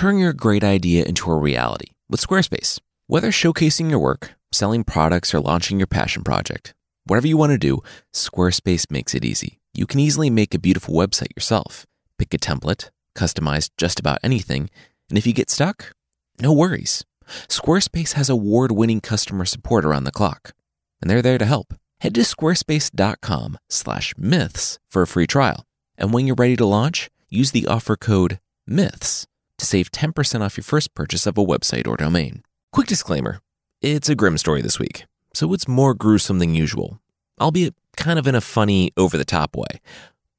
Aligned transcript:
Turn 0.00 0.16
your 0.16 0.32
great 0.32 0.64
idea 0.64 1.04
into 1.04 1.30
a 1.30 1.36
reality 1.36 1.90
with 2.08 2.26
Squarespace. 2.26 2.80
Whether 3.06 3.28
showcasing 3.30 3.90
your 3.90 3.98
work, 3.98 4.32
selling 4.50 4.82
products, 4.82 5.34
or 5.34 5.40
launching 5.40 5.78
your 5.78 5.86
passion 5.86 6.24
project, 6.24 6.72
whatever 7.04 7.26
you 7.26 7.36
want 7.36 7.52
to 7.52 7.58
do, 7.58 7.82
Squarespace 8.10 8.90
makes 8.90 9.14
it 9.14 9.26
easy. 9.26 9.60
You 9.74 9.86
can 9.86 10.00
easily 10.00 10.30
make 10.30 10.54
a 10.54 10.58
beautiful 10.58 10.94
website 10.94 11.36
yourself. 11.36 11.84
Pick 12.16 12.32
a 12.32 12.38
template, 12.38 12.88
customize 13.14 13.68
just 13.76 14.00
about 14.00 14.16
anything, 14.22 14.70
and 15.10 15.18
if 15.18 15.26
you 15.26 15.34
get 15.34 15.50
stuck, 15.50 15.92
no 16.40 16.50
worries. 16.50 17.04
Squarespace 17.48 18.14
has 18.14 18.30
award 18.30 18.72
winning 18.72 19.02
customer 19.02 19.44
support 19.44 19.84
around 19.84 20.04
the 20.04 20.10
clock, 20.10 20.54
and 21.02 21.10
they're 21.10 21.20
there 21.20 21.36
to 21.36 21.44
help. 21.44 21.74
Head 22.00 22.14
to 22.14 22.22
squarespace.com 22.22 23.58
slash 23.68 24.14
myths 24.16 24.78
for 24.88 25.02
a 25.02 25.06
free 25.06 25.26
trial. 25.26 25.66
And 25.98 26.14
when 26.14 26.26
you're 26.26 26.36
ready 26.36 26.56
to 26.56 26.64
launch, 26.64 27.10
use 27.28 27.50
the 27.50 27.66
offer 27.66 27.96
code 27.96 28.40
MYTHS 28.66 29.26
to 29.60 29.66
save 29.66 29.92
10% 29.92 30.40
off 30.40 30.56
your 30.56 30.64
first 30.64 30.94
purchase 30.94 31.26
of 31.26 31.38
a 31.38 31.44
website 31.44 31.86
or 31.86 31.96
domain. 31.96 32.42
Quick 32.72 32.88
disclaimer 32.88 33.40
it's 33.80 34.08
a 34.08 34.14
grim 34.14 34.36
story 34.36 34.60
this 34.60 34.78
week, 34.78 35.06
so 35.32 35.54
it's 35.54 35.68
more 35.68 35.94
gruesome 35.94 36.38
than 36.38 36.54
usual, 36.54 37.00
albeit 37.40 37.74
kind 37.96 38.18
of 38.18 38.26
in 38.26 38.34
a 38.34 38.40
funny, 38.40 38.90
over 38.96 39.16
the 39.16 39.24
top 39.24 39.56
way. 39.56 39.80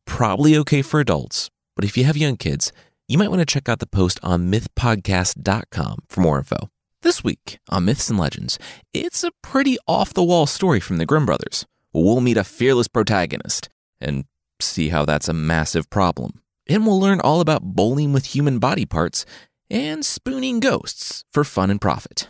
Probably 0.06 0.56
okay 0.58 0.82
for 0.84 1.00
adults, 1.00 1.50
but 1.76 1.86
if 1.86 1.98
you 1.98 2.04
have 2.04 2.18
young 2.18 2.38
kids, 2.38 2.72
you 3.08 3.18
might 3.18 3.30
want 3.30 3.40
to 3.40 3.46
check 3.46 3.68
out 3.68 3.80
the 3.80 3.88
post 3.88 4.20
on 4.22 4.52
mythpodcast.com 4.52 6.04
for 6.08 6.22
more 6.22 6.38
info. 6.38 6.70
This 7.02 7.24
week 7.24 7.60
on 7.70 7.86
Myths 7.86 8.12
and 8.12 8.20
Legends, 8.20 8.60
it's 8.94 9.24
a 9.24 9.32
pretty 9.42 9.78
off 9.88 10.14
the 10.14 10.24
wall 10.24 10.46
story 10.46 10.80
from 10.80 10.98
the 10.98 11.06
Grimm 11.06 11.26
brothers. 11.26 11.66
We'll 11.94 12.22
meet 12.22 12.38
a 12.38 12.44
fearless 12.44 12.88
protagonist 12.88 13.70
and 14.00 14.26
see 14.60 14.90
how 14.90 15.06
that's 15.06 15.28
a 15.28 15.34
massive 15.34 15.90
problem. 15.90 16.41
And 16.68 16.86
we'll 16.86 17.00
learn 17.00 17.20
all 17.20 17.42
about 17.42 17.64
bowling 17.64 18.14
with 18.14 18.36
human 18.36 18.60
body 18.60 18.86
parts 18.86 19.26
and 19.70 20.06
spooning 20.06 20.60
ghosts 20.60 21.24
for 21.32 21.44
fun 21.44 21.72
and 21.72 21.82
profit. 21.82 22.30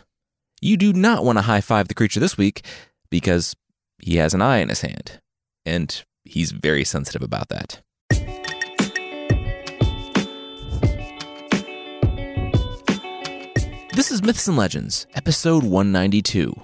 You 0.60 0.76
do 0.76 0.92
not 0.92 1.24
want 1.24 1.38
to 1.38 1.42
high 1.42 1.60
five 1.60 1.88
the 1.88 1.94
creature 1.94 2.20
this 2.20 2.38
week 2.38 2.64
because 3.10 3.54
he 4.00 4.16
has 4.16 4.32
an 4.32 4.42
eye 4.42 4.58
in 4.58 4.68
his 4.68 4.80
hand, 4.80 5.20
and 5.66 6.04
he's 6.24 6.52
very 6.52 6.84
sensitive 6.84 7.22
about 7.22 7.48
that. 7.48 7.82
This 13.94 14.10
is 14.10 14.22
Myths 14.22 14.48
and 14.48 14.56
Legends, 14.56 15.06
episode 15.14 15.64
192 15.64 16.54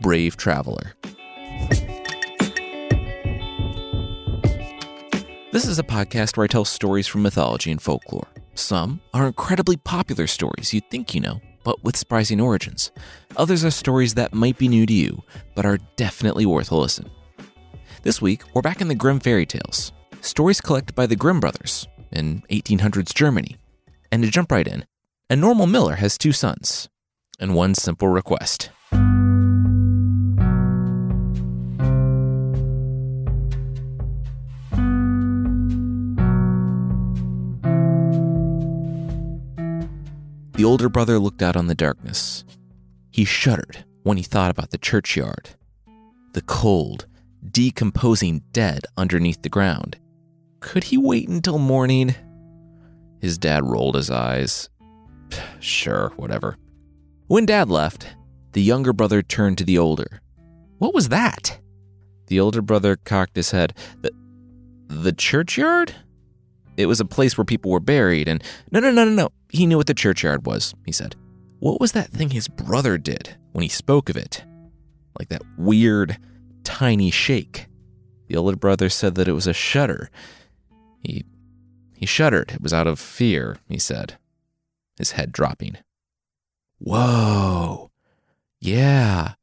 Brave 0.00 0.36
Traveler. 0.36 0.94
This 5.52 5.66
is 5.66 5.78
a 5.78 5.82
podcast 5.82 6.38
where 6.38 6.44
I 6.44 6.46
tell 6.46 6.64
stories 6.64 7.06
from 7.06 7.20
mythology 7.20 7.70
and 7.70 7.82
folklore. 7.82 8.26
Some 8.54 9.02
are 9.12 9.26
incredibly 9.26 9.76
popular 9.76 10.26
stories 10.26 10.72
you'd 10.72 10.90
think 10.90 11.14
you 11.14 11.20
know, 11.20 11.42
but 11.62 11.84
with 11.84 11.94
surprising 11.94 12.40
origins. 12.40 12.90
Others 13.36 13.62
are 13.62 13.70
stories 13.70 14.14
that 14.14 14.32
might 14.32 14.56
be 14.56 14.66
new 14.66 14.86
to 14.86 14.92
you, 14.94 15.22
but 15.54 15.66
are 15.66 15.76
definitely 15.96 16.46
worth 16.46 16.70
a 16.70 16.74
listen. 16.74 17.10
This 18.02 18.22
week, 18.22 18.44
we're 18.54 18.62
back 18.62 18.80
in 18.80 18.88
the 18.88 18.94
Grimm 18.94 19.20
fairy 19.20 19.44
tales, 19.44 19.92
stories 20.22 20.62
collected 20.62 20.94
by 20.94 21.04
the 21.04 21.16
Grimm 21.16 21.38
brothers 21.38 21.86
in 22.10 22.42
1800s 22.50 23.12
Germany. 23.12 23.58
And 24.10 24.22
to 24.22 24.30
jump 24.30 24.52
right 24.52 24.66
in, 24.66 24.86
a 25.28 25.36
normal 25.36 25.66
miller 25.66 25.96
has 25.96 26.16
two 26.16 26.32
sons, 26.32 26.88
and 27.38 27.54
one 27.54 27.74
simple 27.74 28.08
request. 28.08 28.70
The 40.62 40.68
older 40.68 40.88
brother 40.88 41.18
looked 41.18 41.42
out 41.42 41.56
on 41.56 41.66
the 41.66 41.74
darkness. 41.74 42.44
He 43.10 43.24
shuddered 43.24 43.84
when 44.04 44.16
he 44.16 44.22
thought 44.22 44.52
about 44.52 44.70
the 44.70 44.78
churchyard, 44.78 45.48
the 46.34 46.42
cold, 46.42 47.08
decomposing 47.44 48.44
dead 48.52 48.84
underneath 48.96 49.42
the 49.42 49.48
ground. 49.48 49.98
Could 50.60 50.84
he 50.84 50.96
wait 50.96 51.28
until 51.28 51.58
morning? 51.58 52.14
His 53.20 53.38
dad 53.38 53.64
rolled 53.64 53.96
his 53.96 54.08
eyes. 54.08 54.70
Sure, 55.58 56.12
whatever. 56.14 56.56
When 57.26 57.44
dad 57.44 57.68
left, 57.68 58.14
the 58.52 58.62
younger 58.62 58.92
brother 58.92 59.20
turned 59.20 59.58
to 59.58 59.64
the 59.64 59.78
older. 59.78 60.20
What 60.78 60.94
was 60.94 61.08
that? 61.08 61.58
The 62.28 62.38
older 62.38 62.62
brother 62.62 62.94
cocked 62.94 63.34
his 63.34 63.50
head. 63.50 63.74
The, 64.00 64.12
the 64.86 65.12
churchyard? 65.12 65.92
It 66.76 66.86
was 66.86 67.00
a 67.00 67.04
place 67.04 67.36
where 67.36 67.44
people 67.44 67.72
were 67.72 67.80
buried, 67.80 68.28
and 68.28 68.44
no, 68.70 68.78
no, 68.78 68.92
no, 68.92 69.04
no, 69.04 69.10
no. 69.10 69.28
He 69.52 69.66
knew 69.66 69.76
what 69.76 69.86
the 69.86 69.94
churchyard 69.94 70.46
was, 70.46 70.74
he 70.86 70.92
said. 70.92 71.14
What 71.58 71.78
was 71.78 71.92
that 71.92 72.08
thing 72.08 72.30
his 72.30 72.48
brother 72.48 72.96
did 72.96 73.36
when 73.52 73.62
he 73.62 73.68
spoke 73.68 74.08
of 74.08 74.16
it? 74.16 74.42
Like 75.18 75.28
that 75.28 75.42
weird, 75.58 76.16
tiny 76.64 77.10
shake. 77.10 77.66
The 78.28 78.36
older 78.36 78.56
brother 78.56 78.88
said 78.88 79.14
that 79.16 79.28
it 79.28 79.32
was 79.32 79.46
a 79.46 79.52
shudder. 79.52 80.10
He 81.02 81.24
he 81.94 82.06
shuddered. 82.06 82.52
It 82.52 82.62
was 82.62 82.72
out 82.72 82.86
of 82.86 82.98
fear, 82.98 83.58
he 83.68 83.78
said, 83.78 84.16
his 84.96 85.12
head 85.12 85.32
dropping. 85.32 85.76
Whoa. 86.78 87.90
Yeah. 88.58 89.34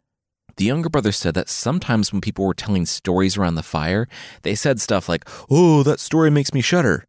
The 0.57 0.65
younger 0.65 0.89
brother 0.89 1.11
said 1.11 1.35
that 1.35 1.49
sometimes 1.49 2.11
when 2.11 2.19
people 2.19 2.45
were 2.45 2.55
telling 2.55 2.85
stories 2.87 3.37
around 3.37 3.55
the 3.55 3.63
fire, 3.63 4.07
they 4.41 4.55
said 4.55 4.81
stuff 4.81 5.07
like, 5.07 5.23
Oh, 5.51 5.83
that 5.83 5.99
story 5.99 6.31
makes 6.31 6.53
me 6.53 6.61
shudder. 6.61 7.05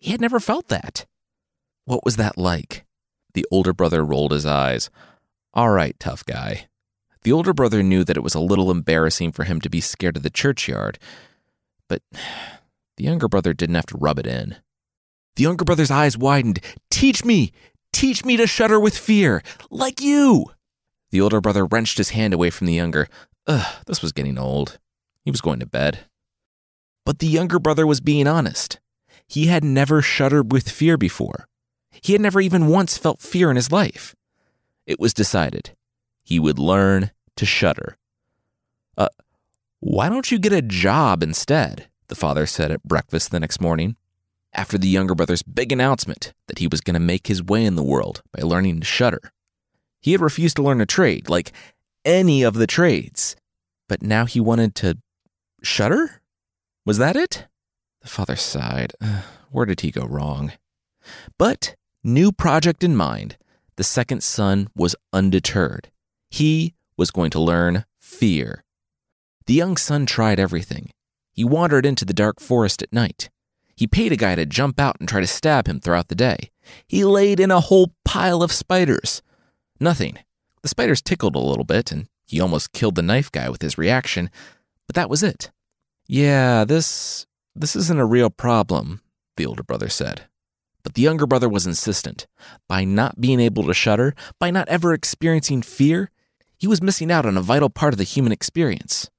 He 0.00 0.12
had 0.12 0.20
never 0.20 0.38
felt 0.38 0.68
that. 0.68 1.04
What 1.84 2.04
was 2.04 2.16
that 2.16 2.38
like? 2.38 2.84
The 3.34 3.46
older 3.50 3.72
brother 3.72 4.04
rolled 4.04 4.32
his 4.32 4.46
eyes. 4.46 4.90
All 5.52 5.70
right, 5.70 5.98
tough 5.98 6.24
guy. 6.24 6.68
The 7.22 7.32
older 7.32 7.52
brother 7.52 7.82
knew 7.82 8.04
that 8.04 8.16
it 8.16 8.22
was 8.22 8.34
a 8.34 8.40
little 8.40 8.70
embarrassing 8.70 9.32
for 9.32 9.44
him 9.44 9.60
to 9.60 9.70
be 9.70 9.80
scared 9.80 10.16
of 10.16 10.22
the 10.22 10.30
churchyard, 10.30 10.98
but 11.88 12.02
the 12.96 13.04
younger 13.04 13.28
brother 13.28 13.54
didn't 13.54 13.76
have 13.76 13.86
to 13.86 13.96
rub 13.96 14.18
it 14.18 14.26
in. 14.26 14.56
The 15.36 15.42
younger 15.42 15.64
brother's 15.64 15.90
eyes 15.90 16.16
widened. 16.16 16.60
Teach 16.90 17.24
me! 17.24 17.52
Teach 17.92 18.24
me 18.24 18.36
to 18.36 18.46
shudder 18.46 18.78
with 18.78 18.96
fear, 18.96 19.42
like 19.70 20.00
you! 20.00 20.46
The 21.10 21.20
older 21.20 21.40
brother 21.40 21.64
wrenched 21.64 21.98
his 21.98 22.10
hand 22.10 22.34
away 22.34 22.50
from 22.50 22.66
the 22.66 22.72
younger. 22.72 23.08
Ugh, 23.46 23.84
this 23.86 24.02
was 24.02 24.12
getting 24.12 24.38
old. 24.38 24.78
He 25.24 25.30
was 25.30 25.40
going 25.40 25.60
to 25.60 25.66
bed. 25.66 26.00
But 27.06 27.20
the 27.20 27.26
younger 27.26 27.58
brother 27.58 27.86
was 27.86 28.00
being 28.00 28.26
honest. 28.26 28.80
He 29.26 29.46
had 29.46 29.64
never 29.64 30.02
shuddered 30.02 30.52
with 30.52 30.68
fear 30.68 30.96
before. 30.96 31.48
He 32.04 32.12
had 32.12 32.20
never 32.20 32.38
even 32.38 32.66
once 32.66 32.98
felt 32.98 33.22
fear 33.22 33.48
in 33.48 33.56
his 33.56 33.72
life. 33.72 34.14
It 34.86 35.00
was 35.00 35.14
decided 35.14 35.70
he 36.22 36.38
would 36.38 36.58
learn 36.58 37.12
to 37.36 37.46
shudder. 37.46 37.96
Uh, 38.94 39.08
why 39.80 40.10
don't 40.10 40.30
you 40.30 40.38
get 40.38 40.52
a 40.52 40.60
job 40.60 41.22
instead? 41.22 41.88
The 42.08 42.14
father 42.14 42.44
said 42.44 42.70
at 42.70 42.82
breakfast 42.82 43.30
the 43.30 43.40
next 43.40 43.58
morning 43.58 43.96
after 44.52 44.76
the 44.76 44.86
younger 44.86 45.14
brother's 45.14 45.42
big 45.42 45.72
announcement 45.72 46.34
that 46.46 46.58
he 46.58 46.66
was 46.66 46.82
going 46.82 46.92
to 46.92 47.00
make 47.00 47.26
his 47.26 47.42
way 47.42 47.64
in 47.64 47.74
the 47.74 47.82
world 47.82 48.22
by 48.36 48.42
learning 48.42 48.80
to 48.80 48.86
shudder. 48.86 49.32
He 50.02 50.12
had 50.12 50.20
refused 50.20 50.56
to 50.56 50.62
learn 50.62 50.82
a 50.82 50.86
trade, 50.86 51.30
like 51.30 51.52
any 52.04 52.42
of 52.42 52.52
the 52.52 52.66
trades, 52.66 53.34
but 53.88 54.02
now 54.02 54.26
he 54.26 54.40
wanted 54.40 54.74
to 54.74 54.98
shudder? 55.62 56.20
Was 56.84 56.98
that 56.98 57.16
it? 57.16 57.46
The 58.02 58.08
father 58.08 58.36
sighed. 58.36 58.92
Where 59.50 59.64
did 59.64 59.80
he 59.80 59.90
go 59.90 60.04
wrong? 60.04 60.52
But, 61.38 61.76
new 62.04 62.30
project 62.30 62.84
in 62.84 62.94
mind, 62.94 63.36
the 63.76 63.84
second 63.84 64.22
son 64.22 64.68
was 64.76 64.94
undeterred. 65.12 65.90
He 66.30 66.74
was 66.96 67.10
going 67.10 67.30
to 67.30 67.40
learn 67.40 67.84
fear. 67.98 68.64
The 69.46 69.54
young 69.54 69.76
son 69.76 70.06
tried 70.06 70.38
everything. 70.38 70.90
He 71.32 71.44
wandered 71.44 71.84
into 71.84 72.04
the 72.04 72.14
dark 72.14 72.38
forest 72.40 72.82
at 72.82 72.92
night. 72.92 73.30
He 73.76 73.86
paid 73.86 74.12
a 74.12 74.16
guy 74.16 74.36
to 74.36 74.46
jump 74.46 74.78
out 74.78 74.96
and 75.00 75.08
try 75.08 75.20
to 75.20 75.26
stab 75.26 75.66
him 75.66 75.80
throughout 75.80 76.08
the 76.08 76.14
day. 76.14 76.50
He 76.86 77.04
laid 77.04 77.40
in 77.40 77.50
a 77.50 77.60
whole 77.60 77.92
pile 78.04 78.42
of 78.42 78.52
spiders. 78.52 79.20
Nothing. 79.80 80.18
The 80.62 80.68
spiders 80.68 81.02
tickled 81.02 81.34
a 81.34 81.40
little 81.40 81.64
bit, 81.64 81.90
and 81.90 82.06
he 82.26 82.40
almost 82.40 82.72
killed 82.72 82.94
the 82.94 83.02
knife 83.02 83.30
guy 83.32 83.48
with 83.48 83.62
his 83.62 83.76
reaction, 83.76 84.30
but 84.86 84.94
that 84.94 85.10
was 85.10 85.22
it. 85.22 85.50
Yeah, 86.06 86.64
this 86.64 87.26
this 87.56 87.74
isn't 87.76 87.98
a 88.00 88.06
real 88.06 88.30
problem, 88.30 89.00
the 89.36 89.46
older 89.46 89.62
brother 89.62 89.88
said. 89.88 90.22
But 90.84 90.94
the 90.94 91.02
younger 91.02 91.26
brother 91.26 91.48
was 91.48 91.66
insistent. 91.66 92.28
By 92.68 92.84
not 92.84 93.20
being 93.20 93.40
able 93.40 93.64
to 93.64 93.74
shudder, 93.74 94.14
by 94.38 94.50
not 94.50 94.68
ever 94.68 94.92
experiencing 94.92 95.62
fear, 95.62 96.10
he 96.56 96.68
was 96.68 96.82
missing 96.82 97.10
out 97.10 97.26
on 97.26 97.36
a 97.36 97.42
vital 97.42 97.70
part 97.70 97.94
of 97.94 97.98
the 97.98 98.04
human 98.04 98.30
experience. 98.30 99.10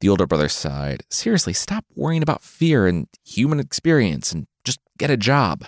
The 0.00 0.08
older 0.08 0.26
brother 0.26 0.48
sighed. 0.48 1.02
Seriously, 1.10 1.54
stop 1.54 1.84
worrying 1.96 2.22
about 2.22 2.42
fear 2.42 2.86
and 2.86 3.08
human 3.24 3.58
experience 3.58 4.30
and 4.32 4.46
just 4.64 4.78
get 4.98 5.10
a 5.10 5.16
job. 5.16 5.64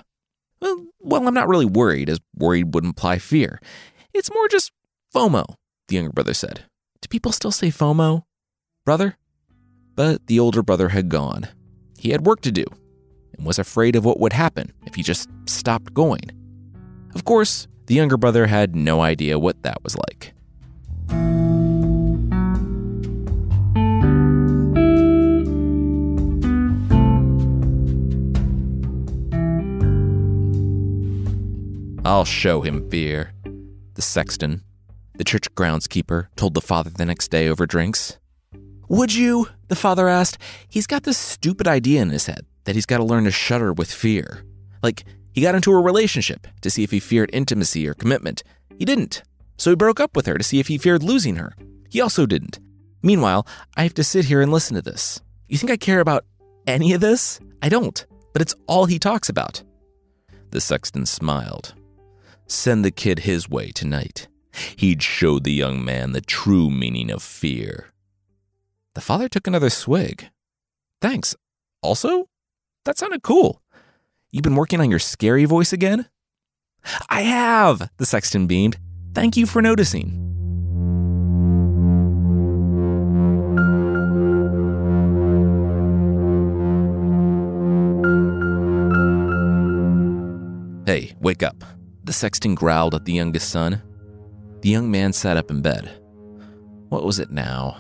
Well, 0.61 0.87
well, 1.01 1.27
I'm 1.27 1.35
not 1.35 1.49
really 1.49 1.67
worried, 1.67 2.09
as 2.09 2.21
worried 2.37 2.75
would 2.75 2.85
imply 2.85 3.19
fear. 3.19 3.61
It's 4.13 4.33
more 4.33 4.47
just 4.47 4.73
FOMO, 5.13 5.57
the 5.89 5.97
younger 5.97 6.13
brother 6.13 6.35
said. 6.35 6.65
Do 7.01 7.09
people 7.09 7.33
still 7.33 7.51
say 7.51 7.69
FOMO? 7.69 8.25
Brother? 8.85 9.17
But 9.97 10.27
the 10.27 10.39
older 10.39 10.63
brother 10.63 10.91
had 10.91 11.09
gone. 11.09 11.49
He 11.99 12.11
had 12.11 12.27
work 12.27 12.43
to 12.43 12.53
do 12.53 12.65
and 13.41 13.47
was 13.47 13.59
afraid 13.59 13.97
of 13.97 14.05
what 14.05 14.21
would 14.21 14.35
happen 14.35 14.71
if 14.85 14.95
he 14.95 15.03
just 15.03 15.31
stopped 15.47 15.95
going. 15.95 16.31
Of 17.15 17.25
course, 17.25 17.67
the 17.87 17.95
younger 17.95 18.19
brother 18.19 18.47
had 18.47 18.77
no 18.77 19.01
idea 19.01 19.39
what 19.39 19.63
that 19.63 19.83
was 19.83 19.97
like. 19.97 20.35
I'll 32.05 32.27
show 32.27 32.61
him 32.61 32.91
fear, 32.91 33.33
the 33.95 34.03
sexton, 34.03 34.63
the 35.15 35.25
church 35.25 35.55
groundskeeper, 35.55 36.27
told 36.37 36.53
the 36.53 36.61
father 36.61 36.91
the 36.91 37.07
next 37.07 37.29
day 37.29 37.49
over 37.49 37.65
drinks. 37.65 38.19
Would 38.89 39.15
you? 39.15 39.49
The 39.69 39.77
father 39.77 40.09
asked. 40.09 40.37
He's 40.69 40.87
got 40.87 41.05
this 41.05 41.17
stupid 41.17 41.67
idea 41.67 42.03
in 42.03 42.11
his 42.11 42.27
head 42.27 42.45
that 42.65 42.75
he's 42.75 42.87
got 42.87 42.99
to 42.99 43.05
learn 43.05 43.25
to 43.25 43.31
shudder 43.31 43.73
with 43.73 43.93
fear. 43.93 44.45
Like, 44.83 45.05
he 45.33 45.43
got 45.43 45.55
into 45.55 45.73
a 45.73 45.81
relationship 45.81 46.47
to 46.61 46.71
see 46.71 46.83
if 46.83 46.91
he 46.91 47.01
feared 47.01 47.31
intimacy 47.33 47.87
or 47.87 47.95
commitment. 47.95 48.43
He 48.79 48.85
didn't. 48.85 49.23
So 49.57 49.71
he 49.71 49.77
broke 49.77 50.01
up 50.01 50.17
with 50.17 50.27
her 50.27 50.39
to 50.39 50.45
see 50.45 50.59
if 50.59 50.69
he 50.69 50.79
feared 50.79 51.03
losing 51.03 51.37
her. 51.37 51.55
He 51.89 52.01
also 52.01 52.27
didn't. 52.27 52.59
Meanwhile, 53.03 53.47
I 53.77 53.83
have 53.83 53.95
to 53.95 54.05
sit 54.05 54.27
here 54.27 54.41
and 54.41 54.53
listen 54.53 54.75
to 54.77 54.83
this. 54.83 55.21
You 55.49 55.59
think 55.59 55.71
I 55.71 55.77
care 55.77 56.01
about 56.01 56.25
any 56.67 56.93
of 56.93 57.01
this? 57.01 57.41
I 57.63 57.69
don't, 57.69 58.07
but 58.33 58.43
it's 58.43 58.55
all 58.67 58.87
he 58.87 58.99
talks 58.99 59.29
about. 59.29 59.63
The 60.51 60.61
sexton 60.61 61.07
smiled. 61.07 61.75
Send 62.47 62.85
the 62.85 62.91
kid 62.91 63.21
his 63.21 63.49
way 63.49 63.71
tonight. 63.71 64.29
He'd 64.77 65.03
show 65.03 65.39
the 65.39 65.53
young 65.53 65.85
man 65.85 66.13
the 66.13 66.21
true 66.21 66.71
meaning 66.71 67.11
of 67.11 67.23
fear. 67.23 67.91
The 68.95 69.01
father 69.01 69.29
took 69.29 69.47
another 69.47 69.71
swig. 69.71 70.29
Thanks. 71.01 71.37
Also, 71.83 72.30
that 72.91 72.99
sounded 72.99 73.23
cool. 73.23 73.63
You've 74.33 74.43
been 74.43 74.57
working 74.57 74.81
on 74.81 74.91
your 74.91 74.99
scary 74.99 75.45
voice 75.45 75.73
again? 75.73 76.09
I 77.09 77.21
have, 77.21 77.89
the 77.99 78.05
sexton 78.05 78.49
beamed. 78.49 78.79
Thank 79.15 79.37
you 79.37 79.47
for 79.47 79.63
noticing. 79.63 80.27
Hey, 90.85 91.15
wake 91.21 91.45
up. 91.45 91.63
The 92.03 92.13
sexton 92.13 92.57
growled 92.57 92.97
at 92.97 93.05
the 93.05 93.13
youngest 93.13 93.51
son. 93.51 93.81
The 94.63 94.69
young 94.69 94.91
man 94.91 95.13
sat 95.13 95.37
up 95.37 95.53
in 95.53 95.63
bed. 95.63 95.89
What 96.89 97.05
was 97.05 97.21
it 97.21 97.31
now? 97.31 97.77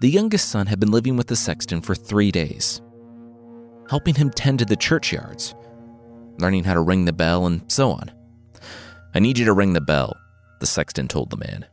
The 0.00 0.08
youngest 0.08 0.48
son 0.48 0.66
had 0.66 0.80
been 0.80 0.90
living 0.90 1.18
with 1.18 1.26
the 1.26 1.36
sexton 1.36 1.82
for 1.82 1.94
three 1.94 2.30
days, 2.30 2.80
helping 3.90 4.14
him 4.14 4.30
tend 4.30 4.60
to 4.60 4.64
the 4.64 4.76
churchyards, 4.76 5.52
learning 6.38 6.62
how 6.62 6.74
to 6.74 6.80
ring 6.80 7.06
the 7.06 7.12
bell, 7.12 7.44
and 7.46 7.60
so 7.66 7.90
on. 7.90 8.08
I 9.16 9.18
need 9.18 9.36
you 9.36 9.44
to 9.46 9.52
ring 9.52 9.72
the 9.72 9.80
bell, 9.80 10.16
the 10.60 10.66
sexton 10.66 11.08
told 11.08 11.28
the 11.28 11.36
man. 11.36 11.66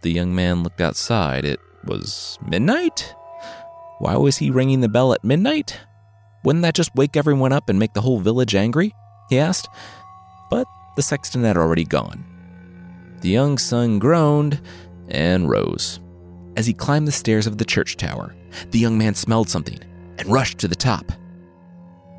The 0.00 0.10
young 0.10 0.34
man 0.34 0.62
looked 0.62 0.80
outside. 0.80 1.44
It 1.44 1.60
was 1.84 2.38
midnight? 2.46 3.14
Why 3.98 4.16
was 4.16 4.38
he 4.38 4.50
ringing 4.50 4.80
the 4.80 4.88
bell 4.88 5.12
at 5.12 5.22
midnight? 5.22 5.78
Wouldn't 6.44 6.62
that 6.62 6.74
just 6.74 6.94
wake 6.94 7.14
everyone 7.14 7.52
up 7.52 7.68
and 7.68 7.78
make 7.78 7.92
the 7.92 8.00
whole 8.00 8.20
village 8.20 8.54
angry? 8.54 8.94
He 9.28 9.38
asked. 9.38 9.68
But 10.48 10.66
the 10.96 11.02
sexton 11.02 11.44
had 11.44 11.58
already 11.58 11.84
gone. 11.84 12.24
The 13.20 13.28
young 13.28 13.58
son 13.58 13.98
groaned 13.98 14.62
and 15.08 15.50
rose. 15.50 16.00
As 16.56 16.66
he 16.66 16.72
climbed 16.72 17.06
the 17.06 17.12
stairs 17.12 17.46
of 17.46 17.58
the 17.58 17.66
church 17.66 17.98
tower, 17.98 18.34
the 18.70 18.78
young 18.78 18.96
man 18.96 19.14
smelled 19.14 19.50
something 19.50 19.78
and 20.18 20.28
rushed 20.28 20.58
to 20.58 20.68
the 20.68 20.74
top. 20.74 21.10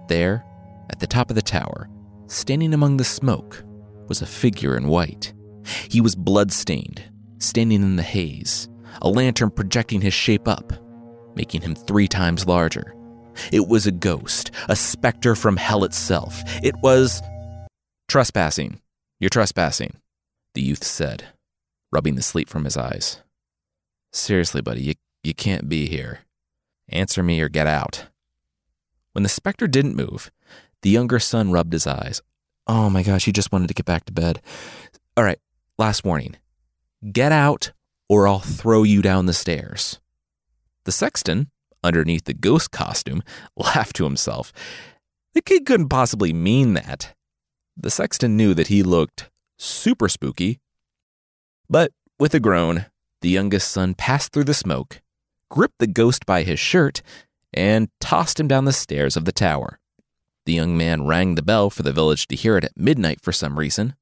There, 0.08 0.44
at 0.90 1.00
the 1.00 1.08
top 1.08 1.30
of 1.30 1.36
the 1.36 1.42
tower, 1.42 1.90
standing 2.28 2.74
among 2.74 2.98
the 2.98 3.04
smoke, 3.04 3.64
was 4.08 4.22
a 4.22 4.26
figure 4.26 4.76
in 4.76 4.88
white. 4.88 5.34
He 5.90 6.02
was 6.02 6.16
blood-stained, 6.16 7.04
standing 7.38 7.84
in 7.84 7.96
the 7.96 8.04
haze, 8.04 8.68
a 9.02 9.10
lantern 9.10 9.52
projecting 9.52 10.02
his 10.02 10.14
shape 10.14 10.48
up, 10.48 10.74
making 11.36 11.62
him 11.62 11.76
three 11.76 12.08
times 12.08 12.48
larger. 12.48 12.96
It 13.52 13.68
was 13.68 13.86
a 13.86 13.92
ghost, 13.92 14.52
a 14.68 14.76
specter 14.76 15.36
from 15.36 15.58
hell 15.58 15.84
itself. 15.84 16.42
It 16.64 16.76
was. 16.82 17.22
Trespassing. 18.08 18.82
You're 19.20 19.30
trespassing, 19.30 19.98
the 20.54 20.62
youth 20.62 20.84
said, 20.84 21.26
rubbing 21.92 22.16
the 22.16 22.22
sleep 22.22 22.50
from 22.50 22.64
his 22.64 22.78
eyes. 22.78 23.22
Seriously, 24.12 24.62
buddy, 24.62 24.82
you, 24.82 24.94
you 25.24 25.34
can't 25.34 25.70
be 25.70 25.88
here. 25.88 26.20
Answer 26.90 27.24
me 27.24 27.42
or 27.42 27.50
get 27.50 27.68
out. 27.68 28.06
When 29.14 29.24
the 29.24 29.30
specter 29.30 29.68
didn't 29.68 29.96
move, 29.96 30.32
the 30.82 30.90
younger 30.90 31.20
son 31.20 31.52
rubbed 31.52 31.74
his 31.74 31.88
eyes. 31.88 32.22
Oh 32.68 32.90
my 32.90 33.04
gosh, 33.04 33.26
he 33.26 33.32
just 33.32 33.52
wanted 33.52 33.68
to 33.68 33.74
get 33.74 33.86
back 33.86 34.06
to 34.06 34.14
bed. 34.14 34.42
All 35.18 35.24
right, 35.24 35.40
last 35.78 36.04
warning 36.04 36.38
get 37.14 37.32
out 37.32 37.72
or 38.10 38.28
I'll 38.28 38.40
throw 38.40 38.84
you 38.84 39.02
down 39.02 39.26
the 39.26 39.34
stairs. 39.34 40.00
The 40.84 40.92
sexton, 40.92 41.50
underneath 41.84 42.26
the 42.26 42.34
ghost 42.34 42.72
costume, 42.72 43.24
laughed 43.56 43.96
to 43.98 44.04
himself. 44.04 44.52
The 45.34 45.42
kid 45.42 45.66
couldn't 45.66 45.90
possibly 45.90 46.34
mean 46.34 46.74
that. 46.74 47.16
The 47.78 47.92
sexton 47.92 48.36
knew 48.36 48.54
that 48.56 48.68
he 48.68 48.84
looked 48.84 49.30
super 49.58 50.10
spooky. 50.10 50.60
But 51.70 51.92
with 52.20 52.34
a 52.34 52.40
groan, 52.40 52.88
the 53.22 53.30
youngest 53.30 53.72
son 53.72 53.94
passed 53.94 54.34
through 54.34 54.46
the 54.46 54.54
smoke, 54.54 55.02
gripped 55.50 55.80
the 55.80 55.88
ghost 55.88 56.26
by 56.26 56.44
his 56.44 56.60
shirt, 56.60 57.02
and 57.54 57.90
tossed 58.00 58.40
him 58.40 58.48
down 58.48 58.66
the 58.66 58.74
stairs 58.74 59.18
of 59.18 59.26
the 59.26 59.32
tower. 59.32 59.80
The 60.46 60.54
young 60.54 60.78
man 60.78 61.06
rang 61.06 61.36
the 61.36 61.42
bell 61.42 61.70
for 61.70 61.84
the 61.84 61.94
village 61.94 62.28
to 62.28 62.36
hear 62.36 62.58
it 62.58 62.64
at 62.64 62.78
midnight 62.78 63.22
for 63.22 63.32
some 63.32 63.60
reason, 63.60 63.96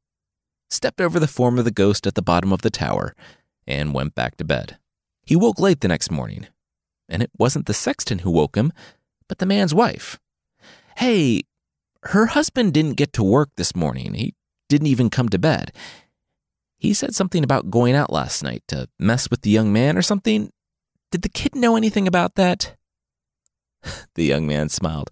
stepped 0.69 1.01
over 1.01 1.19
the 1.19 1.27
form 1.27 1.57
of 1.57 1.65
the 1.65 1.71
ghost 1.71 2.05
at 2.05 2.15
the 2.15 2.21
bottom 2.21 2.51
of 2.51 2.61
the 2.61 2.69
tower, 2.69 3.15
and 3.65 3.93
went 3.93 4.15
back 4.15 4.37
to 4.37 4.43
bed. 4.43 4.77
He 5.25 5.35
woke 5.35 5.59
late 5.59 5.81
the 5.81 5.87
next 5.87 6.11
morning, 6.11 6.47
and 7.09 7.21
it 7.21 7.31
wasn't 7.37 7.65
the 7.65 7.73
sexton 7.73 8.19
who 8.19 8.31
woke 8.31 8.55
him, 8.55 8.71
but 9.27 9.39
the 9.39 9.45
man's 9.45 9.73
wife. 9.73 10.19
Hey, 10.97 11.43
her 12.03 12.27
husband 12.27 12.73
didn't 12.73 12.93
get 12.93 13.13
to 13.13 13.23
work 13.23 13.49
this 13.57 13.75
morning. 13.75 14.13
He 14.13 14.33
didn't 14.69 14.87
even 14.87 15.09
come 15.09 15.29
to 15.29 15.39
bed. 15.39 15.71
He 16.77 16.93
said 16.93 17.15
something 17.15 17.43
about 17.43 17.71
going 17.71 17.95
out 17.95 18.13
last 18.13 18.43
night 18.43 18.63
to 18.67 18.87
mess 18.99 19.29
with 19.29 19.41
the 19.41 19.49
young 19.49 19.73
man 19.73 19.97
or 19.97 20.01
something. 20.01 20.51
Did 21.11 21.21
the 21.21 21.29
kid 21.29 21.55
know 21.55 21.75
anything 21.75 22.07
about 22.07 22.35
that? 22.35 22.75
the 24.15 24.25
young 24.25 24.45
man 24.47 24.69
smiled. 24.69 25.09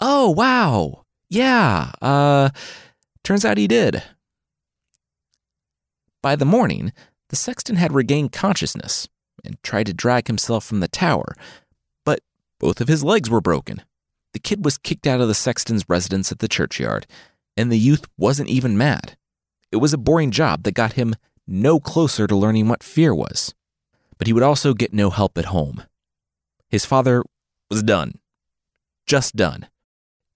Oh, 0.00 0.30
wow. 0.30 1.04
Yeah, 1.28 1.90
uh, 2.00 2.50
turns 3.24 3.44
out 3.44 3.58
he 3.58 3.66
did. 3.66 4.02
By 6.22 6.36
the 6.36 6.44
morning, 6.44 6.92
the 7.30 7.36
sexton 7.36 7.76
had 7.76 7.92
regained 7.92 8.32
consciousness 8.32 9.08
and 9.44 9.60
tried 9.62 9.86
to 9.86 9.94
drag 9.94 10.28
himself 10.28 10.64
from 10.64 10.80
the 10.80 10.88
tower, 10.88 11.34
but 12.04 12.20
both 12.60 12.80
of 12.80 12.88
his 12.88 13.02
legs 13.02 13.28
were 13.28 13.40
broken. 13.40 13.82
The 14.32 14.38
kid 14.38 14.64
was 14.64 14.78
kicked 14.78 15.06
out 15.06 15.20
of 15.20 15.28
the 15.28 15.34
sexton's 15.34 15.88
residence 15.88 16.30
at 16.30 16.38
the 16.38 16.48
churchyard, 16.48 17.06
and 17.56 17.72
the 17.72 17.78
youth 17.78 18.06
wasn't 18.16 18.48
even 18.48 18.78
mad. 18.78 19.16
It 19.72 19.76
was 19.76 19.92
a 19.92 19.98
boring 19.98 20.30
job 20.30 20.62
that 20.62 20.74
got 20.74 20.92
him 20.92 21.14
no 21.46 21.80
closer 21.80 22.26
to 22.26 22.36
learning 22.36 22.68
what 22.68 22.82
fear 22.82 23.14
was. 23.14 23.54
But 24.18 24.26
he 24.26 24.32
would 24.32 24.42
also 24.42 24.74
get 24.74 24.92
no 24.92 25.10
help 25.10 25.36
at 25.38 25.46
home. 25.46 25.82
His 26.68 26.84
father 26.84 27.22
was 27.70 27.82
done. 27.82 28.18
Just 29.06 29.36
done. 29.36 29.68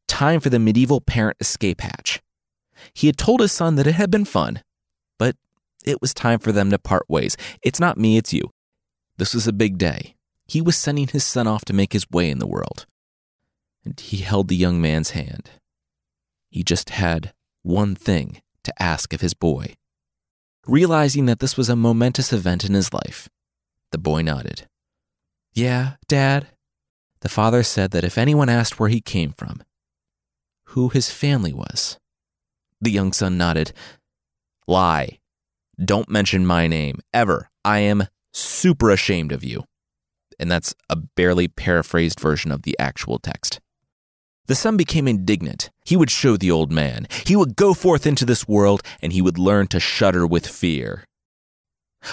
Time 0.06 0.40
for 0.40 0.50
the 0.50 0.58
medieval 0.58 1.00
parent 1.00 1.36
escape 1.40 1.80
hatch. 1.80 2.20
He 2.92 3.06
had 3.06 3.16
told 3.16 3.40
his 3.40 3.52
son 3.52 3.76
that 3.76 3.86
it 3.86 3.94
had 3.94 4.10
been 4.10 4.24
fun, 4.24 4.62
but 5.18 5.36
it 5.84 6.00
was 6.00 6.14
time 6.14 6.38
for 6.38 6.52
them 6.52 6.70
to 6.70 6.78
part 6.78 7.08
ways. 7.08 7.36
It's 7.62 7.80
not 7.80 7.98
me, 7.98 8.16
it's 8.16 8.32
you. 8.32 8.50
This 9.16 9.34
was 9.34 9.46
a 9.46 9.52
big 9.52 9.78
day. 9.78 10.16
He 10.46 10.60
was 10.60 10.76
sending 10.76 11.08
his 11.08 11.24
son 11.24 11.46
off 11.46 11.64
to 11.66 11.72
make 11.72 11.92
his 11.92 12.10
way 12.10 12.30
in 12.30 12.38
the 12.38 12.46
world. 12.46 12.86
And 13.84 13.98
he 13.98 14.18
held 14.18 14.48
the 14.48 14.56
young 14.56 14.80
man's 14.80 15.10
hand. 15.10 15.50
He 16.50 16.62
just 16.62 16.90
had 16.90 17.32
one 17.62 17.94
thing 17.94 18.42
to 18.64 18.82
ask 18.82 19.12
of 19.12 19.20
his 19.20 19.34
boy. 19.34 19.74
Realizing 20.66 21.26
that 21.26 21.38
this 21.38 21.56
was 21.56 21.68
a 21.68 21.76
momentous 21.76 22.32
event 22.32 22.64
in 22.64 22.74
his 22.74 22.92
life, 22.92 23.28
the 23.92 23.98
boy 23.98 24.22
nodded. 24.22 24.66
Yeah, 25.52 25.94
Dad. 26.08 26.48
The 27.20 27.28
father 27.28 27.62
said 27.62 27.90
that 27.90 28.04
if 28.04 28.16
anyone 28.16 28.48
asked 28.48 28.78
where 28.78 28.88
he 28.88 29.00
came 29.00 29.32
from, 29.36 29.62
who 30.68 30.88
his 30.88 31.10
family 31.10 31.52
was, 31.52 31.98
the 32.80 32.90
young 32.90 33.12
son 33.12 33.36
nodded. 33.36 33.72
Lie. 34.66 35.18
Don't 35.82 36.08
mention 36.08 36.46
my 36.46 36.66
name, 36.66 37.00
ever. 37.12 37.50
I 37.64 37.80
am 37.80 38.06
super 38.32 38.90
ashamed 38.90 39.32
of 39.32 39.44
you. 39.44 39.64
And 40.38 40.50
that's 40.50 40.74
a 40.88 40.96
barely 40.96 41.48
paraphrased 41.48 42.20
version 42.20 42.50
of 42.50 42.62
the 42.62 42.78
actual 42.78 43.18
text. 43.18 43.60
The 44.46 44.54
son 44.54 44.76
became 44.76 45.06
indignant. 45.06 45.70
He 45.84 45.96
would 45.96 46.10
show 46.10 46.36
the 46.36 46.50
old 46.50 46.72
man. 46.72 47.06
He 47.26 47.36
would 47.36 47.56
go 47.56 47.74
forth 47.74 48.06
into 48.06 48.24
this 48.24 48.48
world 48.48 48.82
and 49.02 49.12
he 49.12 49.22
would 49.22 49.38
learn 49.38 49.66
to 49.68 49.80
shudder 49.80 50.26
with 50.26 50.46
fear. 50.46 51.04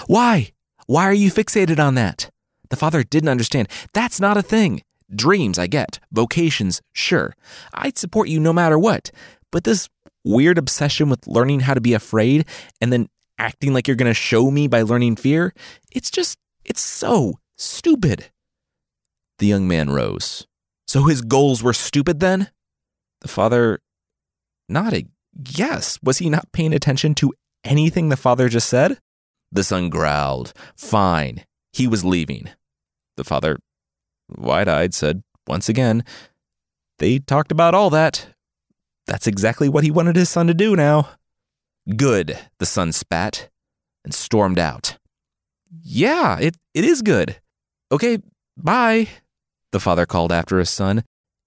Why? 0.06 0.52
Why 0.88 1.04
are 1.04 1.12
you 1.12 1.30
fixated 1.30 1.78
on 1.78 1.96
that? 1.96 2.30
The 2.70 2.76
father 2.76 3.02
didn't 3.02 3.28
understand. 3.28 3.68
That's 3.92 4.20
not 4.20 4.38
a 4.38 4.42
thing. 4.42 4.82
Dreams, 5.14 5.58
I 5.58 5.66
get. 5.66 5.98
Vocations, 6.10 6.80
sure. 6.94 7.34
I'd 7.74 7.98
support 7.98 8.30
you 8.30 8.40
no 8.40 8.54
matter 8.54 8.78
what. 8.78 9.10
But 9.52 9.64
this 9.64 9.90
weird 10.24 10.56
obsession 10.56 11.10
with 11.10 11.26
learning 11.26 11.60
how 11.60 11.74
to 11.74 11.82
be 11.82 11.92
afraid 11.92 12.46
and 12.80 12.90
then 12.90 13.10
acting 13.38 13.74
like 13.74 13.86
you're 13.86 13.96
going 13.98 14.10
to 14.10 14.14
show 14.14 14.50
me 14.50 14.66
by 14.66 14.80
learning 14.80 15.16
fear. 15.16 15.52
It's 15.92 16.10
just, 16.10 16.38
it's 16.64 16.80
so 16.80 17.34
stupid. 17.58 18.30
The 19.40 19.46
young 19.46 19.68
man 19.68 19.90
rose. 19.90 20.46
So 20.86 21.04
his 21.04 21.20
goals 21.20 21.62
were 21.62 21.74
stupid 21.74 22.20
then? 22.20 22.48
The 23.20 23.28
father 23.28 23.80
nodded. 24.70 25.10
Yes. 25.50 25.98
Was 26.02 26.16
he 26.16 26.30
not 26.30 26.50
paying 26.52 26.72
attention 26.72 27.14
to 27.16 27.34
anything 27.62 28.08
the 28.08 28.16
father 28.16 28.48
just 28.48 28.70
said? 28.70 28.98
The 29.50 29.64
son 29.64 29.88
growled. 29.88 30.52
Fine. 30.76 31.44
He 31.72 31.86
was 31.86 32.04
leaving. 32.04 32.50
The 33.16 33.24
father, 33.24 33.58
wide 34.28 34.68
eyed, 34.68 34.94
said 34.94 35.22
once 35.46 35.68
again, 35.68 36.04
They 36.98 37.18
talked 37.18 37.52
about 37.52 37.74
all 37.74 37.90
that. 37.90 38.28
That's 39.06 39.26
exactly 39.26 39.68
what 39.68 39.84
he 39.84 39.90
wanted 39.90 40.16
his 40.16 40.28
son 40.28 40.46
to 40.48 40.54
do 40.54 40.76
now. 40.76 41.08
Good, 41.96 42.38
the 42.58 42.66
son 42.66 42.92
spat 42.92 43.48
and 44.04 44.12
stormed 44.12 44.58
out. 44.58 44.98
Yeah, 45.82 46.38
it, 46.38 46.56
it 46.74 46.84
is 46.84 47.00
good. 47.02 47.40
Okay, 47.90 48.18
bye, 48.56 49.08
the 49.72 49.80
father 49.80 50.04
called 50.04 50.32
after 50.32 50.58
his 50.58 50.68
son, 50.68 51.04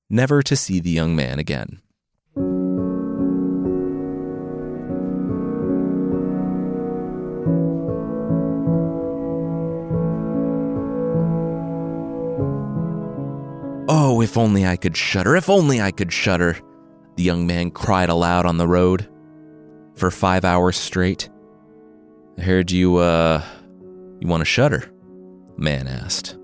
never 0.09 0.41
to 0.41 0.55
see 0.55 0.79
the 0.79 0.89
young 0.89 1.15
man 1.15 1.37
again. 1.37 1.81
If 14.21 14.37
only 14.37 14.65
I 14.65 14.77
could 14.77 14.95
shudder, 14.95 15.35
if 15.35 15.49
only 15.49 15.81
I 15.81 15.91
could 15.91 16.13
shudder, 16.13 16.57
the 17.15 17.23
young 17.23 17.47
man 17.47 17.71
cried 17.71 18.09
aloud 18.09 18.45
on 18.45 18.57
the 18.57 18.67
road. 18.67 19.09
For 19.95 20.11
five 20.11 20.45
hours 20.45 20.77
straight. 20.77 21.29
I 22.37 22.41
heard 22.41 22.71
you, 22.71 22.97
uh, 22.97 23.43
you 24.19 24.27
want 24.27 24.41
to 24.41 24.45
shudder? 24.45 24.91
Man 25.57 25.87
asked, 25.87 26.37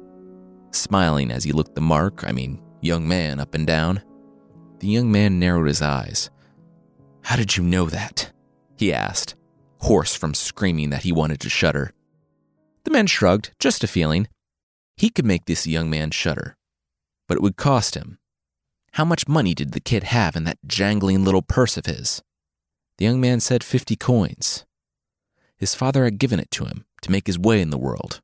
smiling 0.71 1.31
as 1.31 1.43
he 1.43 1.51
looked 1.51 1.75
the 1.75 1.81
mark, 1.81 2.23
I 2.27 2.31
mean, 2.31 2.61
young 2.81 3.07
man, 3.07 3.39
up 3.39 3.53
and 3.53 3.65
down. 3.65 4.01
The 4.79 4.87
young 4.87 5.11
man 5.11 5.39
narrowed 5.39 5.67
his 5.67 5.81
eyes. 5.81 6.29
How 7.23 7.35
did 7.35 7.57
you 7.57 7.63
know 7.63 7.85
that? 7.85 8.31
he 8.75 8.93
asked, 8.93 9.35
hoarse 9.79 10.15
from 10.15 10.33
screaming 10.33 10.89
that 10.91 11.03
he 11.03 11.11
wanted 11.11 11.39
to 11.41 11.49
shudder. 11.49 11.93
The 12.83 12.91
man 12.91 13.07
shrugged, 13.07 13.51
just 13.59 13.83
a 13.83 13.87
feeling. 13.87 14.27
He 14.97 15.09
could 15.09 15.25
make 15.25 15.45
this 15.45 15.65
young 15.65 15.89
man 15.89 16.11
shudder 16.11 16.56
but 17.27 17.37
it 17.37 17.43
would 17.43 17.57
cost 17.57 17.95
him. 17.95 18.19
How 18.93 19.05
much 19.05 19.27
money 19.27 19.53
did 19.53 19.73
the 19.73 19.79
kid 19.79 20.03
have 20.03 20.35
in 20.35 20.43
that 20.45 20.59
jangling 20.65 21.23
little 21.23 21.41
purse 21.41 21.77
of 21.77 21.85
his? 21.85 22.21
The 22.97 23.05
young 23.05 23.21
man 23.21 23.39
said 23.39 23.63
fifty 23.63 23.95
coins. 23.95 24.65
His 25.57 25.75
father 25.75 26.05
had 26.05 26.19
given 26.19 26.39
it 26.39 26.51
to 26.51 26.65
him 26.65 26.85
to 27.01 27.11
make 27.11 27.27
his 27.27 27.37
way 27.37 27.61
in 27.61 27.69
the 27.69 27.77
world. 27.77 28.21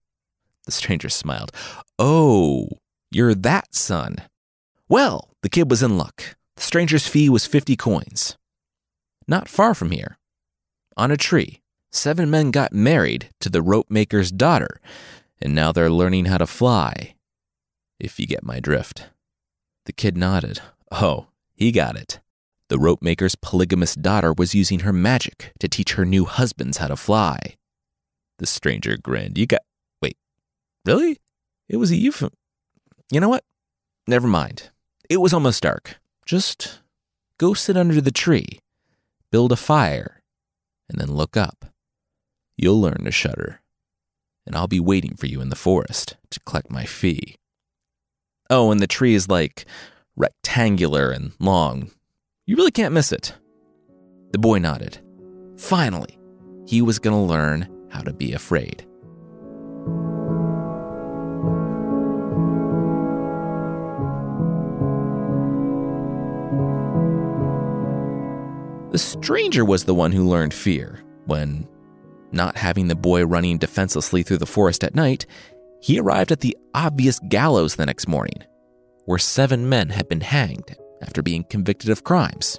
The 0.65 0.71
stranger 0.71 1.09
smiled. 1.09 1.51
Oh, 1.99 2.69
you're 3.11 3.35
that 3.35 3.75
son. 3.75 4.17
Well, 4.87 5.29
the 5.41 5.49
kid 5.49 5.69
was 5.69 5.83
in 5.83 5.97
luck. 5.97 6.35
The 6.55 6.61
stranger's 6.61 7.07
fee 7.07 7.29
was 7.29 7.45
fifty 7.45 7.75
coins. 7.75 8.37
Not 9.27 9.47
far 9.47 9.73
from 9.73 9.91
here, 9.91 10.17
on 10.95 11.11
a 11.11 11.17
tree, 11.17 11.61
seven 11.91 12.29
men 12.29 12.51
got 12.51 12.73
married 12.73 13.29
to 13.39 13.49
the 13.49 13.61
rope 13.61 13.89
maker's 13.89 14.31
daughter, 14.31 14.79
and 15.41 15.55
now 15.55 15.71
they're 15.71 15.89
learning 15.89 16.25
how 16.25 16.37
to 16.37 16.47
fly 16.47 17.12
if 18.03 18.19
you 18.19 18.27
get 18.27 18.43
my 18.43 18.59
drift. 18.59 19.09
The 19.85 19.93
kid 19.93 20.17
nodded. 20.17 20.59
Oh, 20.91 21.27
he 21.55 21.71
got 21.71 21.95
it. 21.95 22.19
The 22.69 22.79
rope 22.79 23.01
maker's 23.01 23.35
polygamous 23.35 23.95
daughter 23.95 24.33
was 24.33 24.55
using 24.55 24.79
her 24.79 24.93
magic 24.93 25.53
to 25.59 25.67
teach 25.67 25.93
her 25.93 26.05
new 26.05 26.25
husbands 26.25 26.77
how 26.77 26.87
to 26.87 26.95
fly. 26.95 27.55
The 28.39 28.45
stranger 28.45 28.97
grinned. 28.97 29.37
You 29.37 29.45
got. 29.45 29.61
Wait, 30.01 30.17
really? 30.85 31.19
It 31.69 31.77
was 31.77 31.91
a 31.91 31.95
euphemism. 31.95 32.37
You 33.11 33.19
know 33.19 33.29
what? 33.29 33.43
Never 34.07 34.27
mind. 34.27 34.69
It 35.09 35.17
was 35.17 35.33
almost 35.33 35.63
dark. 35.63 35.97
Just 36.25 36.79
go 37.37 37.53
sit 37.53 37.77
under 37.77 38.01
the 38.01 38.11
tree, 38.11 38.59
build 39.31 39.51
a 39.51 39.57
fire, 39.57 40.21
and 40.89 40.99
then 40.99 41.11
look 41.11 41.37
up. 41.37 41.65
You'll 42.57 42.81
learn 42.81 43.03
to 43.03 43.11
shudder. 43.11 43.61
And 44.45 44.55
I'll 44.55 44.67
be 44.67 44.79
waiting 44.79 45.15
for 45.15 45.27
you 45.27 45.41
in 45.41 45.49
the 45.49 45.55
forest 45.55 46.17
to 46.31 46.39
collect 46.41 46.69
my 46.69 46.85
fee. 46.85 47.35
Oh, 48.49 48.71
and 48.71 48.79
the 48.79 48.87
tree 48.87 49.15
is 49.15 49.29
like 49.29 49.65
rectangular 50.15 51.11
and 51.11 51.31
long. 51.39 51.91
You 52.45 52.55
really 52.55 52.71
can't 52.71 52.93
miss 52.93 53.11
it. 53.11 53.33
The 54.31 54.37
boy 54.37 54.59
nodded. 54.59 54.99
Finally, 55.57 56.17
he 56.67 56.81
was 56.81 56.99
going 56.99 57.15
to 57.15 57.31
learn 57.31 57.69
how 57.89 58.01
to 58.01 58.13
be 58.13 58.33
afraid. 58.33 58.85
The 68.91 68.99
stranger 68.99 69.65
was 69.65 69.85
the 69.85 69.95
one 69.95 70.11
who 70.11 70.27
learned 70.27 70.53
fear 70.53 70.99
when, 71.25 71.67
not 72.31 72.57
having 72.57 72.87
the 72.87 72.95
boy 72.95 73.25
running 73.25 73.57
defenselessly 73.57 74.21
through 74.21 74.37
the 74.37 74.45
forest 74.45 74.83
at 74.83 74.93
night, 74.93 75.25
he 75.83 75.99
arrived 75.99 76.31
at 76.31 76.39
the 76.39 76.55
obvious 76.73 77.19
gallows 77.27 77.75
the 77.75 77.85
next 77.85 78.07
morning, 78.07 78.41
where 79.03 79.19
seven 79.19 79.67
men 79.67 79.89
had 79.89 80.07
been 80.07 80.21
hanged 80.21 80.77
after 81.01 81.21
being 81.21 81.43
convicted 81.43 81.89
of 81.89 82.05
crimes. 82.05 82.57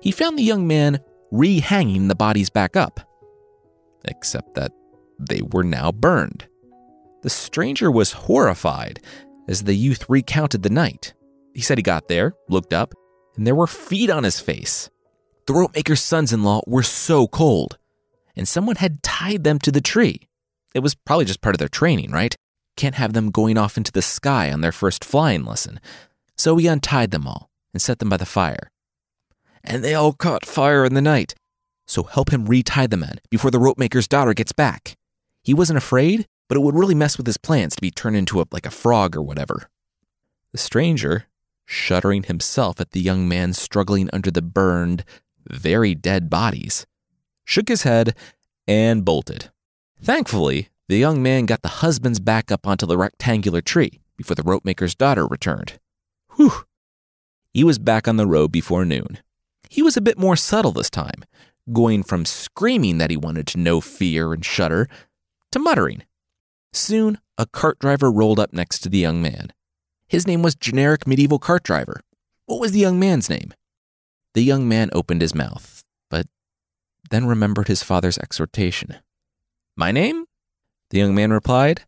He 0.00 0.10
found 0.10 0.38
the 0.38 0.42
young 0.42 0.66
man 0.66 0.98
rehanging 1.30 2.08
the 2.08 2.14
bodies 2.14 2.48
back 2.48 2.74
up, 2.74 2.98
except 4.06 4.54
that 4.54 4.72
they 5.18 5.42
were 5.42 5.64
now 5.64 5.92
burned. 5.92 6.48
The 7.22 7.28
stranger 7.28 7.90
was 7.90 8.12
horrified 8.12 9.00
as 9.48 9.64
the 9.64 9.74
youth 9.74 10.08
recounted 10.08 10.62
the 10.62 10.70
night. 10.70 11.12
He 11.54 11.60
said 11.60 11.76
he 11.76 11.82
got 11.82 12.08
there, 12.08 12.34
looked 12.48 12.72
up, 12.72 12.94
and 13.36 13.46
there 13.46 13.54
were 13.54 13.66
feet 13.66 14.08
on 14.08 14.24
his 14.24 14.40
face. 14.40 14.88
The 15.46 15.52
rope 15.52 15.74
maker's 15.76 16.00
sons 16.00 16.32
in 16.32 16.42
law 16.42 16.62
were 16.66 16.82
so 16.82 17.26
cold, 17.26 17.76
and 18.34 18.48
someone 18.48 18.76
had 18.76 19.02
tied 19.02 19.44
them 19.44 19.58
to 19.58 19.70
the 19.70 19.82
tree. 19.82 20.26
It 20.74 20.80
was 20.80 20.94
probably 20.94 21.26
just 21.26 21.42
part 21.42 21.54
of 21.54 21.58
their 21.58 21.68
training, 21.68 22.12
right? 22.12 22.34
Can't 22.82 22.96
have 22.96 23.12
them 23.12 23.30
going 23.30 23.56
off 23.58 23.76
into 23.76 23.92
the 23.92 24.02
sky 24.02 24.50
on 24.50 24.60
their 24.60 24.72
first 24.72 25.04
flying 25.04 25.44
lesson. 25.44 25.78
So 26.36 26.54
we 26.54 26.66
untied 26.66 27.12
them 27.12 27.28
all 27.28 27.48
and 27.72 27.80
set 27.80 28.00
them 28.00 28.08
by 28.08 28.16
the 28.16 28.26
fire. 28.26 28.72
And 29.62 29.84
they 29.84 29.94
all 29.94 30.12
caught 30.12 30.44
fire 30.44 30.84
in 30.84 30.94
the 30.94 31.00
night. 31.00 31.36
So 31.86 32.02
help 32.02 32.32
him 32.32 32.46
retie 32.46 32.88
the 32.88 32.96
men 32.96 33.20
before 33.30 33.52
the 33.52 33.60
rope 33.60 33.78
maker's 33.78 34.08
daughter 34.08 34.34
gets 34.34 34.50
back. 34.50 34.96
He 35.44 35.54
wasn't 35.54 35.76
afraid, 35.76 36.26
but 36.48 36.56
it 36.56 36.60
would 36.62 36.74
really 36.74 36.96
mess 36.96 37.16
with 37.16 37.28
his 37.28 37.36
plans 37.36 37.76
to 37.76 37.80
be 37.80 37.92
turned 37.92 38.16
into 38.16 38.40
a, 38.40 38.46
like 38.50 38.66
a 38.66 38.70
frog 38.72 39.14
or 39.14 39.22
whatever. 39.22 39.70
The 40.50 40.58
stranger, 40.58 41.26
shuddering 41.64 42.24
himself 42.24 42.80
at 42.80 42.90
the 42.90 43.00
young 43.00 43.28
man 43.28 43.52
struggling 43.52 44.10
under 44.12 44.32
the 44.32 44.42
burned, 44.42 45.04
very 45.46 45.94
dead 45.94 46.28
bodies, 46.28 46.84
shook 47.44 47.68
his 47.68 47.84
head 47.84 48.16
and 48.66 49.04
bolted. 49.04 49.52
Thankfully, 50.02 50.70
the 50.92 50.98
young 50.98 51.22
man 51.22 51.46
got 51.46 51.62
the 51.62 51.80
husbands 51.80 52.20
back 52.20 52.52
up 52.52 52.66
onto 52.66 52.84
the 52.84 52.98
rectangular 52.98 53.62
tree 53.62 54.02
before 54.18 54.34
the 54.34 54.42
rope 54.42 54.62
maker's 54.62 54.94
daughter 54.94 55.26
returned. 55.26 55.80
Whew! 56.36 56.66
He 57.54 57.64
was 57.64 57.78
back 57.78 58.06
on 58.06 58.18
the 58.18 58.26
road 58.26 58.52
before 58.52 58.84
noon. 58.84 59.20
He 59.70 59.80
was 59.80 59.96
a 59.96 60.02
bit 60.02 60.18
more 60.18 60.36
subtle 60.36 60.72
this 60.72 60.90
time, 60.90 61.24
going 61.72 62.02
from 62.02 62.26
screaming 62.26 62.98
that 62.98 63.08
he 63.08 63.16
wanted 63.16 63.46
to 63.46 63.58
know 63.58 63.80
fear 63.80 64.34
and 64.34 64.44
shudder 64.44 64.86
to 65.52 65.58
muttering. 65.58 66.02
Soon, 66.74 67.16
a 67.38 67.46
cart 67.46 67.78
driver 67.78 68.10
rolled 68.10 68.38
up 68.38 68.52
next 68.52 68.80
to 68.80 68.90
the 68.90 68.98
young 68.98 69.22
man. 69.22 69.50
His 70.08 70.26
name 70.26 70.42
was 70.42 70.54
Generic 70.54 71.06
Medieval 71.06 71.38
Cart 71.38 71.62
Driver. 71.62 72.02
What 72.44 72.60
was 72.60 72.72
the 72.72 72.80
young 72.80 73.00
man's 73.00 73.30
name? 73.30 73.54
The 74.34 74.44
young 74.44 74.68
man 74.68 74.90
opened 74.92 75.22
his 75.22 75.34
mouth, 75.34 75.84
but 76.10 76.26
then 77.08 77.24
remembered 77.24 77.68
his 77.68 77.82
father's 77.82 78.18
exhortation. 78.18 78.96
My 79.74 79.90
name? 79.90 80.26
The 80.92 80.98
young 80.98 81.14
man 81.14 81.32
replied, 81.32 81.84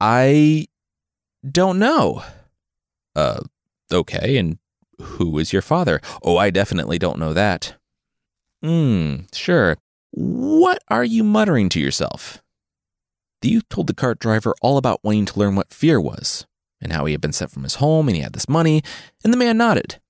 I 0.00 0.68
don't 1.48 1.78
know. 1.78 2.22
Uh, 3.14 3.40
okay, 3.92 4.38
and 4.38 4.56
who 4.98 5.38
is 5.38 5.52
your 5.52 5.60
father? 5.60 6.00
Oh, 6.22 6.38
I 6.38 6.48
definitely 6.48 6.98
don't 6.98 7.18
know 7.18 7.34
that. 7.34 7.74
Hmm, 8.62 9.16
sure. 9.34 9.76
What 10.12 10.82
are 10.88 11.04
you 11.04 11.22
muttering 11.24 11.68
to 11.68 11.80
yourself? 11.80 12.42
The 13.42 13.50
youth 13.50 13.68
told 13.68 13.86
the 13.86 13.94
cart 13.94 14.18
driver 14.18 14.54
all 14.62 14.78
about 14.78 15.04
wanting 15.04 15.26
to 15.26 15.38
learn 15.38 15.54
what 15.54 15.74
fear 15.74 16.00
was, 16.00 16.46
and 16.80 16.90
how 16.90 17.04
he 17.04 17.12
had 17.12 17.20
been 17.20 17.34
sent 17.34 17.50
from 17.50 17.64
his 17.64 17.76
home 17.76 18.08
and 18.08 18.16
he 18.16 18.22
had 18.22 18.32
this 18.32 18.48
money, 18.48 18.82
and 19.22 19.30
the 19.30 19.36
man 19.36 19.58
nodded. 19.58 20.00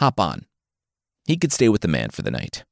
Hop 0.00 0.18
on. 0.18 0.46
He 1.26 1.36
could 1.36 1.52
stay 1.52 1.68
with 1.68 1.82
the 1.82 1.88
man 1.88 2.08
for 2.08 2.22
the 2.22 2.30
night. 2.30 2.64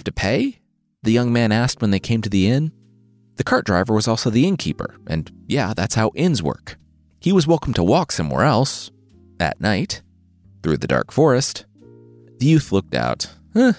Have 0.00 0.04
to 0.04 0.12
pay? 0.12 0.56
the 1.02 1.12
young 1.12 1.32
man 1.32 1.52
asked 1.52 1.80
when 1.80 1.90
they 1.90 1.98
came 1.98 2.22
to 2.22 2.30
the 2.30 2.46
inn. 2.46 2.72
The 3.36 3.44
cart 3.44 3.64
driver 3.64 3.94
was 3.94 4.08
also 4.08 4.30
the 4.30 4.46
innkeeper, 4.46 4.96
and 5.06 5.30
yeah, 5.46 5.72
that's 5.74 5.94
how 5.94 6.10
inns 6.14 6.42
work. 6.42 6.76
He 7.20 7.32
was 7.32 7.46
welcome 7.46 7.74
to 7.74 7.84
walk 7.84 8.12
somewhere 8.12 8.44
else, 8.44 8.90
at 9.38 9.60
night, 9.60 10.02
through 10.62 10.78
the 10.78 10.86
dark 10.86 11.10
forest. 11.10 11.66
The 12.38 12.46
youth 12.46 12.72
looked 12.72 12.94
out. 12.94 13.28
Eh, 13.54 13.72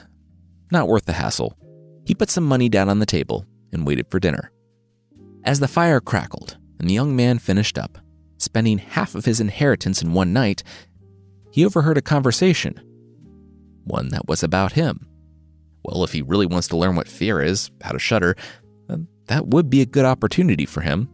not 0.71 0.87
worth 0.87 1.05
the 1.05 1.13
hassle. 1.13 1.57
He 2.05 2.15
put 2.15 2.29
some 2.29 2.45
money 2.45 2.69
down 2.69 2.89
on 2.89 2.99
the 2.99 3.05
table 3.05 3.45
and 3.71 3.85
waited 3.85 4.07
for 4.09 4.19
dinner. 4.19 4.51
As 5.43 5.59
the 5.59 5.67
fire 5.67 5.99
crackled 5.99 6.57
and 6.79 6.89
the 6.89 6.93
young 6.93 7.15
man 7.15 7.39
finished 7.39 7.77
up, 7.77 7.97
spending 8.37 8.79
half 8.79 9.15
of 9.15 9.25
his 9.25 9.39
inheritance 9.39 10.01
in 10.01 10.13
one 10.13 10.33
night, 10.33 10.63
he 11.51 11.65
overheard 11.65 11.97
a 11.97 12.01
conversation. 12.01 12.79
One 13.85 14.09
that 14.09 14.27
was 14.27 14.43
about 14.43 14.73
him. 14.73 15.07
Well, 15.83 16.03
if 16.03 16.11
he 16.11 16.21
really 16.21 16.45
wants 16.45 16.67
to 16.69 16.77
learn 16.77 16.95
what 16.95 17.07
fear 17.07 17.41
is, 17.41 17.71
how 17.81 17.91
to 17.91 17.99
shudder, 17.99 18.35
that 19.27 19.47
would 19.47 19.69
be 19.69 19.81
a 19.81 19.85
good 19.85 20.05
opportunity 20.05 20.65
for 20.65 20.81
him, 20.81 21.09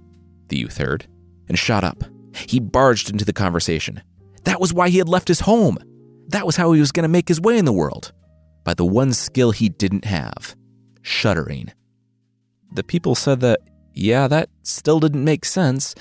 the 0.47 0.57
youth 0.57 0.77
heard, 0.77 1.07
and 1.47 1.57
shot 1.57 1.83
up. 1.83 2.03
He 2.33 2.59
barged 2.59 3.09
into 3.09 3.25
the 3.25 3.33
conversation. 3.33 4.01
That 4.43 4.59
was 4.59 4.73
why 4.73 4.89
he 4.89 4.97
had 4.97 5.09
left 5.09 5.27
his 5.27 5.41
home. 5.41 5.77
That 6.29 6.45
was 6.45 6.55
how 6.55 6.71
he 6.71 6.79
was 6.79 6.91
going 6.91 7.03
to 7.03 7.09
make 7.09 7.27
his 7.27 7.39
way 7.39 7.57
in 7.57 7.65
the 7.65 7.73
world. 7.73 8.11
By 8.63 8.73
the 8.73 8.85
one 8.85 9.13
skill 9.13 9.51
he 9.51 9.69
didn't 9.69 10.05
have 10.05 10.55
shuddering. 11.01 11.71
The 12.73 12.83
people 12.83 13.15
said 13.15 13.39
that, 13.41 13.61
yeah, 13.93 14.27
that 14.27 14.49
still 14.63 14.99
didn't 14.99 15.23
make 15.23 15.45
sense. 15.45 15.95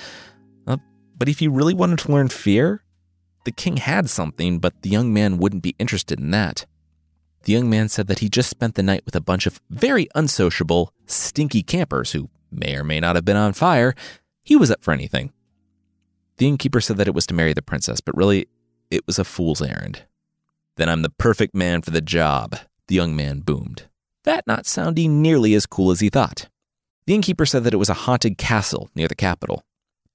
Uh, 0.66 0.78
but 1.16 1.28
if 1.28 1.38
he 1.38 1.48
really 1.48 1.74
wanted 1.74 2.00
to 2.00 2.12
learn 2.12 2.28
fear, 2.28 2.82
the 3.44 3.52
king 3.52 3.76
had 3.76 4.10
something, 4.10 4.58
but 4.58 4.82
the 4.82 4.90
young 4.90 5.12
man 5.12 5.38
wouldn't 5.38 5.62
be 5.62 5.76
interested 5.78 6.18
in 6.18 6.32
that. 6.32 6.66
The 7.46 7.52
young 7.52 7.70
man 7.70 7.88
said 7.88 8.08
that 8.08 8.18
he 8.18 8.28
just 8.28 8.50
spent 8.50 8.74
the 8.74 8.82
night 8.82 9.04
with 9.06 9.14
a 9.14 9.20
bunch 9.20 9.46
of 9.46 9.60
very 9.70 10.08
unsociable, 10.16 10.92
stinky 11.06 11.62
campers 11.62 12.10
who 12.10 12.28
may 12.50 12.74
or 12.74 12.82
may 12.82 12.98
not 12.98 13.14
have 13.14 13.24
been 13.24 13.36
on 13.36 13.52
fire. 13.52 13.94
He 14.42 14.56
was 14.56 14.68
up 14.68 14.82
for 14.82 14.92
anything. 14.92 15.32
The 16.38 16.48
innkeeper 16.48 16.80
said 16.80 16.96
that 16.96 17.06
it 17.06 17.14
was 17.14 17.24
to 17.28 17.34
marry 17.34 17.52
the 17.52 17.62
princess, 17.62 18.00
but 18.00 18.16
really, 18.16 18.48
it 18.90 19.06
was 19.06 19.20
a 19.20 19.24
fool's 19.24 19.62
errand. 19.62 20.02
Then 20.76 20.88
I'm 20.88 21.02
the 21.02 21.08
perfect 21.08 21.54
man 21.54 21.82
for 21.82 21.92
the 21.92 22.00
job, 22.00 22.56
the 22.88 22.96
young 22.96 23.14
man 23.14 23.42
boomed. 23.42 23.84
That 24.24 24.44
not 24.48 24.66
sounding 24.66 25.22
nearly 25.22 25.54
as 25.54 25.66
cool 25.66 25.92
as 25.92 26.00
he 26.00 26.10
thought. 26.10 26.48
The 27.06 27.14
innkeeper 27.14 27.46
said 27.46 27.62
that 27.62 27.74
it 27.74 27.78
was 27.78 27.88
a 27.88 27.94
haunted 27.94 28.38
castle 28.38 28.90
near 28.96 29.06
the 29.06 29.14
capital. 29.14 29.62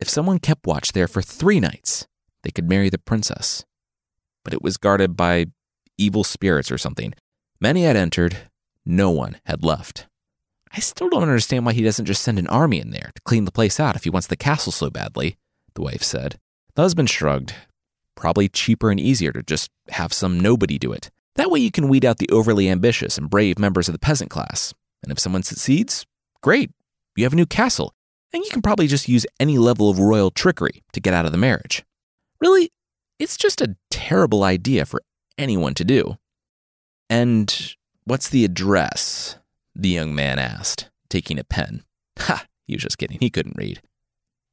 If 0.02 0.10
someone 0.10 0.40
kept 0.40 0.68
watch 0.68 0.92
there 0.92 1.08
for 1.08 1.22
three 1.22 1.62
nights, 1.62 2.10
they 2.44 2.52
could 2.52 2.68
marry 2.68 2.90
the 2.90 2.98
princess. 2.98 3.64
But 4.44 4.54
it 4.54 4.62
was 4.62 4.76
guarded 4.76 5.16
by 5.16 5.46
evil 6.02 6.24
spirits 6.24 6.72
or 6.72 6.78
something. 6.78 7.14
Many 7.60 7.84
had 7.84 7.96
entered, 7.96 8.38
no 8.86 9.12
one 9.12 9.38
had 9.46 9.64
left. 9.64 10.08
I 10.74 10.80
still 10.80 11.10
don't 11.10 11.24
understand 11.24 11.66
why 11.66 11.74
he 11.74 11.84
doesn't 11.84 12.06
just 12.06 12.22
send 12.22 12.40
an 12.40 12.48
army 12.48 12.80
in 12.80 12.92
there 12.92 13.12
to 13.14 13.22
clean 13.24 13.46
the 13.46 13.52
place 13.52 13.80
out 13.80 13.96
if 13.96 14.06
he 14.06 14.10
wants 14.10 14.28
the 14.28 14.38
castle 14.38 14.72
so 14.72 14.90
badly, 14.90 15.38
the 15.76 15.82
wife 15.82 16.02
said. 16.02 16.40
The 16.76 16.82
husband 16.82 17.10
shrugged. 17.10 17.54
Probably 18.16 18.48
cheaper 18.48 18.90
and 18.90 19.00
easier 19.00 19.32
to 19.34 19.44
just 19.44 19.70
have 19.90 20.14
some 20.14 20.40
nobody 20.40 20.80
do 20.80 20.92
it. 20.92 21.12
That 21.36 21.52
way 21.52 21.60
you 21.60 21.72
can 21.72 21.90
weed 21.90 22.06
out 22.06 22.18
the 22.18 22.30
overly 22.30 22.70
ambitious 22.70 23.18
and 23.18 23.30
brave 23.30 23.60
members 23.60 23.88
of 23.88 23.94
the 23.94 24.00
peasant 24.00 24.30
class. 24.30 24.74
And 25.04 25.12
if 25.12 25.20
someone 25.20 25.44
succeeds, 25.44 26.06
great, 26.42 26.72
you 27.16 27.24
have 27.26 27.34
a 27.34 27.38
new 27.38 27.46
castle, 27.46 27.94
and 28.34 28.44
you 28.44 28.50
can 28.50 28.62
probably 28.62 28.88
just 28.88 29.10
use 29.10 29.26
any 29.40 29.58
level 29.58 29.90
of 29.90 30.00
royal 30.00 30.32
trickery 30.32 30.84
to 30.94 31.02
get 31.02 31.14
out 31.14 31.26
of 31.26 31.32
the 31.32 31.38
marriage. 31.38 31.84
Really, 32.40 32.72
it's 33.20 33.38
just 33.38 33.62
a 33.62 33.76
terrible 33.90 34.44
idea 34.44 34.86
for 34.86 35.02
anyone 35.38 35.74
to 35.76 35.84
do. 35.84 36.18
And 37.10 37.76
what's 38.06 38.30
the 38.30 38.46
address? 38.46 39.38
The 39.76 39.90
young 39.90 40.14
man 40.14 40.40
asked, 40.40 40.90
taking 41.10 41.40
a 41.40 41.44
pen. 41.44 41.84
Ha, 42.20 42.46
he 42.68 42.76
was 42.76 42.84
just 42.84 42.98
kidding. 42.98 43.18
He 43.20 43.30
couldn't 43.30 43.58
read. 43.58 43.82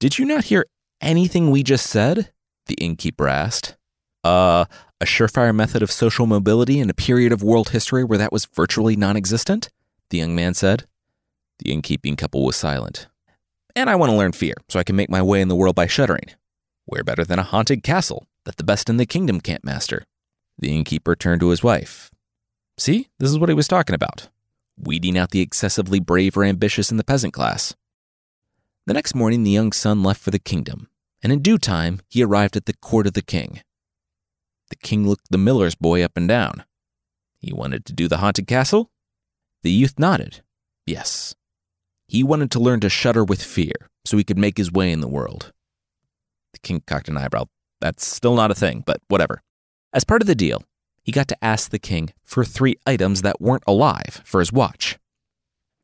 Did 0.01 0.19
you 0.19 0.25
not 0.25 0.45
hear 0.45 0.67
anything 1.01 1.51
we 1.51 1.63
just 1.63 1.87
said? 1.87 2.33
The 2.67 2.75
innkeeper 2.75 3.29
asked. 3.29 3.77
Uh, 4.25 4.67
a 5.01 5.05
surefire 5.05 5.55
method 5.55 5.83
of 5.83 5.91
social 5.91 6.27
mobility 6.27 6.81
in 6.81 6.91
a 6.91 6.95
period 6.95 7.33
of 7.33 7.43
world 7.43 7.71
history 7.71 8.05
where 8.05 8.19
that 8.19 8.33
was 8.33 8.47
virtually 8.47 8.97
non 8.97 9.17
existent? 9.17 9.71
The 10.11 10.19
young 10.19 10.35
man 10.35 10.55
said. 10.55 10.87
The 11.59 11.73
innkeeping 11.73 12.17
couple 12.17 12.45
was 12.45 12.57
silent. 12.57 13.09
And 13.75 13.89
I 13.89 13.97
want 13.97 14.11
to 14.11 14.17
learn 14.17 14.33
fear 14.33 14.55
so 14.69 14.79
I 14.79 14.85
can 14.85 14.97
make 14.97 15.11
my 15.11 15.23
way 15.23 15.41
in 15.41 15.49
the 15.49 15.57
world 15.57 15.77
by 15.77 15.87
shuddering. 15.87 16.31
Where 16.87 17.05
better 17.05 17.25
than 17.25 17.39
a 17.39 17.45
haunted 17.45 17.83
castle 17.83 18.27
that 18.45 18.57
the 18.57 18.65
best 18.65 18.89
in 18.89 18.97
the 18.97 19.07
kingdom 19.07 19.41
can't 19.41 19.65
master? 19.65 20.05
The 20.59 20.75
innkeeper 20.75 21.15
turned 21.15 21.41
to 21.41 21.51
his 21.51 21.63
wife. 21.63 22.11
See, 22.77 23.09
this 23.19 23.31
is 23.31 23.39
what 23.39 23.49
he 23.49 23.55
was 23.55 23.69
talking 23.69 23.95
about 23.95 24.29
weeding 24.81 25.19
out 25.19 25.31
the 25.31 25.41
excessively 25.41 25.99
brave 25.99 26.37
or 26.37 26.45
ambitious 26.45 26.91
in 26.91 26.99
the 26.99 27.05
peasant 27.05 27.33
class. 27.33 27.75
The 28.87 28.95
next 28.95 29.15
morning, 29.15 29.43
the 29.43 29.51
young 29.51 29.73
son 29.73 30.03
left 30.03 30.21
for 30.21 30.31
the 30.31 30.39
kingdom, 30.39 30.89
and 31.23 31.33
in 31.33 31.43
due 31.43 31.59
time, 31.59 32.01
he 32.09 32.23
arrived 32.23 32.57
at 32.57 32.67
the 32.67 32.75
court 32.75 33.07
of 33.07 33.15
the 33.15 33.23
king. 33.23 33.61
The 34.71 34.77
king 34.77 35.07
looked 35.07 35.31
the 35.31 35.39
miller's 35.39 35.75
boy 35.75 36.03
up 36.03 36.13
and 36.17 36.29
down. 36.29 36.65
He 37.41 37.53
wanted 37.53 37.85
to 37.87 37.93
do 37.93 38.09
the 38.09 38.19
haunted 38.19 38.47
castle? 38.47 38.91
The 39.63 39.71
youth 39.71 39.99
nodded. 39.99 40.43
Yes. 40.87 41.35
He 42.07 42.23
wanted 42.23 42.51
to 42.53 42.61
learn 42.61 42.81
to 42.81 42.89
shudder 42.89 43.25
with 43.25 43.43
fear 43.43 43.91
so 44.05 44.17
he 44.17 44.25
could 44.25 44.39
make 44.39 44.57
his 44.57 44.73
way 44.73 44.91
in 44.93 45.01
the 45.01 45.09
world. 45.09 45.53
The 46.53 46.61
king 46.61 46.83
cocked 46.87 47.09
an 47.09 47.19
eyebrow. 47.19 47.47
That's 47.81 48.07
still 48.07 48.35
not 48.35 48.51
a 48.51 48.55
thing, 48.55 48.83
but 48.87 49.01
whatever. 49.09 49.43
As 49.93 50.05
part 50.05 50.21
of 50.21 50.27
the 50.27 50.35
deal, 50.35 50.63
he 51.03 51.13
got 51.13 51.29
to 51.29 51.45
ask 51.45 51.71
the 51.71 51.79
king 51.79 52.13
for 52.23 52.45
three 52.45 52.77
items 52.87 53.23
that 53.23 53.41
weren't 53.41 53.63
alive 53.67 54.21
for 54.25 54.41
his 54.41 54.53
watch. 54.53 54.99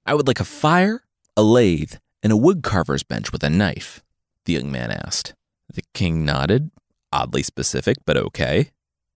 I 0.05 0.13
would 0.13 0.27
like 0.27 0.41
a 0.41 0.45
fire, 0.45 1.05
a 1.37 1.43
lathe, 1.43 1.95
and 2.23 2.31
a 2.31 2.37
woodcarver's 2.37 3.03
bench 3.03 3.33
with 3.33 3.43
a 3.43 3.49
knife, 3.49 4.03
the 4.45 4.53
young 4.53 4.71
man 4.71 4.91
asked. 4.91 5.35
The 5.73 5.83
king 5.95 6.23
nodded, 6.23 6.71
oddly 7.13 7.43
specific, 7.43 7.97
but 8.05 8.19
okay. 8.19 8.73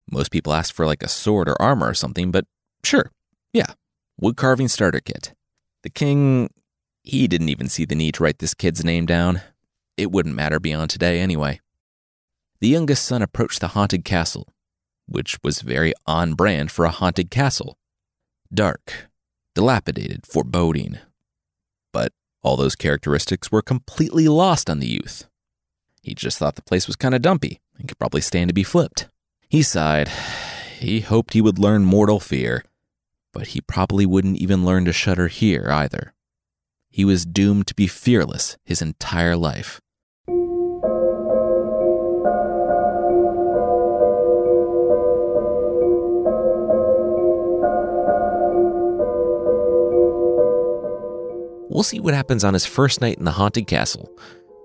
Most 0.10 0.32
people 0.32 0.54
ask 0.54 0.73
for 0.73 0.86
like 0.86 1.04
a 1.04 1.10
sword 1.10 1.50
or 1.50 1.62
armor 1.62 1.89
or 1.89 1.93
something, 1.93 2.32
but 2.32 2.45
sure, 2.82 3.12
yeah, 3.52 3.73
woodcarving 4.21 4.69
starter 4.69 5.02
kit. 5.02 5.34
The 5.84 5.89
king, 5.89 6.50
he 7.04 7.28
didn't 7.28 7.50
even 7.50 7.67
see 7.67 7.84
the 7.84 7.95
need 7.95 8.13
to 8.15 8.23
write 8.23 8.39
this 8.39 8.54
kid's 8.54 8.86
name 8.86 9.06
down. 9.06 9.41
It 9.97 10.12
wouldn't 10.12 10.36
matter 10.36 10.62
beyond 10.62 10.91
today 10.91 11.19
anyway. 11.19 11.60
The 12.62 12.69
youngest 12.69 13.04
son 13.04 13.21
approached 13.21 13.60
the 13.60 13.69
haunted 13.69 14.06
castle 14.06 14.47
which 15.08 15.38
was 15.43 15.62
very 15.62 15.93
on 16.06 16.34
brand 16.34 16.72
for 16.72 16.86
a 16.86 16.91
haunted 16.91 17.32
castle. 17.32 17.78
Dark, 18.54 19.10
dilapidated, 19.56 20.26
foreboding. 20.26 21.00
But 21.91 22.13
all 22.43 22.58
those 22.58 22.76
characteristics 22.76 23.52
were 23.52 23.62
completely 23.62 24.28
lost 24.28 24.70
on 24.70 24.80
the 24.80 24.88
youth. 24.88 25.28
He 26.02 26.13
just 26.13 26.38
thought 26.38 26.56
the 26.56 26.62
place 26.62 26.88
was 26.88 26.96
kind 26.96 27.15
of 27.15 27.22
dumpy 27.22 27.60
and 27.78 27.88
could 27.88 28.00
probably 28.00 28.22
stand 28.22 28.50
to 28.50 28.54
be 28.54 28.63
flipped. 28.63 29.10
He 29.50 29.62
sighed. 29.62 30.10
He 30.80 31.02
hoped 31.02 31.34
he 31.34 31.41
would 31.41 31.60
learn 31.60 31.86
mortal 31.86 32.20
fear, 32.20 32.63
but 33.34 33.48
he 33.48 33.62
probably 33.62 34.06
wouldn't 34.06 34.38
even 34.38 34.65
learn 34.65 34.86
to 34.86 34.93
shudder 34.93 35.28
here 35.28 35.67
either. 35.72 36.13
He 36.89 37.04
was 37.04 37.26
doomed 37.26 37.67
to 37.67 37.76
be 37.76 37.88
fearless 37.88 38.58
his 38.63 38.82
entire 38.82 39.36
life. 39.36 39.82
We'll 51.78 51.84
see 51.84 52.00
what 52.00 52.16
happens 52.16 52.44
on 52.44 52.56
his 52.56 52.66
first 52.66 53.02
night 53.02 53.20
in 53.20 53.26
the 53.26 53.30
haunted 53.30 53.68
castle, 53.68 54.10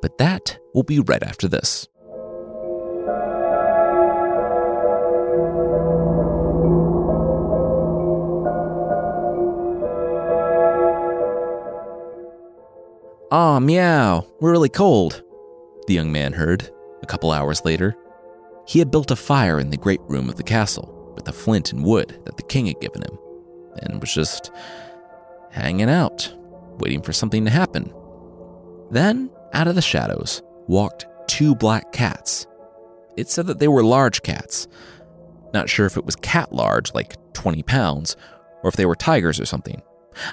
but 0.01 0.17
that 0.17 0.59
will 0.73 0.83
be 0.83 0.99
right 0.99 1.23
after 1.23 1.47
this. 1.47 1.87
Aw, 13.31 13.57
oh, 13.57 13.61
meow, 13.61 14.27
we're 14.41 14.53
really 14.53 14.71
cold, 14.71 15.23
the 15.87 15.93
young 15.93 16.11
man 16.11 16.33
heard 16.33 16.71
a 17.03 17.07
couple 17.07 17.31
hours 17.31 17.63
later. 17.63 17.95
He 18.67 18.79
had 18.79 18.91
built 18.91 19.11
a 19.11 19.17
fire 19.17 19.61
in 19.61 19.69
the 19.69 19.77
great 19.77 20.01
room 20.09 20.31
of 20.31 20.37
the 20.37 20.43
castle 20.43 21.13
with 21.15 21.27
the 21.27 21.33
flint 21.35 21.75
and 21.75 21.85
wood 21.85 22.23
that 22.25 22.39
the 22.39 22.43
king 22.43 22.65
had 22.65 22.81
given 22.81 23.03
him, 23.03 23.19
and 23.83 24.01
was 24.01 24.15
just 24.15 24.51
hanging 25.51 25.91
out 25.91 26.35
waiting 26.83 27.03
for 27.03 27.13
something 27.13 27.45
to 27.45 27.51
happen. 27.51 27.93
Then, 28.91 29.31
out 29.55 29.69
of 29.69 29.75
the 29.75 29.83
shadows, 29.83 30.43
walked 30.69 31.07
two 31.29 31.55
black 31.55 31.93
cats. 31.93 32.47
It 33.17 33.31
said 33.31 33.47
that 33.47 33.59
they 33.59 33.69
were 33.69 33.83
large 33.83 34.23
cats. 34.23 34.69
Not 35.55 35.69
sure 35.69 35.87
if 35.87 35.97
it 35.97 36.05
was 36.05 36.17
cat 36.17 36.53
large, 36.53 36.93
like 36.95 37.17
20 37.35 37.63
pounds, 37.63 38.17
or 38.63 38.69
if 38.69 38.77
they 38.77 38.87
were 38.87 38.95
tigers 38.95 39.41
or 39.41 39.47
something. 39.47 39.83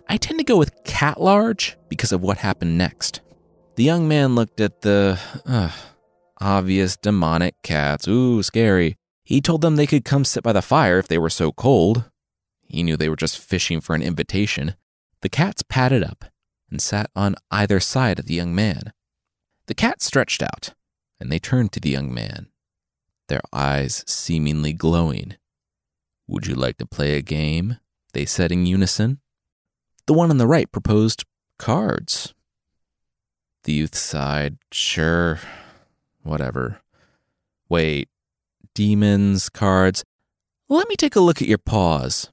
I 0.08 0.18
tend 0.18 0.40
to 0.40 0.46
go 0.46 0.58
with 0.58 0.84
cat 0.84 1.22
large 1.22 1.78
because 1.88 2.12
of 2.12 2.22
what 2.22 2.38
happened 2.38 2.78
next. 2.78 3.22
The 3.76 3.84
young 3.84 4.08
man 4.08 4.36
looked 4.36 4.60
at 4.60 4.82
the 4.82 5.20
uh, 5.46 5.72
obvious 6.42 6.98
demonic 6.98 7.56
cats. 7.64 8.08
Ooh, 8.08 8.44
scary. 8.44 8.98
He 9.24 9.42
told 9.42 9.62
them 9.62 9.76
they 9.76 9.88
could 9.88 10.06
come 10.06 10.26
sit 10.26 10.44
by 10.44 10.54
the 10.54 10.62
fire 10.62 11.00
if 11.00 11.08
they 11.08 11.18
were 11.18 11.30
so 11.30 11.52
cold. 11.52 12.10
He 12.68 12.84
knew 12.84 12.98
they 12.98 13.10
were 13.10 13.16
just 13.16 13.38
fishing 13.38 13.80
for 13.80 13.96
an 13.96 14.02
invitation. 14.02 14.76
The 15.22 15.30
cats 15.30 15.64
padded 15.64 16.04
up 16.04 16.26
and 16.70 16.82
sat 16.82 17.10
on 17.16 17.36
either 17.52 17.80
side 17.80 18.20
of 18.20 18.26
the 18.26 18.34
young 18.34 18.54
man. 18.54 18.94
The 19.68 19.74
cat 19.76 20.02
stretched 20.02 20.42
out, 20.42 20.74
and 21.20 21.32
they 21.32 21.40
turned 21.40 21.72
to 21.74 21.80
the 21.80 21.90
young 21.90 22.14
man, 22.14 22.48
their 23.28 23.42
eyes 23.54 24.04
seemingly 24.08 24.74
glowing. 24.74 25.36
Would 26.28 26.48
you 26.48 26.56
like 26.56 26.78
to 26.78 26.86
play 26.86 27.16
a 27.16 27.22
game? 27.22 27.78
They 28.14 28.26
said 28.26 28.52
in 28.52 28.66
unison. 28.66 29.20
The 30.06 30.14
one 30.14 30.32
on 30.32 30.38
the 30.38 30.48
right 30.48 30.72
proposed 30.72 31.26
cards. 31.58 32.34
The 33.64 33.74
youth 33.74 33.96
sighed. 33.96 34.58
Sure, 34.72 35.40
whatever. 36.24 36.82
Wait, 37.68 38.10
demons, 38.74 39.50
cards. 39.50 40.04
Let 40.68 40.88
me 40.90 40.96
take 40.96 41.16
a 41.16 41.20
look 41.20 41.42
at 41.42 41.48
your 41.48 41.58
paws. 41.58 42.32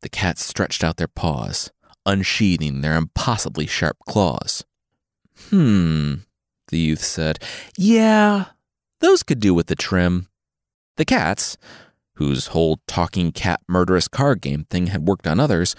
The 0.00 0.08
cats 0.08 0.44
stretched 0.44 0.84
out 0.84 0.96
their 0.96 1.08
paws, 1.08 1.70
unsheathing 2.08 2.80
their 2.80 2.96
impossibly 2.96 3.66
sharp 3.66 3.98
claws. 4.08 4.64
Hmm, 5.50 6.14
the 6.68 6.78
youth 6.78 7.04
said. 7.04 7.38
Yeah, 7.76 8.46
those 9.00 9.22
could 9.22 9.38
do 9.38 9.54
with 9.54 9.66
the 9.66 9.76
trim. 9.76 10.28
The 10.96 11.04
cats, 11.04 11.56
whose 12.14 12.48
whole 12.48 12.80
talking 12.88 13.30
cat 13.30 13.60
murderous 13.68 14.08
card 14.08 14.40
game 14.40 14.64
thing 14.64 14.88
had 14.88 15.06
worked 15.06 15.26
on 15.26 15.38
others, 15.38 15.76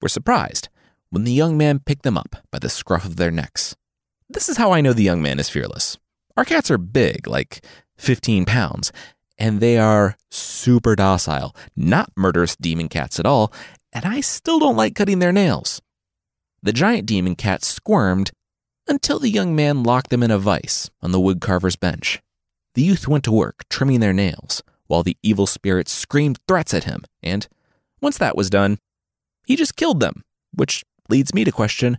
were 0.00 0.08
surprised 0.08 0.68
when 1.10 1.24
the 1.24 1.32
young 1.32 1.56
man 1.56 1.78
picked 1.78 2.02
them 2.02 2.18
up 2.18 2.36
by 2.50 2.58
the 2.58 2.68
scruff 2.68 3.04
of 3.04 3.16
their 3.16 3.30
necks. 3.30 3.76
This 4.28 4.48
is 4.48 4.56
how 4.56 4.72
I 4.72 4.80
know 4.80 4.92
the 4.92 5.04
young 5.04 5.22
man 5.22 5.38
is 5.38 5.48
fearless. 5.48 5.98
Our 6.36 6.44
cats 6.44 6.70
are 6.70 6.78
big, 6.78 7.28
like 7.28 7.64
15 7.96 8.44
pounds, 8.44 8.92
and 9.38 9.60
they 9.60 9.78
are 9.78 10.16
super 10.30 10.96
docile, 10.96 11.54
not 11.76 12.10
murderous 12.16 12.56
demon 12.56 12.88
cats 12.88 13.20
at 13.20 13.26
all, 13.26 13.52
and 13.96 14.04
I 14.04 14.20
still 14.20 14.58
don't 14.58 14.76
like 14.76 14.94
cutting 14.94 15.20
their 15.20 15.32
nails. 15.32 15.80
The 16.62 16.74
giant 16.74 17.06
demon 17.06 17.34
cat 17.34 17.64
squirmed 17.64 18.30
until 18.86 19.18
the 19.18 19.30
young 19.30 19.56
man 19.56 19.82
locked 19.82 20.10
them 20.10 20.22
in 20.22 20.30
a 20.30 20.38
vise 20.38 20.90
on 21.00 21.12
the 21.12 21.18
woodcarver's 21.18 21.76
bench. 21.76 22.20
The 22.74 22.82
youth 22.82 23.08
went 23.08 23.24
to 23.24 23.32
work 23.32 23.64
trimming 23.70 24.00
their 24.00 24.12
nails, 24.12 24.62
while 24.86 25.02
the 25.02 25.16
evil 25.22 25.46
spirits 25.46 25.92
screamed 25.92 26.38
threats 26.46 26.74
at 26.74 26.84
him, 26.84 27.04
and 27.22 27.48
once 28.02 28.18
that 28.18 28.36
was 28.36 28.50
done, 28.50 28.76
he 29.46 29.56
just 29.56 29.76
killed 29.76 30.00
them, 30.00 30.22
which 30.52 30.84
leads 31.08 31.32
me 31.32 31.44
to 31.44 31.50
question 31.50 31.96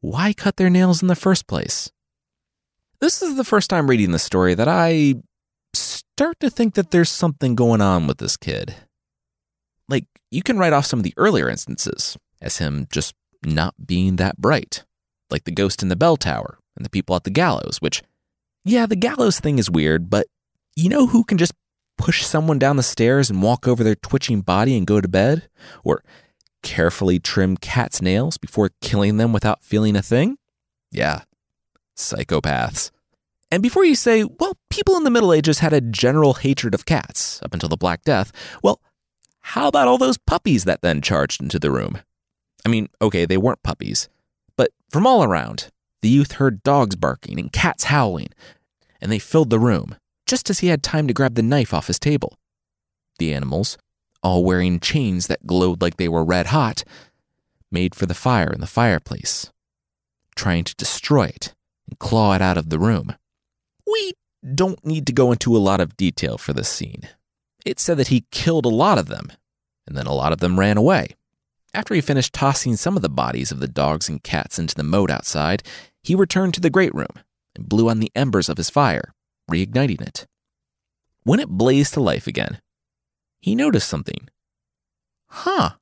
why 0.00 0.32
cut 0.32 0.58
their 0.58 0.70
nails 0.70 1.02
in 1.02 1.08
the 1.08 1.16
first 1.16 1.48
place? 1.48 1.90
This 3.00 3.20
is 3.20 3.34
the 3.34 3.44
first 3.44 3.68
time 3.68 3.90
reading 3.90 4.12
the 4.12 4.20
story 4.20 4.54
that 4.54 4.68
I 4.68 5.14
start 5.74 6.38
to 6.38 6.50
think 6.50 6.74
that 6.74 6.92
there's 6.92 7.10
something 7.10 7.56
going 7.56 7.80
on 7.80 8.06
with 8.06 8.18
this 8.18 8.36
kid. 8.36 8.76
You 10.32 10.42
can 10.42 10.58
write 10.58 10.72
off 10.72 10.86
some 10.86 10.98
of 10.98 11.04
the 11.04 11.12
earlier 11.18 11.50
instances 11.50 12.16
as 12.40 12.56
him 12.56 12.88
just 12.90 13.14
not 13.44 13.74
being 13.86 14.16
that 14.16 14.38
bright, 14.38 14.82
like 15.30 15.44
the 15.44 15.50
ghost 15.50 15.82
in 15.82 15.90
the 15.90 15.96
bell 15.96 16.16
tower 16.16 16.58
and 16.74 16.86
the 16.86 16.90
people 16.90 17.14
at 17.14 17.24
the 17.24 17.30
gallows, 17.30 17.76
which, 17.80 18.02
yeah, 18.64 18.86
the 18.86 18.96
gallows 18.96 19.38
thing 19.38 19.58
is 19.58 19.70
weird, 19.70 20.08
but 20.08 20.26
you 20.74 20.88
know 20.88 21.06
who 21.06 21.22
can 21.22 21.36
just 21.36 21.52
push 21.98 22.24
someone 22.24 22.58
down 22.58 22.76
the 22.76 22.82
stairs 22.82 23.28
and 23.28 23.42
walk 23.42 23.68
over 23.68 23.84
their 23.84 23.94
twitching 23.94 24.40
body 24.40 24.74
and 24.74 24.86
go 24.86 25.02
to 25.02 25.06
bed? 25.08 25.50
Or 25.84 26.02
carefully 26.62 27.18
trim 27.18 27.58
cat's 27.58 28.00
nails 28.00 28.38
before 28.38 28.70
killing 28.80 29.18
them 29.18 29.34
without 29.34 29.62
feeling 29.62 29.96
a 29.96 30.02
thing? 30.02 30.38
Yeah, 30.90 31.24
psychopaths. 31.94 32.90
And 33.50 33.62
before 33.62 33.84
you 33.84 33.94
say, 33.94 34.24
well, 34.24 34.56
people 34.70 34.96
in 34.96 35.04
the 35.04 35.10
Middle 35.10 35.34
Ages 35.34 35.58
had 35.58 35.74
a 35.74 35.82
general 35.82 36.32
hatred 36.32 36.72
of 36.72 36.86
cats 36.86 37.38
up 37.42 37.52
until 37.52 37.68
the 37.68 37.76
Black 37.76 38.02
Death, 38.02 38.32
well, 38.62 38.80
how 39.42 39.68
about 39.68 39.88
all 39.88 39.98
those 39.98 40.18
puppies 40.18 40.64
that 40.64 40.82
then 40.82 41.00
charged 41.00 41.42
into 41.42 41.58
the 41.58 41.70
room? 41.70 41.98
I 42.64 42.68
mean, 42.68 42.88
okay, 43.00 43.26
they 43.26 43.36
weren't 43.36 43.62
puppies, 43.62 44.08
but 44.56 44.70
from 44.90 45.06
all 45.06 45.24
around, 45.24 45.68
the 46.00 46.08
youth 46.08 46.32
heard 46.32 46.62
dogs 46.62 46.96
barking 46.96 47.38
and 47.38 47.52
cats 47.52 47.84
howling, 47.84 48.30
and 49.00 49.10
they 49.10 49.18
filled 49.18 49.50
the 49.50 49.58
room 49.58 49.96
just 50.26 50.48
as 50.48 50.60
he 50.60 50.68
had 50.68 50.82
time 50.82 51.06
to 51.08 51.12
grab 51.12 51.34
the 51.34 51.42
knife 51.42 51.74
off 51.74 51.88
his 51.88 51.98
table. 51.98 52.38
The 53.18 53.34
animals, 53.34 53.76
all 54.22 54.44
wearing 54.44 54.80
chains 54.80 55.26
that 55.26 55.46
glowed 55.46 55.82
like 55.82 55.96
they 55.96 56.08
were 56.08 56.24
red 56.24 56.46
hot, 56.46 56.84
made 57.70 57.94
for 57.94 58.06
the 58.06 58.14
fire 58.14 58.52
in 58.52 58.60
the 58.60 58.66
fireplace, 58.66 59.50
trying 60.36 60.64
to 60.64 60.74
destroy 60.76 61.24
it 61.24 61.54
and 61.88 61.98
claw 61.98 62.34
it 62.34 62.42
out 62.42 62.56
of 62.56 62.70
the 62.70 62.78
room. 62.78 63.14
We 63.86 64.12
don't 64.54 64.84
need 64.84 65.06
to 65.06 65.12
go 65.12 65.32
into 65.32 65.56
a 65.56 65.58
lot 65.58 65.80
of 65.80 65.96
detail 65.96 66.38
for 66.38 66.52
this 66.52 66.68
scene. 66.68 67.08
It 67.64 67.78
said 67.78 67.96
that 67.98 68.08
he 68.08 68.26
killed 68.30 68.66
a 68.66 68.70
lot 68.70 68.98
of 68.98 69.06
them, 69.06 69.32
and 69.86 69.96
then 69.96 70.06
a 70.06 70.14
lot 70.14 70.32
of 70.32 70.40
them 70.40 70.58
ran 70.58 70.76
away. 70.76 71.16
After 71.74 71.94
he 71.94 72.00
finished 72.00 72.32
tossing 72.32 72.76
some 72.76 72.96
of 72.96 73.02
the 73.02 73.08
bodies 73.08 73.50
of 73.50 73.60
the 73.60 73.68
dogs 73.68 74.08
and 74.08 74.22
cats 74.22 74.58
into 74.58 74.74
the 74.74 74.82
moat 74.82 75.10
outside, 75.10 75.62
he 76.02 76.14
returned 76.14 76.54
to 76.54 76.60
the 76.60 76.70
great 76.70 76.94
room 76.94 77.20
and 77.54 77.68
blew 77.68 77.88
on 77.88 78.00
the 78.00 78.12
embers 78.14 78.48
of 78.48 78.56
his 78.56 78.70
fire 78.70 79.14
reigniting 79.50 80.00
it. 80.00 80.26
When 81.24 81.40
it 81.40 81.48
blazed 81.48 81.94
to 81.94 82.00
life 82.00 82.26
again, 82.26 82.60
he 83.40 83.54
noticed 83.54 83.88
something. 83.88 84.28
Huh. 85.26 85.72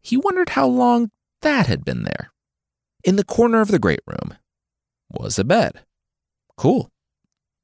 He 0.00 0.16
wondered 0.16 0.50
how 0.50 0.66
long 0.66 1.10
that 1.42 1.66
had 1.66 1.84
been 1.84 2.02
there. 2.02 2.32
In 3.04 3.16
the 3.16 3.24
corner 3.24 3.60
of 3.60 3.68
the 3.68 3.78
great 3.78 4.00
room 4.06 4.36
was 5.10 5.38
a 5.38 5.44
bed. 5.44 5.84
Cool. 6.56 6.90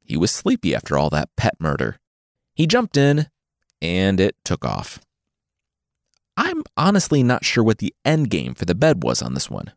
He 0.04 0.16
was 0.16 0.30
sleepy 0.30 0.74
after 0.74 0.96
all 0.96 1.10
that 1.10 1.30
pet 1.36 1.54
murder. 1.60 1.98
He 2.54 2.66
jumped 2.66 2.96
in, 2.96 3.28
and 3.80 4.20
it 4.20 4.36
took 4.44 4.64
off. 4.64 4.98
I'm 6.36 6.62
honestly 6.76 7.22
not 7.22 7.44
sure 7.44 7.64
what 7.64 7.78
the 7.78 7.94
end 8.04 8.30
game 8.30 8.54
for 8.54 8.64
the 8.64 8.74
bed 8.74 9.02
was 9.02 9.22
on 9.22 9.34
this 9.34 9.50
one. 9.50 9.72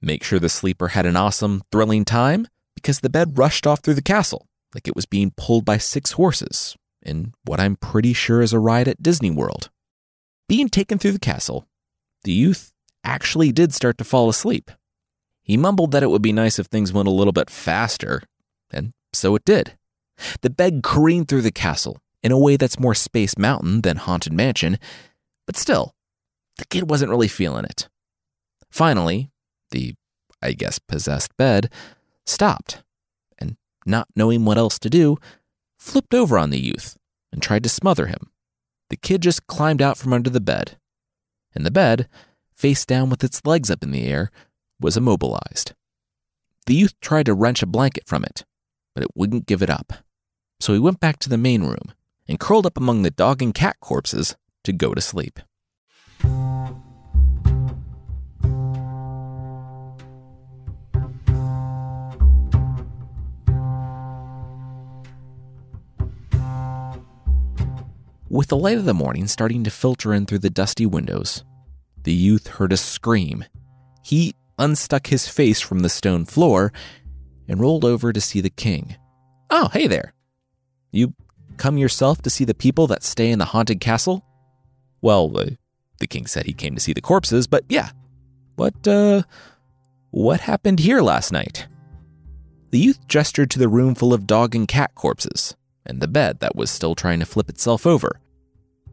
Make 0.00 0.22
sure 0.22 0.38
the 0.38 0.48
sleeper 0.48 0.88
had 0.88 1.06
an 1.06 1.16
awesome, 1.16 1.62
thrilling 1.72 2.04
time 2.04 2.46
because 2.74 3.00
the 3.00 3.10
bed 3.10 3.36
rushed 3.36 3.66
off 3.66 3.80
through 3.80 3.94
the 3.94 4.02
castle 4.02 4.46
like 4.74 4.86
it 4.86 4.94
was 4.94 5.06
being 5.06 5.32
pulled 5.36 5.64
by 5.64 5.78
six 5.78 6.12
horses 6.12 6.76
in 7.02 7.32
what 7.44 7.58
I'm 7.58 7.76
pretty 7.76 8.12
sure 8.12 8.42
is 8.42 8.52
a 8.52 8.58
ride 8.58 8.88
at 8.88 9.02
Disney 9.02 9.30
World. 9.30 9.70
Being 10.48 10.68
taken 10.68 10.98
through 10.98 11.12
the 11.12 11.18
castle, 11.18 11.66
the 12.24 12.32
youth 12.32 12.72
actually 13.02 13.52
did 13.52 13.74
start 13.74 13.98
to 13.98 14.04
fall 14.04 14.28
asleep. 14.28 14.70
He 15.42 15.56
mumbled 15.56 15.92
that 15.92 16.02
it 16.02 16.10
would 16.10 16.22
be 16.22 16.32
nice 16.32 16.58
if 16.58 16.66
things 16.66 16.92
went 16.92 17.08
a 17.08 17.12
little 17.12 17.32
bit 17.32 17.50
faster, 17.50 18.22
and 18.70 18.92
so 19.12 19.34
it 19.34 19.44
did. 19.44 19.76
The 20.42 20.50
bed 20.50 20.82
careened 20.82 21.28
through 21.28 21.42
the 21.42 21.50
castle 21.50 21.98
in 22.22 22.32
a 22.32 22.38
way 22.38 22.56
that's 22.56 22.80
more 22.80 22.94
Space 22.94 23.38
Mountain 23.38 23.82
than 23.82 23.96
Haunted 23.96 24.32
Mansion, 24.32 24.78
but 25.46 25.56
still, 25.56 25.94
the 26.58 26.66
kid 26.66 26.90
wasn't 26.90 27.10
really 27.10 27.28
feeling 27.28 27.64
it. 27.64 27.88
Finally, 28.70 29.30
the, 29.70 29.94
I 30.42 30.52
guess, 30.52 30.78
possessed 30.78 31.36
bed 31.36 31.70
stopped 32.26 32.82
and, 33.38 33.56
not 33.86 34.08
knowing 34.14 34.44
what 34.44 34.58
else 34.58 34.78
to 34.80 34.90
do, 34.90 35.16
flipped 35.78 36.14
over 36.14 36.38
on 36.38 36.50
the 36.50 36.60
youth 36.60 36.96
and 37.32 37.40
tried 37.40 37.62
to 37.62 37.68
smother 37.68 38.06
him. 38.06 38.30
The 38.90 38.96
kid 38.96 39.22
just 39.22 39.46
climbed 39.46 39.82
out 39.82 39.96
from 39.96 40.12
under 40.12 40.30
the 40.30 40.40
bed, 40.40 40.78
and 41.54 41.64
the 41.64 41.70
bed, 41.70 42.08
face 42.54 42.84
down 42.84 43.10
with 43.10 43.22
its 43.22 43.44
legs 43.44 43.70
up 43.70 43.82
in 43.82 43.90
the 43.90 44.06
air, 44.06 44.30
was 44.80 44.96
immobilized. 44.96 45.74
The 46.66 46.74
youth 46.74 46.94
tried 47.00 47.26
to 47.26 47.34
wrench 47.34 47.62
a 47.62 47.66
blanket 47.66 48.04
from 48.06 48.24
it, 48.24 48.44
but 48.94 49.04
it 49.04 49.10
wouldn't 49.14 49.46
give 49.46 49.62
it 49.62 49.70
up. 49.70 49.92
So 50.60 50.72
he 50.72 50.78
went 50.78 51.00
back 51.00 51.18
to 51.20 51.28
the 51.28 51.38
main 51.38 51.62
room 51.62 51.92
and 52.28 52.38
curled 52.38 52.66
up 52.66 52.76
among 52.76 53.02
the 53.02 53.10
dog 53.10 53.42
and 53.42 53.54
cat 53.54 53.76
corpses 53.80 54.36
to 54.64 54.72
go 54.72 54.94
to 54.94 55.00
sleep. 55.00 55.40
With 68.30 68.48
the 68.48 68.58
light 68.58 68.76
of 68.76 68.84
the 68.84 68.92
morning 68.92 69.26
starting 69.26 69.64
to 69.64 69.70
filter 69.70 70.12
in 70.12 70.26
through 70.26 70.40
the 70.40 70.50
dusty 70.50 70.84
windows, 70.84 71.44
the 72.02 72.12
youth 72.12 72.46
heard 72.46 72.74
a 72.74 72.76
scream. 72.76 73.46
He 74.02 74.34
unstuck 74.58 75.06
his 75.06 75.26
face 75.26 75.60
from 75.60 75.80
the 75.80 75.88
stone 75.88 76.26
floor 76.26 76.72
and 77.48 77.58
rolled 77.58 77.86
over 77.86 78.12
to 78.12 78.20
see 78.20 78.42
the 78.42 78.50
king. 78.50 78.96
Oh, 79.48 79.70
hey 79.72 79.86
there. 79.86 80.12
You 80.92 81.14
come 81.58 81.78
yourself 81.78 82.22
to 82.22 82.30
see 82.30 82.44
the 82.44 82.54
people 82.54 82.86
that 82.86 83.02
stay 83.02 83.30
in 83.30 83.38
the 83.38 83.44
haunted 83.46 83.80
castle? 83.80 84.24
Well, 85.00 85.28
the 85.28 86.06
king 86.06 86.26
said 86.26 86.46
he 86.46 86.52
came 86.52 86.74
to 86.74 86.80
see 86.80 86.92
the 86.92 87.00
corpses, 87.00 87.46
but 87.46 87.64
yeah. 87.68 87.90
What, 88.56 88.88
uh, 88.88 89.22
what 90.10 90.40
happened 90.40 90.80
here 90.80 91.00
last 91.00 91.32
night? 91.32 91.68
The 92.70 92.78
youth 92.78 93.06
gestured 93.08 93.50
to 93.52 93.58
the 93.58 93.68
room 93.68 93.94
full 93.94 94.12
of 94.12 94.26
dog 94.26 94.54
and 94.54 94.66
cat 94.66 94.94
corpses 94.94 95.56
and 95.88 96.00
the 96.00 96.08
bed 96.08 96.40
that 96.40 96.54
was 96.54 96.70
still 96.70 96.94
trying 96.94 97.18
to 97.18 97.26
flip 97.26 97.48
itself 97.48 97.86
over. 97.86 98.20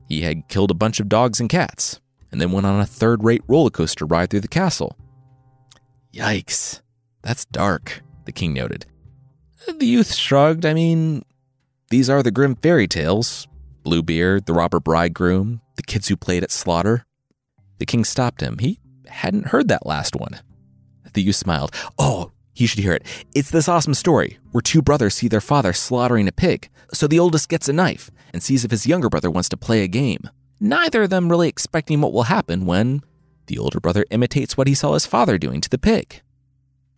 He 0.08 0.22
had 0.22 0.48
killed 0.48 0.72
a 0.72 0.76
bunch 0.76 1.00
of 1.00 1.10
dogs 1.10 1.40
and 1.40 1.50
cats, 1.50 2.00
and 2.32 2.40
then 2.40 2.52
went 2.52 2.66
on 2.66 2.80
a 2.80 2.86
third 2.86 3.24
rate 3.24 3.44
roller 3.48 3.70
coaster 3.70 4.06
ride 4.06 4.30
through 4.30 4.42
the 4.42 4.48
castle. 4.48 4.98
Yikes, 6.14 6.82
that's 7.22 7.46
dark, 7.46 8.02
the 8.26 8.32
king 8.32 8.54
noted. 8.54 8.86
The 9.68 9.86
youth 9.86 10.14
shrugged. 10.14 10.66
I 10.66 10.74
mean, 10.74 11.24
these 11.96 12.10
are 12.10 12.22
the 12.22 12.30
Grimm 12.30 12.56
fairy 12.56 12.90
tales 12.90 13.48
Bluebeard, 13.84 14.48
the 14.48 14.54
robber 14.54 14.82
bridegroom, 14.82 15.62
the 15.78 15.82
kids 15.82 16.10
who 16.10 16.18
played 16.18 16.44
at 16.44 16.52
slaughter. 16.52 17.06
The 17.78 17.86
king 17.86 18.04
stopped 18.04 18.42
him. 18.42 18.58
He 18.58 18.80
hadn't 19.08 19.48
heard 19.48 19.70
that 19.70 19.86
last 19.86 20.14
one. 20.14 20.42
The 21.14 21.22
youth 21.22 21.38
smiled. 21.38 21.74
Oh, 21.98 22.34
he 22.54 22.66
should 22.66 22.80
hear 22.80 22.92
it. 22.92 23.06
It's 23.34 23.50
this 23.50 23.70
awesome 23.70 23.94
story 23.94 24.40
where 24.52 24.62
two 24.62 24.82
brothers 24.82 25.16
see 25.16 25.30
their 25.30 25.40
father 25.40 25.72
slaughtering 25.72 26.28
a 26.28 26.34
pig. 26.34 26.68
So 26.94 27.08
the 27.08 27.18
oldest 27.20 27.48
gets 27.48 27.70
a 27.70 27.74
knife 27.74 28.12
and 28.34 28.44
sees 28.44 28.66
if 28.66 28.72
his 28.72 28.86
younger 28.86 29.08
brother 29.08 29.32
wants 29.32 29.48
to 29.48 29.56
play 29.56 29.82
a 29.82 29.88
game. 29.88 30.30
Neither 30.60 31.04
of 31.04 31.12
them 31.12 31.30
really 31.30 31.48
expecting 31.48 32.02
what 32.02 32.12
will 32.12 32.24
happen 32.24 32.66
when 32.66 33.04
the 33.46 33.58
older 33.58 33.80
brother 33.80 34.04
imitates 34.12 34.58
what 34.58 34.68
he 34.68 34.74
saw 34.74 34.96
his 34.96 35.06
father 35.06 35.38
doing 35.38 35.62
to 35.62 35.70
the 35.70 35.78
pig. 35.78 36.22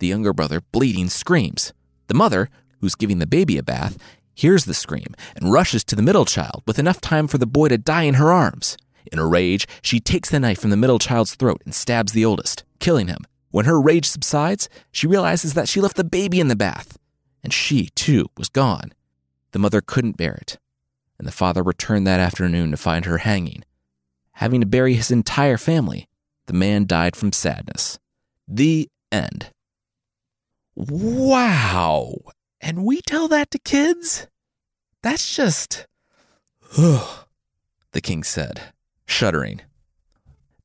The 0.00 0.08
younger 0.08 0.32
brother, 0.32 0.60
bleeding, 0.72 1.08
screams. 1.08 1.72
The 2.08 2.14
mother, 2.14 2.50
who's 2.80 2.94
giving 2.94 3.18
the 3.18 3.26
baby 3.26 3.58
a 3.58 3.62
bath, 3.62 3.98
hears 4.38 4.66
the 4.66 4.74
scream 4.74 5.14
and 5.34 5.52
rushes 5.52 5.82
to 5.82 5.96
the 5.96 6.02
middle 6.02 6.24
child 6.24 6.62
with 6.64 6.78
enough 6.78 7.00
time 7.00 7.26
for 7.26 7.38
the 7.38 7.46
boy 7.46 7.66
to 7.68 7.76
die 7.76 8.04
in 8.04 8.14
her 8.14 8.30
arms. 8.30 8.76
In 9.10 9.18
a 9.18 9.26
rage, 9.26 9.66
she 9.82 9.98
takes 9.98 10.30
the 10.30 10.38
knife 10.38 10.60
from 10.60 10.70
the 10.70 10.76
middle 10.76 11.00
child's 11.00 11.34
throat 11.34 11.60
and 11.64 11.74
stabs 11.74 12.12
the 12.12 12.24
oldest, 12.24 12.62
killing 12.78 13.08
him. 13.08 13.24
When 13.50 13.64
her 13.64 13.80
rage 13.80 14.06
subsides, 14.06 14.68
she 14.92 15.08
realizes 15.08 15.54
that 15.54 15.68
she 15.68 15.80
left 15.80 15.96
the 15.96 16.04
baby 16.04 16.38
in 16.38 16.46
the 16.46 16.54
bath, 16.54 16.98
and 17.42 17.52
she, 17.52 17.88
too, 17.96 18.26
was 18.36 18.48
gone. 18.48 18.92
The 19.52 19.58
mother 19.58 19.80
couldn't 19.80 20.18
bear 20.18 20.34
it, 20.34 20.58
and 21.18 21.26
the 21.26 21.32
father 21.32 21.62
returned 21.62 22.06
that 22.06 22.20
afternoon 22.20 22.70
to 22.70 22.76
find 22.76 23.06
her 23.06 23.18
hanging. 23.18 23.64
Having 24.32 24.60
to 24.60 24.66
bury 24.66 24.94
his 24.94 25.10
entire 25.10 25.56
family, 25.56 26.06
the 26.46 26.52
man 26.52 26.86
died 26.86 27.16
from 27.16 27.32
sadness. 27.32 27.98
The 28.46 28.88
end. 29.10 29.50
Wow. 30.76 32.14
And 32.60 32.84
we 32.84 33.00
tell 33.00 33.28
that 33.28 33.50
to 33.52 33.58
kids? 33.58 34.26
That's 35.02 35.34
just. 35.34 35.86
Ugh, 36.76 37.26
the 37.92 38.00
king 38.00 38.22
said, 38.22 38.72
shuddering. 39.06 39.62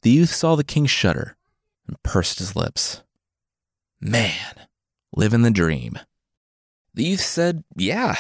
The 0.01 0.09
youth 0.09 0.33
saw 0.33 0.55
the 0.55 0.63
king 0.63 0.85
shudder 0.85 1.37
and 1.87 2.01
pursed 2.03 2.39
his 2.39 2.55
lips. 2.55 3.03
Man, 4.01 4.67
living 5.15 5.43
the 5.43 5.51
dream. 5.51 5.97
The 6.93 7.05
youth 7.05 7.21
said, 7.21 7.63
Yeah, 7.75 8.15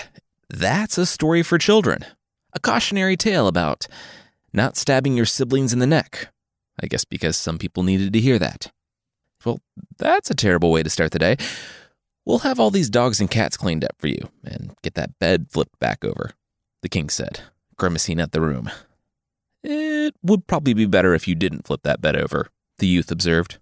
that's 0.49 0.97
a 0.97 1.05
story 1.05 1.43
for 1.43 1.57
children. 1.57 2.05
A 2.53 2.59
cautionary 2.59 3.17
tale 3.17 3.47
about 3.47 3.87
not 4.53 4.77
stabbing 4.77 5.17
your 5.17 5.25
siblings 5.25 5.73
in 5.73 5.79
the 5.79 5.87
neck. 5.87 6.29
I 6.81 6.87
guess 6.87 7.05
because 7.05 7.35
some 7.37 7.57
people 7.57 7.83
needed 7.83 8.13
to 8.13 8.19
hear 8.19 8.39
that. 8.39 8.71
Well, 9.45 9.59
that's 9.97 10.31
a 10.31 10.35
terrible 10.35 10.71
way 10.71 10.83
to 10.83 10.89
start 10.89 11.11
the 11.11 11.19
day. 11.19 11.37
We'll 12.25 12.39
have 12.39 12.59
all 12.59 12.71
these 12.71 12.89
dogs 12.89 13.19
and 13.19 13.29
cats 13.29 13.57
cleaned 13.57 13.83
up 13.83 13.95
for 13.97 14.07
you 14.07 14.29
and 14.45 14.73
get 14.81 14.93
that 14.95 15.19
bed 15.19 15.47
flipped 15.49 15.77
back 15.79 16.05
over, 16.05 16.31
the 16.81 16.89
king 16.89 17.09
said, 17.09 17.41
grimacing 17.77 18.21
at 18.21 18.31
the 18.31 18.41
room. 18.41 18.69
It 19.61 20.15
would 20.21 20.47
probably 20.47 20.73
be 20.73 20.85
better 20.85 21.13
if 21.13 21.27
you 21.27 21.35
didn't 21.35 21.67
flip 21.67 21.81
that 21.83 22.01
bed 22.01 22.15
over, 22.15 22.49
the 22.79 22.87
youth 22.87 23.11
observed. 23.11 23.59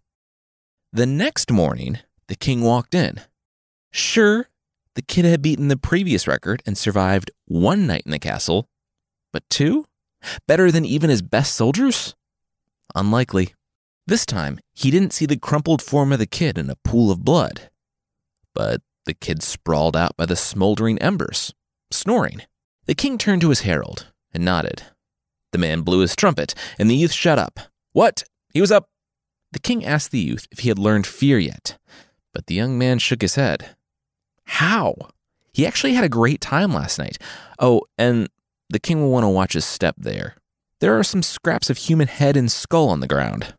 The 0.94 1.08
next 1.08 1.52
morning, 1.52 2.00
the 2.28 2.36
king 2.36 2.62
walked 2.62 2.94
in. 2.94 3.22
Sure, 3.92 4.48
the 4.96 5.02
kid 5.02 5.26
had 5.26 5.42
beaten 5.42 5.68
the 5.68 5.78
previous 5.78 6.28
record 6.28 6.62
and 6.66 6.78
survived 6.78 7.32
one 7.46 7.88
night 7.88 8.04
in 8.06 8.12
the 8.12 8.20
castle, 8.20 8.70
but 9.34 9.44
two? 9.50 9.86
Better 10.48 10.72
than 10.72 10.86
even 10.86 11.10
his 11.10 11.24
best 11.24 11.56
soldiers? 11.56 12.16
Unlikely. 12.94 13.56
This 14.06 14.26
time, 14.26 14.60
he 14.74 14.92
didn't 14.92 15.14
see 15.14 15.26
the 15.26 15.38
crumpled 15.38 15.82
form 15.82 16.12
of 16.12 16.20
the 16.20 16.28
kid 16.28 16.60
in 16.60 16.70
a 16.70 16.76
pool 16.84 17.10
of 17.10 17.26
blood 17.26 17.72
but 18.54 18.82
the 19.06 19.14
kid 19.14 19.42
sprawled 19.42 19.96
out 19.96 20.16
by 20.18 20.26
the 20.26 20.36
smoldering 20.36 20.98
embers, 21.00 21.54
snoring. 21.92 22.42
The 22.86 22.96
king 22.96 23.18
turned 23.18 23.42
to 23.42 23.50
his 23.50 23.62
herald 23.62 24.08
and 24.34 24.46
nodded. 24.46 24.84
The 25.52 25.58
man 25.58 25.82
blew 25.82 26.00
his 26.00 26.16
trumpet, 26.16 26.56
and 26.80 26.90
the 26.90 26.96
youth 26.96 27.12
shut 27.12 27.38
up. 27.38 27.60
What? 27.92 28.24
He 28.54 28.62
was 28.62 28.72
up. 28.72 28.90
The 29.52 29.60
king 29.60 29.86
asked 29.86 30.12
the 30.12 30.20
youth 30.20 30.48
if 30.52 30.60
he 30.60 30.70
had 30.70 30.80
learned 30.80 31.06
fear 31.06 31.38
yet, 31.38 31.78
but 32.34 32.48
the 32.48 32.56
young 32.56 32.78
man 32.78 33.00
shook 33.00 33.22
his 33.22 33.36
head. 33.36 33.76
How? 34.46 34.96
He 35.54 35.66
actually 35.66 35.94
had 35.94 36.06
a 36.06 36.10
great 36.10 36.40
time 36.40 36.74
last 36.74 36.98
night. 36.98 37.18
Oh, 37.60 37.82
and 37.98 38.30
the 38.70 38.80
king 38.80 39.02
will 39.02 39.12
want 39.12 39.26
to 39.26 39.30
watch 39.30 39.54
his 39.54 39.66
step 39.66 39.96
there. 39.98 40.36
There 40.80 40.98
are 40.98 41.04
some 41.04 41.22
scraps 41.22 41.70
of 41.70 41.78
human 41.78 42.08
head 42.08 42.38
and 42.38 42.52
skull 42.52 42.90
on 42.90 43.02
the 43.02 43.08
ground. 43.08 43.54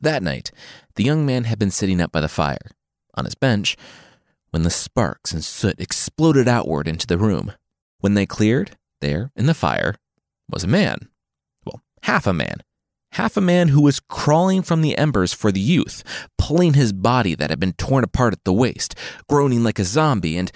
That 0.00 0.22
night, 0.22 0.50
the 0.94 1.04
young 1.04 1.26
man 1.26 1.44
had 1.44 1.58
been 1.58 1.70
sitting 1.70 2.00
up 2.00 2.10
by 2.10 2.22
the 2.22 2.28
fire, 2.28 2.70
on 3.14 3.24
his 3.24 3.34
bench 3.34 3.76
when 4.50 4.62
the 4.62 4.70
sparks 4.70 5.32
and 5.32 5.44
soot 5.44 5.80
exploded 5.80 6.48
outward 6.48 6.88
into 6.88 7.06
the 7.06 7.18
room. 7.18 7.52
When 8.00 8.14
they 8.14 8.26
cleared, 8.26 8.76
there, 9.00 9.30
in 9.36 9.46
the 9.46 9.54
fire, 9.54 9.94
was 10.48 10.64
a 10.64 10.68
man. 10.68 11.08
Well, 11.64 11.82
half 12.02 12.26
a 12.26 12.32
man. 12.32 12.62
Half 13.12 13.36
a 13.36 13.40
man 13.40 13.68
who 13.68 13.82
was 13.82 14.00
crawling 14.00 14.62
from 14.62 14.82
the 14.82 14.96
embers 14.96 15.32
for 15.32 15.50
the 15.50 15.60
youth, 15.60 16.04
pulling 16.38 16.74
his 16.74 16.92
body 16.92 17.34
that 17.34 17.50
had 17.50 17.58
been 17.58 17.72
torn 17.72 18.04
apart 18.04 18.32
at 18.32 18.44
the 18.44 18.52
waist, 18.52 18.94
groaning 19.28 19.62
like 19.62 19.78
a 19.78 19.84
zombie, 19.84 20.36
and. 20.36 20.52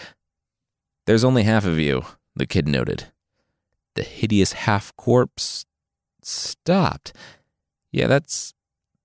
There's 1.06 1.24
only 1.24 1.42
half 1.42 1.66
of 1.66 1.78
you, 1.78 2.04
the 2.34 2.46
kid 2.46 2.66
noted. 2.66 3.12
The 3.94 4.02
hideous 4.02 4.52
half 4.52 4.94
corpse 4.96 5.66
stopped. 6.22 7.12
Yeah, 7.92 8.06
that's. 8.06 8.54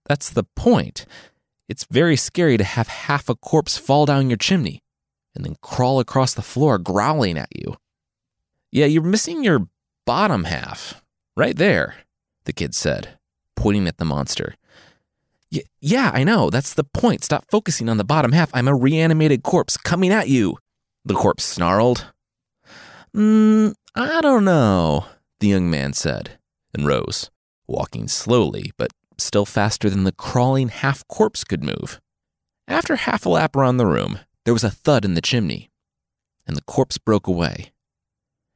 that's 0.05 0.29
the 0.29 0.45
point. 0.55 1.05
It's 1.69 1.85
very 1.85 2.15
scary 2.17 2.57
to 2.57 2.63
have 2.63 2.87
half 2.87 3.29
a 3.29 3.35
corpse 3.35 3.77
fall 3.77 4.07
down 4.07 4.29
your 4.29 4.37
chimney 4.37 4.81
and 5.35 5.45
then 5.45 5.55
crawl 5.61 5.99
across 5.99 6.33
the 6.33 6.41
floor 6.41 6.79
growling 6.79 7.37
at 7.37 7.55
you. 7.55 7.77
Yeah, 8.71 8.87
you're 8.87 9.03
missing 9.03 9.43
your 9.43 9.67
bottom 10.05 10.45
half. 10.45 11.03
Right 11.37 11.55
there, 11.55 11.95
the 12.45 12.53
kid 12.53 12.73
said, 12.73 13.19
pointing 13.55 13.87
at 13.87 13.97
the 13.97 14.05
monster. 14.05 14.55
Y- 15.51 15.61
yeah, 15.79 16.09
I 16.11 16.23
know. 16.23 16.49
That's 16.49 16.73
the 16.73 16.83
point. 16.83 17.23
Stop 17.23 17.45
focusing 17.49 17.87
on 17.87 17.97
the 17.97 18.03
bottom 18.03 18.31
half. 18.31 18.49
I'm 18.53 18.67
a 18.67 18.75
reanimated 18.75 19.43
corpse 19.43 19.77
coming 19.77 20.11
at 20.11 20.27
you. 20.27 20.57
The 21.05 21.13
corpse 21.13 21.45
snarled. 21.45 22.11
Mm, 23.15 23.73
I 23.95 24.21
don't 24.21 24.43
know, 24.43 25.05
the 25.39 25.47
young 25.47 25.69
man 25.69 25.93
said, 25.93 26.37
and 26.73 26.85
rose, 26.85 27.31
walking 27.67 28.07
slowly 28.07 28.71
but 28.77 28.91
still 29.21 29.45
faster 29.45 29.89
than 29.89 30.03
the 30.03 30.11
crawling 30.11 30.69
half 30.69 31.07
corpse 31.07 31.43
could 31.43 31.63
move. 31.63 31.99
After 32.67 32.95
half 32.95 33.25
a 33.25 33.29
lap 33.29 33.55
around 33.55 33.77
the 33.77 33.85
room, 33.85 34.19
there 34.45 34.53
was 34.53 34.63
a 34.63 34.69
thud 34.69 35.05
in 35.05 35.13
the 35.13 35.21
chimney, 35.21 35.69
and 36.47 36.55
the 36.55 36.61
corpse 36.61 36.97
broke 36.97 37.27
away. 37.27 37.71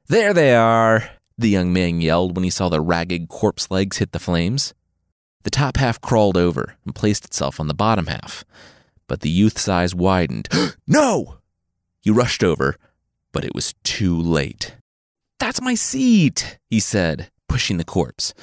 There 0.07 0.33
they 0.33 0.53
are, 0.53 1.09
the 1.37 1.49
young 1.49 1.73
man 1.73 2.01
yelled 2.01 2.35
when 2.35 2.43
he 2.43 2.49
saw 2.49 2.69
the 2.69 2.81
ragged 2.81 3.29
corpse 3.29 3.71
legs 3.71 3.97
hit 3.97 4.11
the 4.11 4.19
flames. 4.19 4.73
The 5.43 5.49
top 5.49 5.77
half 5.77 5.99
crawled 5.99 6.37
over 6.37 6.75
and 6.85 6.95
placed 6.95 7.25
itself 7.25 7.59
on 7.59 7.67
the 7.67 7.73
bottom 7.73 8.07
half, 8.07 8.45
but 9.07 9.21
the 9.21 9.29
youth's 9.29 9.67
eyes 9.67 9.95
widened. 9.95 10.47
no! 10.87 11.37
He 12.01 12.11
rushed 12.11 12.43
over, 12.43 12.75
but 13.31 13.43
it 13.43 13.55
was 13.55 13.73
too 13.83 14.19
late. 14.19 14.75
That's 15.39 15.61
my 15.61 15.75
seat, 15.75 16.59
he 16.69 16.79
said, 16.79 17.29
pushing 17.49 17.77
the 17.77 17.83
corpse, 17.83 18.33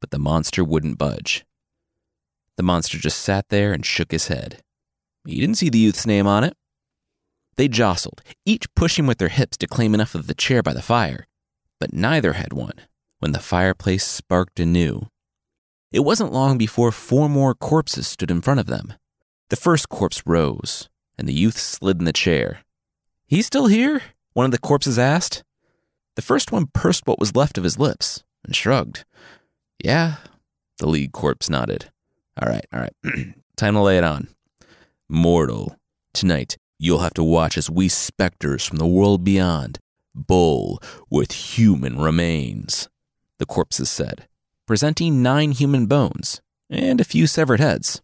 but 0.00 0.10
the 0.10 0.18
monster 0.18 0.62
wouldn't 0.62 0.98
budge. 0.98 1.44
The 2.56 2.62
monster 2.62 2.98
just 2.98 3.20
sat 3.20 3.48
there 3.48 3.72
and 3.72 3.84
shook 3.84 4.12
his 4.12 4.28
head. 4.28 4.62
He 5.26 5.40
didn't 5.40 5.56
see 5.56 5.68
the 5.68 5.78
youth's 5.78 6.06
name 6.06 6.26
on 6.26 6.44
it. 6.44 6.56
They 7.56 7.68
jostled, 7.68 8.22
each 8.44 8.72
pushing 8.74 9.06
with 9.06 9.18
their 9.18 9.28
hips 9.28 9.56
to 9.58 9.66
claim 9.66 9.94
enough 9.94 10.14
of 10.14 10.26
the 10.26 10.34
chair 10.34 10.62
by 10.62 10.74
the 10.74 10.82
fire, 10.82 11.26
but 11.80 11.92
neither 11.92 12.34
had 12.34 12.52
won 12.52 12.72
when 13.18 13.32
the 13.32 13.38
fireplace 13.38 14.04
sparked 14.04 14.60
anew. 14.60 15.08
It 15.90 16.00
wasn't 16.00 16.32
long 16.32 16.58
before 16.58 16.92
four 16.92 17.28
more 17.28 17.54
corpses 17.54 18.06
stood 18.06 18.30
in 18.30 18.42
front 18.42 18.60
of 18.60 18.66
them. 18.66 18.94
The 19.48 19.56
first 19.56 19.88
corpse 19.88 20.22
rose, 20.26 20.88
and 21.16 21.28
the 21.28 21.32
youth 21.32 21.56
slid 21.56 21.98
in 21.98 22.04
the 22.04 22.12
chair. 22.12 22.60
He's 23.26 23.46
still 23.46 23.66
here? 23.66 24.02
One 24.34 24.44
of 24.44 24.52
the 24.52 24.58
corpses 24.58 24.98
asked. 24.98 25.42
The 26.16 26.22
first 26.22 26.52
one 26.52 26.66
pursed 26.72 27.06
what 27.06 27.18
was 27.18 27.36
left 27.36 27.56
of 27.56 27.64
his 27.64 27.78
lips 27.78 28.22
and 28.44 28.54
shrugged. 28.54 29.04
Yeah, 29.82 30.16
the 30.78 30.86
lead 30.86 31.12
corpse 31.12 31.48
nodded. 31.48 31.90
All 32.40 32.48
right, 32.48 32.66
all 32.72 32.80
right. 32.80 32.92
Time 33.56 33.74
to 33.74 33.80
lay 33.80 33.98
it 33.98 34.04
on. 34.04 34.28
Mortal, 35.08 35.76
tonight 36.12 36.56
you'll 36.78 36.98
have 36.98 37.14
to 37.14 37.24
watch 37.24 37.56
as 37.56 37.70
we 37.70 37.88
specters 37.88 38.64
from 38.64 38.76
the 38.78 38.86
world 38.86 39.24
beyond 39.24 39.78
bull 40.14 40.82
with 41.10 41.32
human 41.32 41.98
remains, 41.98 42.88
the 43.38 43.46
corpses 43.46 43.90
said, 43.90 44.26
presenting 44.66 45.22
nine 45.22 45.52
human 45.52 45.86
bones 45.86 46.40
and 46.70 47.00
a 47.00 47.04
few 47.04 47.26
severed 47.26 47.60
heads. 47.60 48.02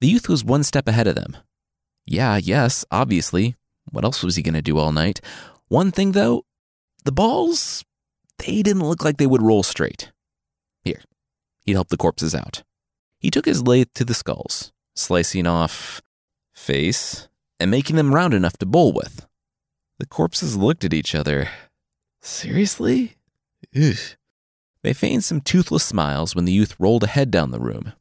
The 0.00 0.08
youth 0.08 0.28
was 0.28 0.44
one 0.44 0.64
step 0.64 0.88
ahead 0.88 1.06
of 1.06 1.14
them. 1.14 1.36
Yeah, 2.06 2.36
yes, 2.36 2.84
obviously. 2.90 3.54
What 3.90 4.04
else 4.04 4.22
was 4.22 4.36
he 4.36 4.42
going 4.42 4.54
to 4.54 4.62
do 4.62 4.78
all 4.78 4.92
night? 4.92 5.20
One 5.68 5.92
thing, 5.92 6.12
though, 6.12 6.44
the 7.04 7.12
balls, 7.12 7.84
they 8.38 8.62
didn't 8.62 8.86
look 8.86 9.04
like 9.04 9.18
they 9.18 9.26
would 9.26 9.42
roll 9.42 9.62
straight. 9.62 10.10
Here, 10.82 11.02
he'd 11.64 11.74
help 11.74 11.88
the 11.88 11.96
corpses 11.96 12.34
out. 12.34 12.62
He 13.22 13.30
took 13.30 13.46
his 13.46 13.62
lathe 13.62 13.94
to 13.94 14.04
the 14.04 14.14
skulls, 14.14 14.72
slicing 14.96 15.46
off 15.46 16.02
face 16.52 17.28
and 17.60 17.70
making 17.70 17.94
them 17.94 18.12
round 18.12 18.34
enough 18.34 18.56
to 18.58 18.66
bowl 18.66 18.92
with. 18.92 19.26
The 20.00 20.06
corpses 20.06 20.56
looked 20.56 20.84
at 20.84 20.92
each 20.92 21.14
other. 21.14 21.48
Seriously? 22.20 23.16
Ugh. 23.76 24.16
They 24.82 24.92
feigned 24.92 25.22
some 25.22 25.40
toothless 25.40 25.84
smiles 25.84 26.34
when 26.34 26.44
the 26.44 26.52
youth 26.52 26.74
rolled 26.80 27.04
a 27.04 27.06
head 27.06 27.30
down 27.30 27.52
the 27.52 27.60
room, 27.60 27.92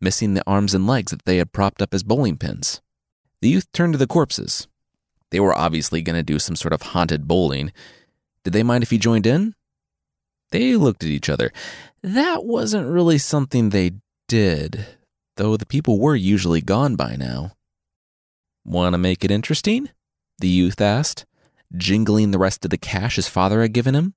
missing 0.00 0.34
the 0.34 0.44
arms 0.46 0.72
and 0.74 0.86
legs 0.86 1.10
that 1.10 1.24
they 1.24 1.38
had 1.38 1.52
propped 1.52 1.82
up 1.82 1.92
as 1.92 2.04
bowling 2.04 2.36
pins. 2.36 2.80
The 3.42 3.48
youth 3.48 3.70
turned 3.72 3.94
to 3.94 3.98
the 3.98 4.06
corpses. 4.06 4.68
They 5.30 5.40
were 5.40 5.58
obviously 5.58 6.02
going 6.02 6.16
to 6.16 6.22
do 6.22 6.38
some 6.38 6.54
sort 6.54 6.72
of 6.72 6.82
haunted 6.82 7.26
bowling. 7.26 7.72
Did 8.44 8.52
they 8.52 8.62
mind 8.62 8.84
if 8.84 8.90
he 8.90 8.98
joined 8.98 9.26
in? 9.26 9.56
They 10.52 10.76
looked 10.76 11.02
at 11.02 11.10
each 11.10 11.28
other. 11.28 11.52
That 12.02 12.44
wasn't 12.44 12.86
really 12.86 13.18
something 13.18 13.70
they 13.70 13.92
did, 14.28 14.86
though 15.36 15.56
the 15.56 15.66
people 15.66 15.98
were 15.98 16.14
usually 16.14 16.60
gone 16.60 16.94
by 16.94 17.16
now. 17.16 17.52
Want 18.64 18.92
to 18.92 18.98
make 18.98 19.24
it 19.24 19.30
interesting? 19.30 19.90
The 20.38 20.48
youth 20.48 20.80
asked, 20.80 21.24
jingling 21.76 22.30
the 22.30 22.38
rest 22.38 22.64
of 22.64 22.70
the 22.70 22.78
cash 22.78 23.16
his 23.16 23.28
father 23.28 23.62
had 23.62 23.72
given 23.72 23.94
him. 23.94 24.14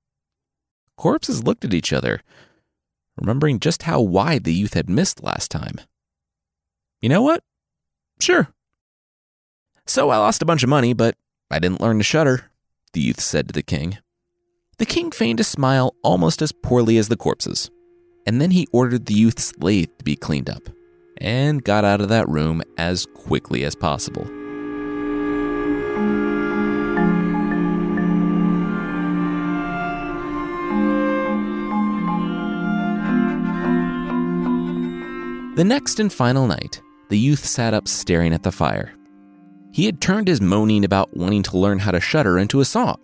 Corpses 0.96 1.42
looked 1.42 1.64
at 1.64 1.74
each 1.74 1.92
other, 1.92 2.22
remembering 3.20 3.58
just 3.58 3.84
how 3.84 4.00
wide 4.00 4.44
the 4.44 4.54
youth 4.54 4.74
had 4.74 4.88
missed 4.88 5.22
last 5.22 5.50
time. 5.50 5.80
You 7.00 7.08
know 7.08 7.22
what? 7.22 7.42
Sure. 8.20 8.48
So 9.86 10.10
I 10.10 10.18
lost 10.18 10.42
a 10.42 10.46
bunch 10.46 10.62
of 10.62 10.68
money, 10.68 10.92
but 10.92 11.16
I 11.50 11.58
didn't 11.58 11.80
learn 11.80 11.98
to 11.98 12.04
shudder, 12.04 12.50
the 12.92 13.00
youth 13.00 13.20
said 13.20 13.48
to 13.48 13.52
the 13.52 13.62
king. 13.62 13.98
The 14.78 14.86
king 14.86 15.10
feigned 15.10 15.40
a 15.40 15.44
smile 15.44 15.96
almost 16.02 16.40
as 16.42 16.52
poorly 16.52 16.98
as 16.98 17.08
the 17.08 17.16
corpses, 17.16 17.70
and 18.26 18.40
then 18.40 18.50
he 18.50 18.68
ordered 18.72 19.06
the 19.06 19.14
youth's 19.14 19.52
lathe 19.58 19.90
to 19.98 20.04
be 20.04 20.16
cleaned 20.16 20.50
up 20.50 20.68
and 21.18 21.62
got 21.64 21.84
out 21.84 22.00
of 22.00 22.08
that 22.08 22.28
room 22.28 22.62
as 22.78 23.06
quickly 23.14 23.64
as 23.64 23.74
possible. 23.74 24.24
The 35.54 35.64
next 35.64 36.00
and 36.00 36.12
final 36.12 36.46
night, 36.46 36.80
the 37.10 37.18
youth 37.18 37.44
sat 37.44 37.74
up 37.74 37.86
staring 37.86 38.32
at 38.32 38.42
the 38.42 38.50
fire. 38.50 38.94
He 39.70 39.84
had 39.84 40.00
turned 40.00 40.26
his 40.26 40.40
moaning 40.40 40.84
about 40.84 41.14
wanting 41.14 41.42
to 41.44 41.58
learn 41.58 41.78
how 41.78 41.90
to 41.90 42.00
shudder 42.00 42.38
into 42.38 42.60
a 42.60 42.64
song. 42.64 42.96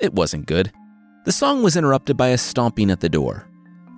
It 0.00 0.14
wasn't 0.14 0.46
good. 0.46 0.72
The 1.24 1.32
song 1.32 1.62
was 1.62 1.76
interrupted 1.76 2.16
by 2.16 2.28
a 2.28 2.38
stomping 2.38 2.90
at 2.90 3.00
the 3.00 3.08
door. 3.08 3.48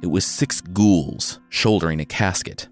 It 0.03 0.09
was 0.09 0.27
six 0.27 0.61
ghouls 0.61 1.41
shouldering 1.49 2.01
a 2.01 2.05
casket. 2.05 2.69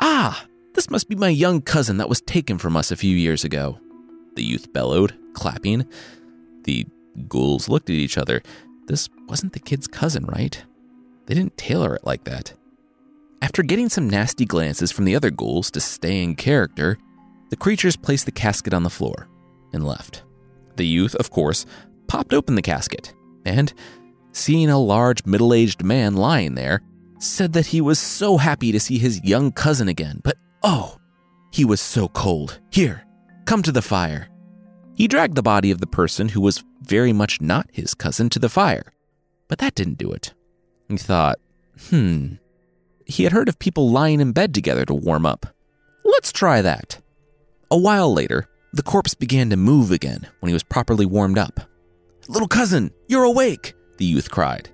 Ah, 0.00 0.46
this 0.74 0.90
must 0.90 1.08
be 1.08 1.16
my 1.16 1.28
young 1.28 1.60
cousin 1.60 1.96
that 1.98 2.08
was 2.08 2.20
taken 2.20 2.58
from 2.58 2.76
us 2.76 2.90
a 2.90 2.96
few 2.96 3.14
years 3.14 3.44
ago. 3.44 3.78
The 4.34 4.44
youth 4.44 4.72
bellowed, 4.72 5.16
clapping. 5.34 5.86
The 6.64 6.86
ghouls 7.28 7.68
looked 7.68 7.90
at 7.90 7.96
each 7.96 8.16
other. 8.16 8.42
This 8.86 9.08
wasn't 9.26 9.52
the 9.52 9.60
kid's 9.60 9.86
cousin, 9.86 10.24
right? 10.24 10.62
They 11.26 11.34
didn't 11.34 11.56
tailor 11.56 11.94
it 11.94 12.04
like 12.04 12.24
that. 12.24 12.54
After 13.42 13.62
getting 13.62 13.88
some 13.88 14.08
nasty 14.08 14.44
glances 14.44 14.90
from 14.90 15.04
the 15.04 15.14
other 15.14 15.30
ghouls 15.30 15.70
to 15.72 15.80
stay 15.80 16.22
in 16.22 16.34
character, 16.34 16.98
the 17.50 17.56
creatures 17.56 17.96
placed 17.96 18.26
the 18.26 18.32
casket 18.32 18.74
on 18.74 18.82
the 18.82 18.90
floor 18.90 19.28
and 19.72 19.86
left. 19.86 20.22
The 20.76 20.86
youth, 20.86 21.14
of 21.16 21.30
course, 21.30 21.66
popped 22.06 22.32
open 22.32 22.54
the 22.54 22.62
casket 22.62 23.14
and, 23.44 23.72
seeing 24.32 24.70
a 24.70 24.78
large 24.78 25.24
middle 25.26 25.54
aged 25.54 25.82
man 25.82 26.14
lying 26.14 26.54
there, 26.54 26.82
said 27.18 27.52
that 27.52 27.66
he 27.66 27.80
was 27.80 27.98
so 27.98 28.36
happy 28.36 28.72
to 28.72 28.80
see 28.80 28.98
his 28.98 29.22
young 29.24 29.52
cousin 29.52 29.88
again, 29.88 30.20
but 30.22 30.36
oh, 30.62 30.98
he 31.50 31.64
was 31.64 31.80
so 31.80 32.08
cold. 32.08 32.60
Here, 32.70 33.04
come 33.44 33.62
to 33.62 33.72
the 33.72 33.82
fire. 33.82 34.28
He 34.94 35.08
dragged 35.08 35.34
the 35.34 35.42
body 35.42 35.70
of 35.70 35.80
the 35.80 35.86
person 35.86 36.28
who 36.28 36.40
was 36.40 36.64
very 36.82 37.12
much 37.12 37.40
not 37.40 37.68
his 37.72 37.94
cousin 37.94 38.28
to 38.30 38.38
the 38.38 38.48
fire, 38.48 38.92
but 39.48 39.58
that 39.58 39.74
didn't 39.74 39.98
do 39.98 40.10
it. 40.10 40.34
He 40.88 40.96
thought, 40.96 41.38
hmm, 41.88 42.34
he 43.06 43.24
had 43.24 43.32
heard 43.32 43.48
of 43.48 43.58
people 43.58 43.90
lying 43.90 44.20
in 44.20 44.32
bed 44.32 44.54
together 44.54 44.84
to 44.84 44.94
warm 44.94 45.24
up. 45.24 45.46
Let's 46.04 46.32
try 46.32 46.62
that. 46.62 47.00
A 47.70 47.78
while 47.78 48.12
later, 48.12 48.48
the 48.72 48.82
corpse 48.82 49.14
began 49.14 49.50
to 49.50 49.56
move 49.56 49.90
again 49.90 50.26
when 50.40 50.48
he 50.48 50.54
was 50.54 50.62
properly 50.62 51.06
warmed 51.06 51.38
up. 51.38 51.60
Little 52.28 52.48
cousin, 52.48 52.90
you're 53.06 53.24
awake, 53.24 53.74
the 53.98 54.04
youth 54.04 54.30
cried. 54.30 54.70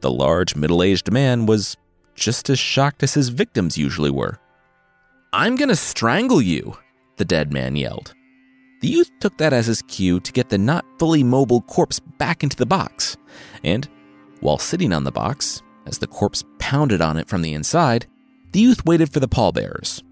The 0.00 0.10
large, 0.10 0.54
middle 0.54 0.82
aged 0.82 1.10
man 1.10 1.46
was 1.46 1.76
just 2.14 2.50
as 2.50 2.58
shocked 2.58 3.02
as 3.02 3.14
his 3.14 3.30
victims 3.30 3.78
usually 3.78 4.10
were. 4.10 4.38
I'm 5.32 5.56
gonna 5.56 5.76
strangle 5.76 6.42
you, 6.42 6.76
the 7.16 7.24
dead 7.24 7.52
man 7.52 7.74
yelled. 7.74 8.14
The 8.80 8.88
youth 8.88 9.10
took 9.18 9.38
that 9.38 9.52
as 9.52 9.66
his 9.66 9.82
cue 9.82 10.20
to 10.20 10.32
get 10.32 10.50
the 10.50 10.58
not 10.58 10.84
fully 10.98 11.24
mobile 11.24 11.62
corpse 11.62 11.98
back 11.98 12.42
into 12.42 12.56
the 12.56 12.66
box, 12.66 13.16
and 13.64 13.88
while 14.40 14.58
sitting 14.58 14.92
on 14.92 15.04
the 15.04 15.10
box, 15.10 15.62
as 15.86 15.98
the 15.98 16.06
corpse 16.06 16.44
pounded 16.58 17.00
on 17.00 17.16
it 17.16 17.28
from 17.28 17.42
the 17.42 17.54
inside, 17.54 18.06
the 18.52 18.60
youth 18.60 18.84
waited 18.84 19.12
for 19.12 19.20
the 19.20 19.28
pallbearers, 19.28 20.02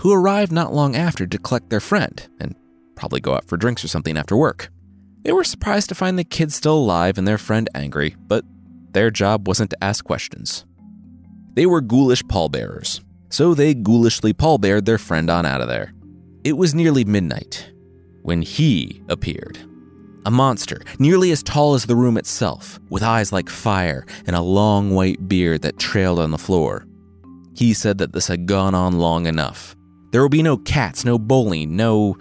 who 0.00 0.12
arrived 0.12 0.52
not 0.52 0.74
long 0.74 0.94
after 0.94 1.26
to 1.26 1.38
collect 1.38 1.70
their 1.70 1.80
friend 1.80 2.28
and 2.38 2.54
probably 2.94 3.20
go 3.20 3.34
out 3.34 3.48
for 3.48 3.56
drinks 3.56 3.84
or 3.84 3.88
something 3.88 4.16
after 4.16 4.36
work. 4.36 4.70
They 5.28 5.34
were 5.34 5.44
surprised 5.44 5.90
to 5.90 5.94
find 5.94 6.18
the 6.18 6.24
kid 6.24 6.54
still 6.54 6.78
alive 6.78 7.18
and 7.18 7.28
their 7.28 7.36
friend 7.36 7.68
angry, 7.74 8.16
but 8.18 8.46
their 8.92 9.10
job 9.10 9.46
wasn't 9.46 9.68
to 9.72 9.84
ask 9.84 10.02
questions. 10.02 10.64
They 11.52 11.66
were 11.66 11.82
ghoulish 11.82 12.26
pallbearers, 12.28 13.02
so 13.28 13.52
they 13.52 13.74
ghoulishly 13.74 14.32
pallbeared 14.32 14.86
their 14.86 14.96
friend 14.96 15.28
on 15.28 15.44
out 15.44 15.60
of 15.60 15.68
there. 15.68 15.92
It 16.44 16.56
was 16.56 16.74
nearly 16.74 17.04
midnight 17.04 17.70
when 18.22 18.40
he 18.40 19.02
appeared. 19.10 19.58
A 20.24 20.30
monster, 20.30 20.80
nearly 20.98 21.30
as 21.30 21.42
tall 21.42 21.74
as 21.74 21.84
the 21.84 21.94
room 21.94 22.16
itself, 22.16 22.80
with 22.88 23.02
eyes 23.02 23.30
like 23.30 23.50
fire 23.50 24.06
and 24.26 24.34
a 24.34 24.40
long 24.40 24.94
white 24.94 25.28
beard 25.28 25.60
that 25.60 25.78
trailed 25.78 26.20
on 26.20 26.30
the 26.30 26.38
floor. 26.38 26.86
He 27.54 27.74
said 27.74 27.98
that 27.98 28.14
this 28.14 28.28
had 28.28 28.46
gone 28.46 28.74
on 28.74 28.98
long 28.98 29.26
enough. 29.26 29.76
There 30.10 30.22
would 30.22 30.32
be 30.32 30.42
no 30.42 30.56
cats, 30.56 31.04
no 31.04 31.18
bowling, 31.18 31.76
no 31.76 32.16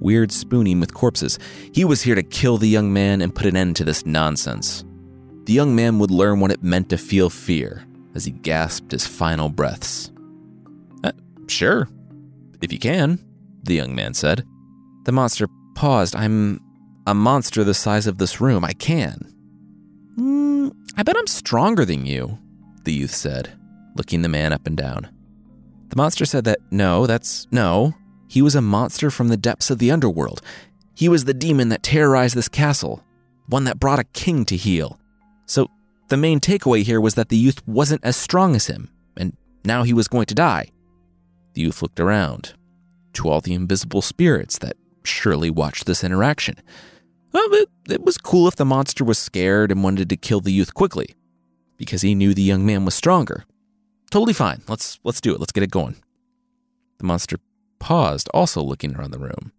weird 0.00 0.32
spooning 0.32 0.80
with 0.80 0.94
corpses. 0.94 1.38
He 1.72 1.84
was 1.84 2.02
here 2.02 2.14
to 2.14 2.22
kill 2.22 2.58
the 2.58 2.68
young 2.68 2.92
man 2.92 3.20
and 3.20 3.34
put 3.34 3.46
an 3.46 3.56
end 3.56 3.76
to 3.76 3.84
this 3.84 4.06
nonsense. 4.06 4.84
The 5.44 5.52
young 5.52 5.74
man 5.74 5.98
would 5.98 6.10
learn 6.10 6.40
what 6.40 6.50
it 6.50 6.62
meant 6.62 6.90
to 6.90 6.98
feel 6.98 7.30
fear 7.30 7.86
as 8.14 8.24
he 8.24 8.32
gasped 8.32 8.92
his 8.92 9.06
final 9.06 9.48
breaths. 9.48 10.10
Uh, 11.04 11.12
sure, 11.46 11.88
if 12.60 12.72
you 12.72 12.78
can, 12.78 13.18
the 13.62 13.74
young 13.74 13.94
man 13.94 14.14
said. 14.14 14.44
The 15.04 15.12
monster 15.12 15.48
paused. 15.74 16.14
I'm 16.16 16.60
a 17.06 17.14
monster 17.14 17.64
the 17.64 17.74
size 17.74 18.06
of 18.06 18.18
this 18.18 18.40
room. 18.40 18.64
I 18.64 18.72
can. 18.72 19.32
Mm, 20.18 20.74
I 20.96 21.02
bet 21.02 21.16
I'm 21.16 21.26
stronger 21.26 21.84
than 21.84 22.04
you, 22.04 22.38
the 22.84 22.92
youth 22.92 23.14
said, 23.14 23.56
looking 23.96 24.22
the 24.22 24.28
man 24.28 24.52
up 24.52 24.66
and 24.66 24.76
down. 24.76 25.08
The 25.88 25.96
monster 25.96 26.26
said 26.26 26.44
that 26.44 26.58
no, 26.70 27.06
that's 27.06 27.46
no. 27.50 27.94
He 28.28 28.42
was 28.42 28.54
a 28.54 28.60
monster 28.60 29.10
from 29.10 29.28
the 29.28 29.36
depths 29.36 29.70
of 29.70 29.78
the 29.78 29.90
underworld. 29.90 30.42
He 30.94 31.08
was 31.08 31.24
the 31.24 31.34
demon 31.34 31.70
that 31.70 31.82
terrorized 31.82 32.34
this 32.34 32.48
castle, 32.48 33.02
one 33.46 33.64
that 33.64 33.80
brought 33.80 33.98
a 33.98 34.04
king 34.04 34.44
to 34.46 34.56
heel. 34.56 35.00
So 35.46 35.68
the 36.08 36.16
main 36.16 36.38
takeaway 36.38 36.82
here 36.82 37.00
was 37.00 37.14
that 37.14 37.30
the 37.30 37.36
youth 37.36 37.66
wasn't 37.66 38.04
as 38.04 38.16
strong 38.16 38.54
as 38.54 38.66
him, 38.66 38.90
and 39.16 39.36
now 39.64 39.82
he 39.82 39.94
was 39.94 40.08
going 40.08 40.26
to 40.26 40.34
die. 40.34 40.70
The 41.54 41.62
youth 41.62 41.82
looked 41.82 42.00
around 42.00 42.54
to 43.14 43.28
all 43.28 43.40
the 43.40 43.54
invisible 43.54 44.02
spirits 44.02 44.58
that 44.58 44.76
surely 45.04 45.50
watched 45.50 45.86
this 45.86 46.04
interaction. 46.04 46.56
Well, 47.32 47.48
it, 47.52 47.68
it 47.88 48.04
was 48.04 48.18
cool 48.18 48.48
if 48.48 48.56
the 48.56 48.64
monster 48.64 49.04
was 49.04 49.18
scared 49.18 49.70
and 49.70 49.82
wanted 49.82 50.08
to 50.10 50.16
kill 50.16 50.40
the 50.40 50.52
youth 50.52 50.74
quickly, 50.74 51.14
because 51.76 52.02
he 52.02 52.14
knew 52.14 52.34
the 52.34 52.42
young 52.42 52.66
man 52.66 52.84
was 52.84 52.94
stronger. 52.94 53.44
Totally 54.10 54.32
fine. 54.32 54.62
Let's 54.68 54.98
let's 55.04 55.20
do 55.20 55.34
it. 55.34 55.40
Let's 55.40 55.52
get 55.52 55.62
it 55.62 55.70
going. 55.70 55.96
The 56.98 57.04
monster 57.04 57.36
paused, 57.78 58.28
also 58.34 58.62
looking 58.62 58.94
around 58.94 59.10
the 59.10 59.18
room. 59.18 59.52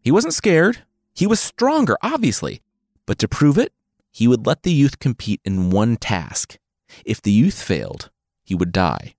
He 0.00 0.12
wasn't 0.12 0.34
scared. 0.34 0.84
He 1.14 1.26
was 1.26 1.40
stronger, 1.40 1.96
obviously. 2.02 2.62
But 3.06 3.18
to 3.18 3.28
prove 3.28 3.58
it, 3.58 3.72
he 4.12 4.28
would 4.28 4.46
let 4.46 4.62
the 4.62 4.72
youth 4.72 4.98
compete 4.98 5.40
in 5.44 5.70
one 5.70 5.96
task. 5.96 6.58
If 7.04 7.20
the 7.20 7.32
youth 7.32 7.60
failed, 7.60 8.10
he 8.44 8.54
would 8.54 8.72
die. 8.72 9.14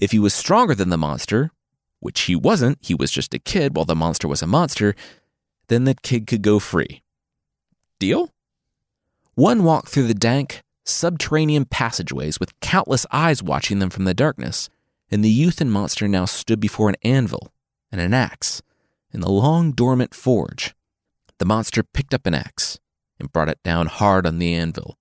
If 0.00 0.12
he 0.12 0.18
was 0.18 0.32
stronger 0.32 0.74
than 0.74 0.90
the 0.90 0.96
monster, 0.96 1.50
which 2.00 2.22
he 2.22 2.36
wasn't, 2.36 2.78
he 2.80 2.94
was 2.94 3.10
just 3.10 3.34
a 3.34 3.38
kid 3.38 3.76
while 3.76 3.84
the 3.84 3.94
monster 3.94 4.28
was 4.28 4.42
a 4.42 4.46
monster, 4.46 4.94
then 5.68 5.84
the 5.84 5.94
kid 5.94 6.26
could 6.26 6.42
go 6.42 6.58
free. 6.58 7.02
Deal? 7.98 8.30
One 9.34 9.64
walked 9.64 9.88
through 9.88 10.06
the 10.08 10.14
dank, 10.14 10.62
subterranean 10.84 11.64
passageways 11.64 12.38
with 12.40 12.58
countless 12.60 13.06
eyes 13.10 13.42
watching 13.42 13.78
them 13.78 13.90
from 13.90 14.04
the 14.04 14.14
darkness, 14.14 14.68
and 15.10 15.24
the 15.24 15.30
youth 15.30 15.60
and 15.60 15.72
monster 15.72 16.08
now 16.08 16.24
stood 16.24 16.60
before 16.60 16.88
an 16.88 16.96
anvil 17.02 17.52
and 17.92 18.00
an 18.00 18.14
axe 18.14 18.62
in 19.12 19.20
the 19.20 19.30
long 19.30 19.70
dormant 19.70 20.14
forge. 20.14 20.74
The 21.38 21.44
monster 21.44 21.82
picked 21.82 22.14
up 22.14 22.26
an 22.26 22.34
axe 22.34 22.78
and 23.20 23.30
brought 23.30 23.48
it 23.48 23.62
down 23.62 23.86
hard 23.86 24.26
on 24.26 24.38
the 24.38 24.54
anvil, 24.54 24.98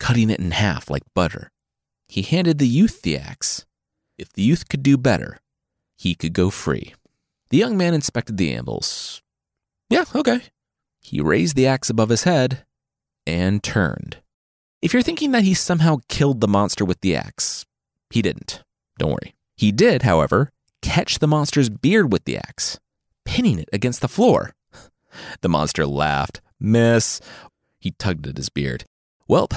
cutting 0.00 0.30
it 0.30 0.40
in 0.40 0.50
half 0.52 0.90
like 0.90 1.02
butter. 1.14 1.52
He 2.08 2.22
handed 2.22 2.58
the 2.58 2.66
youth 2.66 3.02
the 3.02 3.16
axe. 3.16 3.66
If 4.18 4.32
the 4.32 4.42
youth 4.42 4.68
could 4.68 4.82
do 4.82 4.96
better, 4.96 5.38
he 5.96 6.14
could 6.14 6.32
go 6.32 6.50
free. 6.50 6.94
The 7.50 7.58
young 7.58 7.76
man 7.76 7.94
inspected 7.94 8.38
the 8.38 8.52
anvils. 8.52 9.22
Yeah, 9.90 10.04
okay. 10.14 10.40
He 11.00 11.20
raised 11.20 11.54
the 11.54 11.66
axe 11.66 11.90
above 11.90 12.08
his 12.08 12.24
head 12.24 12.64
and 13.26 13.62
turned. 13.62 14.18
If 14.80 14.92
you're 14.92 15.02
thinking 15.02 15.32
that 15.32 15.44
he 15.44 15.54
somehow 15.54 15.98
killed 16.08 16.40
the 16.40 16.48
monster 16.48 16.84
with 16.84 17.00
the 17.02 17.14
axe, 17.14 17.66
he 18.10 18.22
didn't. 18.22 18.64
Don't 18.98 19.10
worry. 19.10 19.34
He 19.56 19.70
did, 19.70 20.02
however, 20.02 20.50
catch 20.82 21.18
the 21.18 21.28
monster's 21.28 21.70
beard 21.70 22.12
with 22.12 22.24
the 22.24 22.36
axe, 22.36 22.78
pinning 23.24 23.58
it 23.58 23.68
against 23.72 24.00
the 24.00 24.08
floor. 24.08 24.54
The 25.40 25.48
monster 25.48 25.86
laughed. 25.86 26.40
Miss. 26.60 27.20
He 27.78 27.90
tugged 27.92 28.26
at 28.26 28.36
his 28.36 28.48
beard. 28.48 28.84
Welp, 29.28 29.54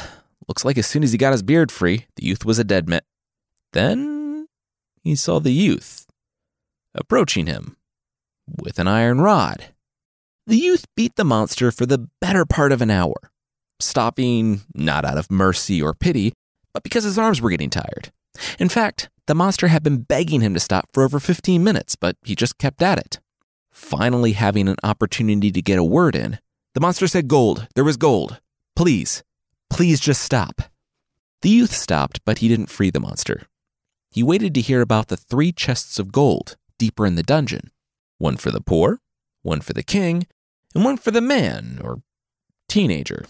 looks 0.48 0.66
like 0.66 0.78
as 0.78 0.88
soon 0.88 1.04
as 1.04 1.12
he 1.12 1.18
got 1.18 1.32
his 1.32 1.44
beard 1.44 1.72
free, 1.72 2.06
the 2.16 2.26
youth 2.26 2.46
was 2.46 2.60
a 2.60 2.64
dead 2.64 2.90
man. 2.90 3.02
Then 3.74 4.48
he 5.04 5.16
saw 5.16 5.40
the 5.40 5.52
youth 5.52 6.08
approaching 6.94 7.46
him 7.46 7.78
with 8.48 8.80
an 8.80 8.88
iron 8.88 9.22
rod. 9.22 9.68
The 10.48 10.58
youth 10.58 10.86
beat 10.96 11.16
the 11.16 11.26
monster 11.26 11.72
for 11.72 11.86
the 11.86 12.08
better 12.22 12.46
part 12.46 12.72
of 12.72 12.82
an 12.82 12.92
hour, 12.92 13.16
stopping 13.80 14.62
not 14.74 15.06
out 15.06 15.18
of 15.18 15.32
mercy 15.32 15.82
or 15.82 15.94
pity, 15.94 16.34
but 16.74 16.84
because 16.84 17.04
his 17.04 17.18
arms 17.18 17.42
were 17.42 17.50
getting 17.50 17.70
tired. 17.70 18.12
In 18.60 18.70
fact, 18.70 19.10
the 19.28 19.36
monster 19.36 19.68
had 19.68 19.84
been 19.84 20.02
begging 20.02 20.42
him 20.42 20.54
to 20.54 20.60
stop 20.60 20.90
for 20.94 21.04
over 21.04 21.20
15 21.20 21.64
minutes, 21.64 21.96
but 21.96 22.16
he 22.24 22.36
just 22.36 22.58
kept 22.58 22.82
at 22.82 23.00
it. 23.00 23.20
Finally, 23.72 24.34
having 24.34 24.68
an 24.68 24.78
opportunity 24.84 25.52
to 25.52 25.62
get 25.62 25.80
a 25.80 25.84
word 25.84 26.16
in, 26.16 26.40
the 26.74 26.80
monster 26.80 27.08
said, 27.08 27.28
Gold, 27.28 27.68
there 27.76 27.84
was 27.84 27.98
gold. 27.98 28.40
Please, 28.76 29.24
please 29.70 30.00
just 30.00 30.22
stop. 30.22 30.62
The 31.42 31.50
youth 31.50 31.74
stopped, 31.74 32.22
but 32.26 32.40
he 32.40 32.48
didn't 32.48 32.70
free 32.70 32.90
the 32.90 33.00
monster. 33.00 33.44
He 34.12 34.24
waited 34.24 34.54
to 34.56 34.62
hear 34.62 34.82
about 34.82 35.08
the 35.10 35.18
three 35.18 35.52
chests 35.52 36.00
of 36.00 36.12
gold 36.12 36.56
deeper 36.78 37.06
in 37.06 37.16
the 37.16 37.24
dungeon 37.24 37.72
one 38.18 38.38
for 38.38 38.50
the 38.50 38.62
poor, 38.62 39.02
one 39.42 39.60
for 39.60 39.74
the 39.74 39.84
king, 39.84 40.26
and 40.74 40.86
one 40.86 40.98
for 40.98 41.12
the 41.12 41.22
man 41.22 41.80
or 41.84 42.02
teenager 42.70 43.26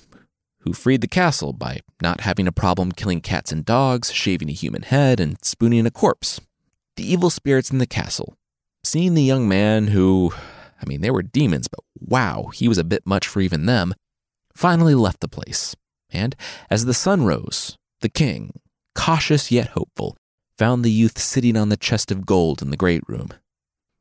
who 0.66 0.74
freed 0.74 1.02
the 1.02 1.08
castle 1.08 1.54
by 1.54 1.80
not 2.02 2.22
having 2.22 2.48
a 2.48 2.52
problem 2.52 2.92
killing 2.92 3.22
cats 3.22 3.52
and 3.52 3.64
dogs, 3.64 4.12
shaving 4.12 4.50
a 4.50 4.54
human 4.54 4.82
head, 4.82 5.20
and 5.20 5.38
spooning 5.44 5.86
a 5.86 5.92
corpse. 5.92 6.42
The 6.98 7.10
evil 7.10 7.30
spirits 7.30 7.70
in 7.70 7.78
the 7.78 7.86
castle, 7.86 8.36
seeing 8.84 9.14
the 9.14 9.24
young 9.24 9.48
man 9.48 9.88
who, 9.88 10.34
I 10.82 10.86
mean, 10.86 11.02
they 11.02 11.12
were 11.12 11.22
demons, 11.22 11.68
but 11.68 11.82
wow, 12.00 12.50
he 12.54 12.68
was 12.68 12.80
a 12.80 12.84
bit 12.84 13.06
much 13.06 13.28
for 13.28 13.42
even 13.42 13.68
them, 13.68 13.94
finally 14.56 14.96
left 14.96 15.20
the 15.20 15.28
place. 15.28 15.76
And 16.10 16.36
as 16.70 16.86
the 16.86 16.94
sun 16.94 17.26
rose, 17.26 17.78
the 18.02 18.10
king, 18.10 18.60
cautious 18.96 19.52
yet 19.52 19.70
hopeful, 19.70 20.18
found 20.58 20.84
the 20.84 20.92
youth 20.92 21.20
sitting 21.20 21.56
on 21.58 21.70
the 21.70 21.78
chest 21.78 22.12
of 22.12 22.26
gold 22.26 22.62
in 22.62 22.72
the 22.72 22.78
great 22.78 23.04
room. 23.08 23.30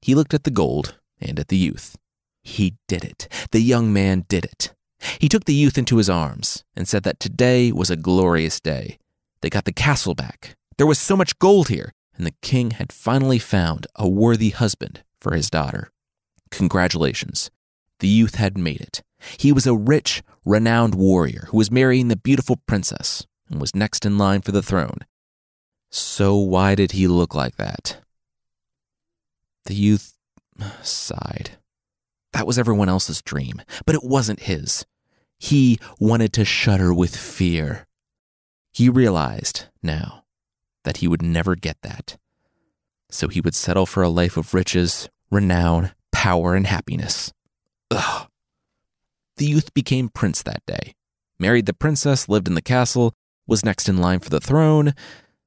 He 0.01 0.15
looked 0.15 0.33
at 0.33 0.45
the 0.45 0.51
gold 0.51 0.97
and 1.21 1.39
at 1.39 1.49
the 1.49 1.57
youth. 1.57 1.97
He 2.43 2.77
did 2.89 3.05
it. 3.05 3.29
The 3.51 3.61
young 3.61 3.93
man 3.93 4.25
did 4.29 4.45
it. 4.45 4.73
He 5.19 5.29
took 5.29 5.45
the 5.45 5.55
youth 5.55 5.79
into 5.79 5.97
his 5.97 6.11
arms 6.11 6.65
and 6.75 6.89
said 6.89 7.03
that 7.05 7.21
today 7.21 7.73
was 7.73 7.91
a 7.91 7.97
glorious 7.97 8.61
day. 8.61 8.99
They 9.41 9.51
got 9.51 9.65
the 9.65 9.73
castle 9.73 10.15
back. 10.15 10.57
There 10.79 10.87
was 10.87 10.99
so 10.99 11.17
much 11.17 11.39
gold 11.39 11.69
here, 11.69 11.93
and 12.17 12.27
the 12.27 12.35
king 12.43 12.73
had 12.73 12.93
finally 12.93 13.39
found 13.39 13.87
a 13.97 14.09
worthy 14.09 14.51
husband 14.51 15.03
for 15.21 15.35
his 15.35 15.51
daughter. 15.51 15.91
Congratulations. 16.51 17.51
The 18.01 18.09
youth 18.09 18.37
had 18.37 18.59
made 18.59 18.81
it. 18.81 19.03
He 19.39 19.53
was 19.53 19.67
a 19.67 19.75
rich, 19.75 20.23
renowned 20.45 20.95
warrior 20.95 21.47
who 21.51 21.57
was 21.57 21.71
marrying 21.71 22.09
the 22.09 22.17
beautiful 22.17 22.61
princess 22.67 23.27
and 23.51 23.61
was 23.61 23.75
next 23.75 24.05
in 24.05 24.19
line 24.19 24.43
for 24.43 24.53
the 24.53 24.63
throne. 24.63 24.99
So 25.91 26.37
why 26.37 26.75
did 26.75 26.93
he 26.93 27.07
look 27.07 27.35
like 27.35 27.57
that? 27.57 27.99
The 29.67 29.75
youth 29.75 30.15
sighed. 30.83 31.53
That 32.33 32.47
was 32.47 32.59
everyone 32.59 32.89
else's 32.89 33.23
dream, 33.23 33.63
but 33.87 33.95
it 33.95 34.03
wasn't 34.03 34.41
his. 34.41 34.85
He 35.39 35.79
wanted 35.99 36.33
to 36.35 36.45
shudder 36.45 36.93
with 36.93 37.17
fear. 37.17 37.87
He 38.73 38.89
realized 38.89 39.67
now 39.83 40.25
that 40.85 40.99
he 40.99 41.09
would 41.09 41.23
never 41.23 41.55
get 41.55 41.77
that. 41.83 42.17
So 43.11 43.29
he 43.29 43.41
would 43.41 43.55
settle 43.55 43.87
for 43.87 44.03
a 44.03 44.09
life 44.09 44.37
of 44.37 44.55
riches, 44.55 45.09
renown, 45.31 45.93
power, 46.13 46.55
and 46.55 46.67
happiness. 46.67 47.33
Ugh. 47.91 48.29
The 49.37 49.47
youth 49.47 49.75
became 49.75 50.09
prince 50.09 50.43
that 50.43 50.65
day, 50.67 50.95
married 51.39 51.67
the 51.67 51.75
princess, 51.75 52.29
lived 52.29 52.49
in 52.49 52.55
the 52.55 52.63
castle, 52.63 53.15
was 53.47 53.65
next 53.65 53.89
in 53.89 53.99
line 53.99 54.21
for 54.21 54.31
the 54.31 54.41
throne, 54.41 54.95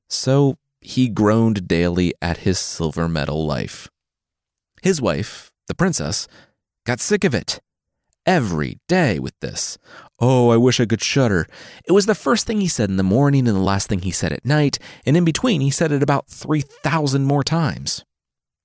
so 0.10 0.58
he 0.82 1.10
groaned 1.10 1.68
daily 1.68 2.14
at 2.22 2.38
his 2.38 2.60
silver 2.60 3.08
medal 3.08 3.46
life. 3.46 3.90
His 4.82 5.02
wife, 5.02 5.52
the 5.68 5.76
princess, 5.76 6.28
got 6.86 7.00
sick 7.00 7.24
of 7.24 7.34
it. 7.34 7.60
Every 8.28 8.82
day 8.90 9.20
with 9.20 9.40
this. 9.40 9.78
Oh, 10.20 10.50
I 10.50 10.58
wish 10.58 10.82
I 10.82 10.86
could 10.86 11.02
shudder. 11.02 11.48
It 11.86 11.94
was 11.94 12.08
the 12.08 12.14
first 12.14 12.46
thing 12.46 12.60
he 12.60 12.68
said 12.68 12.90
in 12.90 12.98
the 12.98 13.04
morning 13.04 13.48
and 13.48 13.56
the 13.56 13.62
last 13.62 13.88
thing 13.88 14.02
he 14.02 14.12
said 14.12 14.34
at 14.34 14.44
night, 14.44 14.80
and 15.06 15.16
in 15.16 15.24
between 15.24 15.62
he 15.62 15.70
said 15.70 15.94
it 15.94 16.04
about 16.04 16.28
3,000 16.28 17.24
more 17.24 17.42
times. 17.42 18.04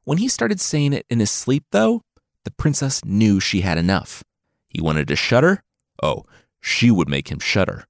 When 0.03 0.19
he 0.19 0.27
started 0.27 0.61
saying 0.61 0.95
it 0.95 1.07
in 1.09 1.21
his 1.21 1.31
sleep, 1.31 1.63
though, 1.71 2.03
the 2.45 2.51
princess 2.51 3.05
knew 3.05 3.39
she 3.39 3.61
had 3.61 3.79
enough. 3.79 4.25
He 4.67 4.81
wanted 4.81 5.07
to 5.07 5.15
shudder? 5.15 5.63
Oh, 6.03 6.25
she 6.61 6.91
would 6.91 7.09
make 7.09 7.31
him 7.31 7.39
shudder. 7.39 7.85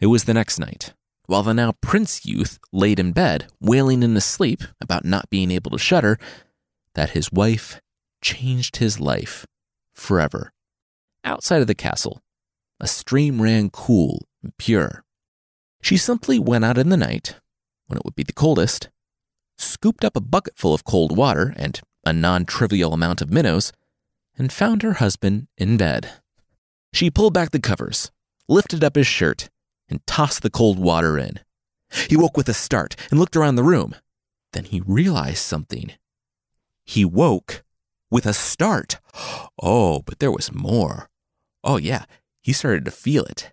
It 0.00 0.06
was 0.06 0.24
the 0.24 0.34
next 0.34 0.58
night. 0.58 0.94
While 1.26 1.44
the 1.44 1.54
now 1.54 1.74
prince 1.80 2.26
youth 2.26 2.58
laid 2.72 2.98
in 2.98 3.12
bed, 3.12 3.46
wailing 3.60 4.02
in 4.02 4.16
his 4.16 4.24
sleep 4.24 4.62
about 4.80 5.04
not 5.04 5.30
being 5.30 5.52
able 5.52 5.70
to 5.70 5.78
shudder, 5.78 6.18
that 6.94 7.10
his 7.10 7.30
wife 7.30 7.80
changed 8.20 8.78
his 8.78 8.98
life 8.98 9.46
forever. 9.94 10.52
Outside 11.24 11.60
of 11.60 11.66
the 11.66 11.74
castle, 11.74 12.22
a 12.80 12.86
stream 12.86 13.40
ran 13.40 13.70
cool 13.70 14.26
and 14.42 14.56
pure. 14.56 15.04
She 15.80 15.96
simply 15.96 16.38
went 16.38 16.64
out 16.64 16.78
in 16.78 16.88
the 16.88 16.96
night, 16.96 17.36
when 17.86 17.96
it 17.96 18.04
would 18.04 18.16
be 18.16 18.24
the 18.24 18.32
coldest, 18.32 18.88
scooped 19.56 20.04
up 20.04 20.16
a 20.16 20.20
bucket 20.20 20.56
full 20.56 20.74
of 20.74 20.84
cold 20.84 21.16
water 21.16 21.54
and 21.56 21.80
a 22.04 22.12
non 22.12 22.44
trivial 22.44 22.92
amount 22.92 23.22
of 23.22 23.30
minnows, 23.30 23.72
and 24.36 24.52
found 24.52 24.82
her 24.82 24.94
husband 24.94 25.46
in 25.56 25.76
bed. 25.76 26.10
She 26.92 27.10
pulled 27.10 27.34
back 27.34 27.50
the 27.50 27.60
covers, 27.60 28.10
lifted 28.48 28.82
up 28.82 28.96
his 28.96 29.06
shirt, 29.06 29.48
and 29.88 30.04
tossed 30.06 30.42
the 30.42 30.50
cold 30.50 30.78
water 30.78 31.18
in. 31.18 31.40
He 32.08 32.16
woke 32.16 32.36
with 32.36 32.48
a 32.48 32.54
start 32.54 32.96
and 33.10 33.20
looked 33.20 33.36
around 33.36 33.56
the 33.56 33.62
room. 33.62 33.94
Then 34.52 34.64
he 34.64 34.80
realized 34.80 35.38
something. 35.38 35.92
He 36.84 37.04
woke 37.04 37.62
with 38.10 38.26
a 38.26 38.32
start. 38.32 38.98
Oh, 39.64 40.00
but 40.00 40.18
there 40.18 40.32
was 40.32 40.52
more. 40.52 41.08
Oh, 41.64 41.76
yeah, 41.76 42.04
he 42.40 42.52
started 42.52 42.84
to 42.84 42.90
feel 42.90 43.24
it. 43.24 43.52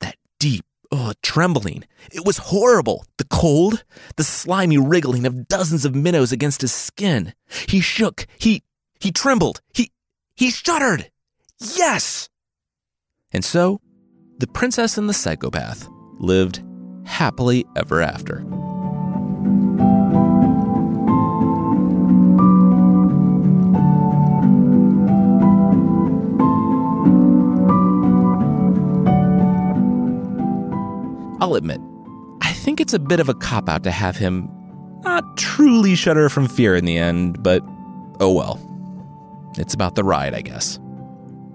That 0.00 0.16
deep, 0.38 0.64
oh, 0.92 1.12
trembling. 1.22 1.84
It 2.12 2.24
was 2.24 2.38
horrible. 2.38 3.04
The 3.16 3.24
cold, 3.24 3.84
the 4.16 4.24
slimy 4.24 4.78
wriggling 4.78 5.26
of 5.26 5.48
dozens 5.48 5.84
of 5.84 5.94
minnows 5.94 6.32
against 6.32 6.60
his 6.60 6.72
skin. 6.72 7.34
He 7.68 7.80
shook. 7.80 8.26
He, 8.38 8.62
he 9.00 9.10
trembled. 9.10 9.60
He, 9.74 9.90
he 10.34 10.50
shuddered. 10.50 11.10
Yes! 11.58 12.28
And 13.32 13.44
so, 13.44 13.80
the 14.38 14.46
princess 14.46 14.96
and 14.96 15.08
the 15.08 15.14
psychopath 15.14 15.88
lived 16.18 16.62
happily 17.04 17.64
ever 17.76 18.00
after. 18.00 18.44
I'll 31.40 31.54
admit, 31.54 31.80
I 32.42 32.52
think 32.52 32.80
it's 32.80 32.94
a 32.94 32.98
bit 32.98 33.20
of 33.20 33.28
a 33.28 33.34
cop 33.34 33.68
out 33.68 33.84
to 33.84 33.90
have 33.90 34.16
him 34.16 34.50
not 35.02 35.36
truly 35.36 35.94
shudder 35.94 36.28
from 36.28 36.48
fear 36.48 36.74
in 36.74 36.84
the 36.84 36.98
end, 36.98 37.42
but 37.42 37.62
oh 38.20 38.32
well. 38.32 38.60
It's 39.56 39.74
about 39.74 39.94
the 39.94 40.04
ride, 40.04 40.34
I 40.34 40.42
guess. 40.42 40.78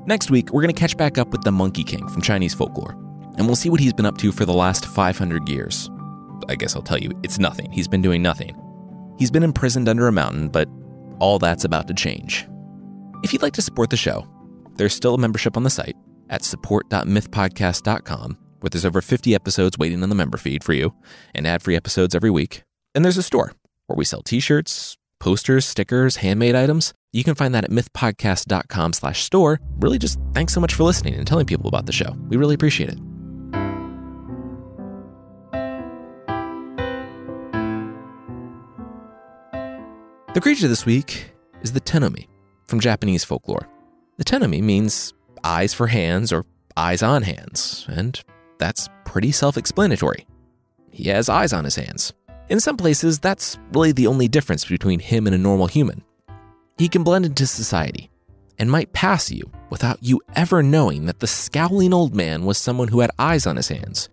Next 0.06 0.30
week, 0.30 0.52
we're 0.52 0.62
going 0.62 0.74
to 0.74 0.80
catch 0.80 0.98
back 0.98 1.18
up 1.18 1.30
with 1.30 1.44
the 1.44 1.52
Monkey 1.52 1.84
King 1.84 2.08
from 2.10 2.22
Chinese 2.22 2.54
folklore, 2.54 2.92
and 3.38 3.46
we'll 3.46 3.56
see 3.56 3.70
what 3.70 3.80
he's 3.80 3.94
been 3.94 4.06
up 4.06 4.18
to 4.18 4.32
for 4.32 4.46
the 4.46 4.54
last 4.54 4.86
500 4.86 5.48
years. 5.48 5.90
I 6.50 6.56
guess 6.56 6.76
I'll 6.76 6.82
tell 6.82 6.98
you, 6.98 7.12
it's 7.24 7.40
nothing. 7.40 7.72
He's 7.72 7.88
been 7.88 8.02
doing 8.02 8.22
nothing. 8.22 8.60
He's 9.18 9.32
been 9.32 9.44
imprisoned 9.44 9.88
under 9.88 10.08
a 10.08 10.12
mountain, 10.12 10.50
but 10.50 10.68
all 11.20 11.40
that's 11.40 11.64
about 11.64 11.88
to 11.88 11.94
change. 11.94 12.46
If 13.24 13.32
you'd 13.32 13.42
like 13.42 13.54
to 13.54 13.62
support 13.62 13.90
the 13.90 13.98
show, 13.98 14.28
there's 14.76 14.94
still 14.94 15.16
a 15.16 15.18
membership 15.18 15.56
on 15.56 15.64
the 15.64 15.70
site 15.70 15.96
at 16.30 16.44
support.mythpodcast.com 16.44 18.38
where 18.64 18.70
there's 18.70 18.86
over 18.86 19.01
50 19.01 19.36
episodes 19.36 19.78
waiting 19.78 20.01
on 20.03 20.09
the 20.09 20.16
member 20.16 20.38
feed 20.38 20.64
for 20.64 20.72
you 20.72 20.93
and 21.36 21.45
ad 21.45 21.61
free 21.61 21.76
episodes 21.76 22.16
every 22.16 22.30
week. 22.30 22.64
And 22.95 23.03
there's 23.03 23.18
a 23.18 23.24
store 23.24 23.51
where 23.88 23.97
we 23.97 24.05
sell 24.05 24.22
t 24.22 24.39
shirts, 24.39 24.95
posters, 25.20 25.66
stickers, 25.66 26.16
handmade 26.18 26.55
items. 26.55 26.93
You 27.11 27.26
can 27.26 27.36
find 27.36 27.53
that 27.53 27.66
at 27.66 27.72
mythpodcast.com 27.72 28.93
slash 28.93 29.22
store. 29.22 29.59
Really 29.80 29.99
just 29.99 30.18
thanks 30.34 30.53
so 30.53 30.61
much 30.61 30.74
for 30.76 30.84
listening 30.84 31.14
and 31.16 31.28
telling 31.28 31.45
people 31.45 31.68
about 31.68 31.88
the 31.88 31.91
show. 31.91 32.16
We 32.30 32.38
really 32.38 32.55
appreciate 32.55 32.89
it. 32.89 32.97
The 40.34 40.41
creature 40.41 40.70
this 40.70 40.86
week 40.86 41.34
is 41.61 41.74
the 41.74 41.82
Tenome 41.82 42.28
from 42.66 42.80
Japanese 42.80 43.26
folklore. 43.26 43.68
The 44.18 44.24
Tenome 44.24 44.64
means 44.64 45.14
eyes 45.43 45.74
for 45.74 45.88
hands 45.88 46.32
or 46.32 46.45
eyes 46.78 47.03
on 47.03 47.24
hands, 47.24 47.86
and 47.89 48.24
that's 48.58 48.89
pretty 49.06 49.32
self 49.32 49.58
explanatory. 49.58 50.26
He 50.91 51.10
has 51.10 51.30
eyes 51.30 51.54
on 51.54 51.64
his 51.64 51.76
hands. 51.76 52.14
In 52.49 52.60
some 52.60 52.78
places, 52.78 53.20
that's 53.20 53.58
really 53.74 53.93
the 53.93 54.08
only 54.08 54.28
difference 54.28 54.66
between 54.66 54.99
him 54.99 55.26
and 55.26 55.36
a 55.36 55.39
normal 55.39 55.68
human. 55.68 56.04
He 56.78 56.88
can 56.88 57.04
blend 57.04 57.26
into 57.26 57.47
society 57.47 58.10
and 58.60 58.70
might 58.70 58.93
pass 58.93 59.32
you 59.32 59.51
without 59.70 59.97
you 60.01 60.22
ever 60.36 60.62
knowing 60.62 61.06
that 61.06 61.20
the 61.20 61.28
scowling 61.28 61.93
old 61.93 62.16
man 62.16 62.45
was 62.45 62.58
someone 62.58 62.89
who 62.89 62.99
had 62.99 63.12
eyes 63.18 63.47
on 63.47 63.56
his 63.56 63.70
hands. 63.70 64.10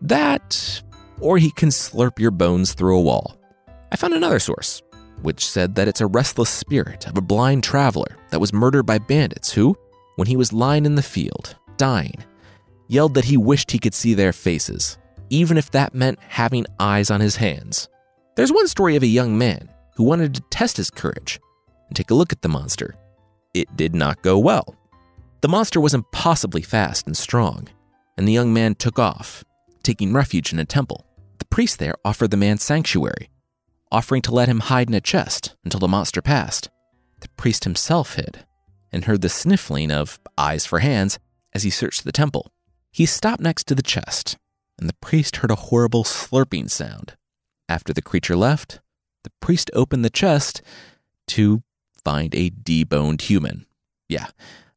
That, 0.00 0.82
or 1.20 1.38
he 1.38 1.50
can 1.50 1.68
slurp 1.68 2.18
your 2.18 2.30
bones 2.30 2.74
through 2.74 2.98
a 2.98 3.02
wall. 3.02 3.38
I 3.90 3.96
found 3.96 4.14
another 4.14 4.38
source, 4.38 4.82
which 5.20 5.46
said 5.46 5.74
that 5.74 5.88
it's 5.88 6.00
a 6.00 6.06
restless 6.06 6.50
spirit 6.50 7.06
of 7.06 7.16
a 7.16 7.22
blind 7.22 7.62
traveler 7.62 8.16
that 8.30 8.40
was 8.40 8.52
murdered 8.52 8.84
by 8.84 8.98
bandits 8.98 9.52
who, 9.52 9.76
when 10.16 10.28
he 10.28 10.36
was 10.36 10.52
lying 10.52 10.86
in 10.86 10.94
the 10.94 11.02
field, 11.02 11.56
dying, 11.76 12.24
yelled 12.88 13.14
that 13.14 13.24
he 13.24 13.36
wished 13.36 13.70
he 13.70 13.78
could 13.78 13.94
see 13.94 14.14
their 14.14 14.32
faces, 14.32 14.98
even 15.30 15.56
if 15.56 15.70
that 15.70 15.94
meant 15.94 16.18
having 16.28 16.66
eyes 16.78 17.10
on 17.10 17.20
his 17.20 17.36
hands. 17.36 17.88
There's 18.36 18.52
one 18.52 18.68
story 18.68 18.96
of 18.96 19.02
a 19.02 19.06
young 19.06 19.36
man 19.36 19.68
who 19.96 20.04
wanted 20.04 20.34
to 20.34 20.40
test 20.50 20.76
his 20.76 20.90
courage 20.90 21.40
and 21.88 21.96
take 21.96 22.10
a 22.10 22.14
look 22.14 22.32
at 22.32 22.42
the 22.42 22.48
monster. 22.48 22.96
It 23.54 23.76
did 23.76 23.94
not 23.94 24.22
go 24.22 24.38
well. 24.38 24.74
The 25.42 25.48
monster 25.48 25.80
was 25.80 25.94
impossibly 25.94 26.62
fast 26.62 27.06
and 27.06 27.16
strong, 27.16 27.68
and 28.16 28.26
the 28.26 28.32
young 28.32 28.52
man 28.52 28.74
took 28.74 28.98
off, 28.98 29.44
taking 29.82 30.12
refuge 30.12 30.52
in 30.52 30.58
a 30.58 30.64
temple. 30.64 31.06
The 31.38 31.44
priest 31.46 31.78
there 31.78 31.94
offered 32.04 32.30
the 32.30 32.36
man 32.36 32.58
sanctuary, 32.58 33.28
offering 33.90 34.22
to 34.22 34.34
let 34.34 34.48
him 34.48 34.60
hide 34.60 34.88
in 34.88 34.94
a 34.94 35.00
chest 35.00 35.54
until 35.64 35.80
the 35.80 35.88
monster 35.88 36.22
passed. 36.22 36.70
The 37.20 37.28
priest 37.36 37.64
himself 37.64 38.14
hid 38.14 38.46
and 38.92 39.04
heard 39.04 39.20
the 39.20 39.28
sniffling 39.28 39.90
of 39.90 40.20
eyes 40.38 40.64
for 40.64 40.78
hands 40.78 41.18
as 41.52 41.62
he 41.62 41.70
searched 41.70 42.04
the 42.04 42.12
temple. 42.12 42.52
He 42.92 43.06
stopped 43.06 43.40
next 43.40 43.66
to 43.68 43.74
the 43.74 43.82
chest, 43.82 44.36
and 44.78 44.88
the 44.88 44.96
priest 45.00 45.36
heard 45.36 45.50
a 45.50 45.56
horrible 45.56 46.04
slurping 46.04 46.70
sound. 46.70 47.16
After 47.68 47.94
the 47.94 48.02
creature 48.02 48.36
left, 48.36 48.80
the 49.24 49.32
priest 49.40 49.70
opened 49.72 50.04
the 50.04 50.10
chest 50.10 50.60
to 51.28 51.62
find 52.04 52.34
a 52.34 52.50
deboned 52.50 53.22
human. 53.22 53.64
Yeah, 54.08 54.26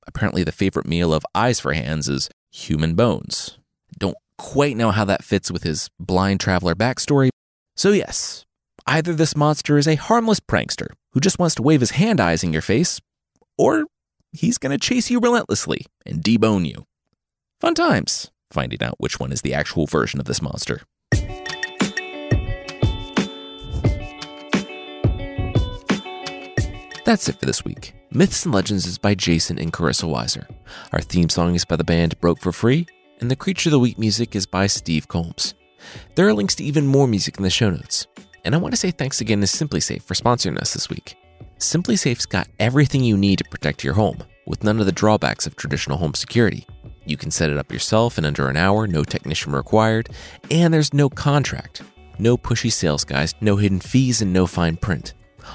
apparently 0.07 0.43
the 0.43 0.53
favorite 0.53 0.87
meal 0.87 1.13
of 1.13 1.25
Eyes 1.35 1.59
for 1.59 1.73
Hands 1.73 2.07
is 2.07 2.29
human 2.51 2.95
bones. 2.95 3.57
Don't 3.99 4.17
quite 4.37 4.77
know 4.77 4.91
how 4.91 5.03
that 5.05 5.23
fits 5.23 5.51
with 5.51 5.63
his 5.63 5.89
blind 5.99 6.39
traveler 6.39 6.75
backstory. 6.75 7.29
So, 7.75 7.91
yes, 7.91 8.45
either 8.87 9.13
this 9.13 9.35
monster 9.35 9.77
is 9.77 9.89
a 9.89 9.95
harmless 9.95 10.39
prankster 10.39 10.87
who 11.11 11.19
just 11.19 11.39
wants 11.39 11.55
to 11.55 11.63
wave 11.63 11.81
his 11.81 11.91
hand 11.91 12.21
eyes 12.21 12.43
in 12.43 12.53
your 12.53 12.61
face, 12.61 13.01
or 13.57 13.85
he's 14.31 14.57
going 14.57 14.71
to 14.71 14.77
chase 14.77 15.09
you 15.09 15.19
relentlessly 15.19 15.85
and 16.05 16.23
debone 16.23 16.65
you. 16.65 16.85
Fun 17.65 17.73
times 17.73 18.29
finding 18.51 18.83
out 18.83 18.93
which 18.99 19.19
one 19.19 19.31
is 19.31 19.41
the 19.41 19.55
actual 19.55 19.87
version 19.87 20.19
of 20.19 20.27
this 20.27 20.39
monster. 20.39 20.83
That's 27.05 27.27
it 27.27 27.39
for 27.39 27.47
this 27.47 27.65
week. 27.65 27.95
Myths 28.11 28.45
and 28.45 28.53
Legends 28.53 28.85
is 28.85 28.99
by 28.99 29.15
Jason 29.15 29.57
and 29.57 29.73
Carissa 29.73 30.07
Weiser. 30.07 30.47
Our 30.93 31.01
theme 31.01 31.27
song 31.27 31.55
is 31.55 31.65
by 31.65 31.75
the 31.75 31.83
band 31.83 32.21
Broke 32.21 32.39
for 32.39 32.51
Free, 32.51 32.85
and 33.19 33.31
the 33.31 33.35
Creature 33.35 33.69
of 33.69 33.71
the 33.71 33.79
Week 33.79 33.97
music 33.97 34.35
is 34.35 34.45
by 34.45 34.67
Steve 34.67 35.07
Combs. 35.07 35.55
There 36.13 36.27
are 36.27 36.33
links 36.33 36.53
to 36.57 36.63
even 36.63 36.85
more 36.85 37.07
music 37.07 37.37
in 37.37 37.43
the 37.43 37.49
show 37.49 37.71
notes. 37.71 38.05
And 38.43 38.53
I 38.53 38.59
want 38.59 38.73
to 38.73 38.79
say 38.79 38.91
thanks 38.91 39.21
again 39.21 39.41
to 39.41 39.47
SimpliSafe 39.47 40.03
for 40.03 40.13
sponsoring 40.13 40.59
us 40.59 40.75
this 40.75 40.87
week. 40.87 41.15
SimpliSafe's 41.57 42.27
got 42.27 42.47
everything 42.59 43.03
you 43.03 43.17
need 43.17 43.39
to 43.39 43.45
protect 43.45 43.83
your 43.83 43.95
home, 43.95 44.19
with 44.45 44.63
none 44.63 44.79
of 44.79 44.85
the 44.85 44.91
drawbacks 44.91 45.47
of 45.47 45.55
traditional 45.55 45.97
home 45.97 46.13
security. 46.13 46.67
You 47.05 47.17
can 47.17 47.31
set 47.31 47.51
it 47.51 47.57
up 47.57 47.71
yourself 47.71 48.17
in 48.17 48.25
under 48.25 48.49
an 48.49 48.57
hour, 48.57 48.87
no 48.87 49.03
technician 49.03 49.53
required, 49.53 50.09
and 50.49 50.73
there's 50.73 50.93
no 50.93 51.09
contract, 51.09 51.83
no 52.17 52.35
pushy 52.35 52.71
sales 52.71 53.03
guys, 53.03 53.35
no 53.41 53.57
hidden 53.57 53.79
fees, 53.79 54.21
and 54.21 54.33
no 54.33 54.47
fine 54.47 54.77
print. 54.77 55.13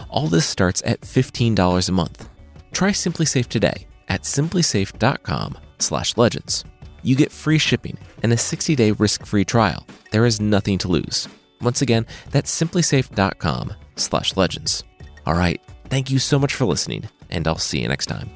All 0.09 0.29
this 0.29 0.47
starts 0.47 0.81
at 0.87 1.01
$15 1.01 1.89
a 1.89 1.93
month. 1.93 2.29
Try 2.73 2.91
SimpliSafe 2.91 3.49
today 3.49 3.89
at 4.09 4.23
simplisafe.com/legends. 4.23 6.65
You 7.03 7.17
get 7.17 7.33
free 7.33 7.59
shipping 7.59 7.99
and 8.23 8.33
a 8.33 8.37
60-day 8.37 8.93
risk-free 8.93 9.47
trial. 9.47 9.85
There 10.13 10.27
is 10.27 10.41
nothing 10.41 10.79
to 10.79 10.87
lose. 10.89 11.27
Once 11.61 11.83
again, 11.83 12.07
that's 12.31 12.55
simplisafe.com/legends. 12.55 14.85
All 15.27 15.35
right, 15.35 15.61
thank 15.89 16.11
you 16.11 16.19
so 16.19 16.39
much 16.39 16.55
for 16.55 16.65
listening, 16.65 17.09
and 17.29 17.47
I'll 17.49 17.59
see 17.59 17.81
you 17.81 17.89
next 17.89 18.07
time. 18.07 18.31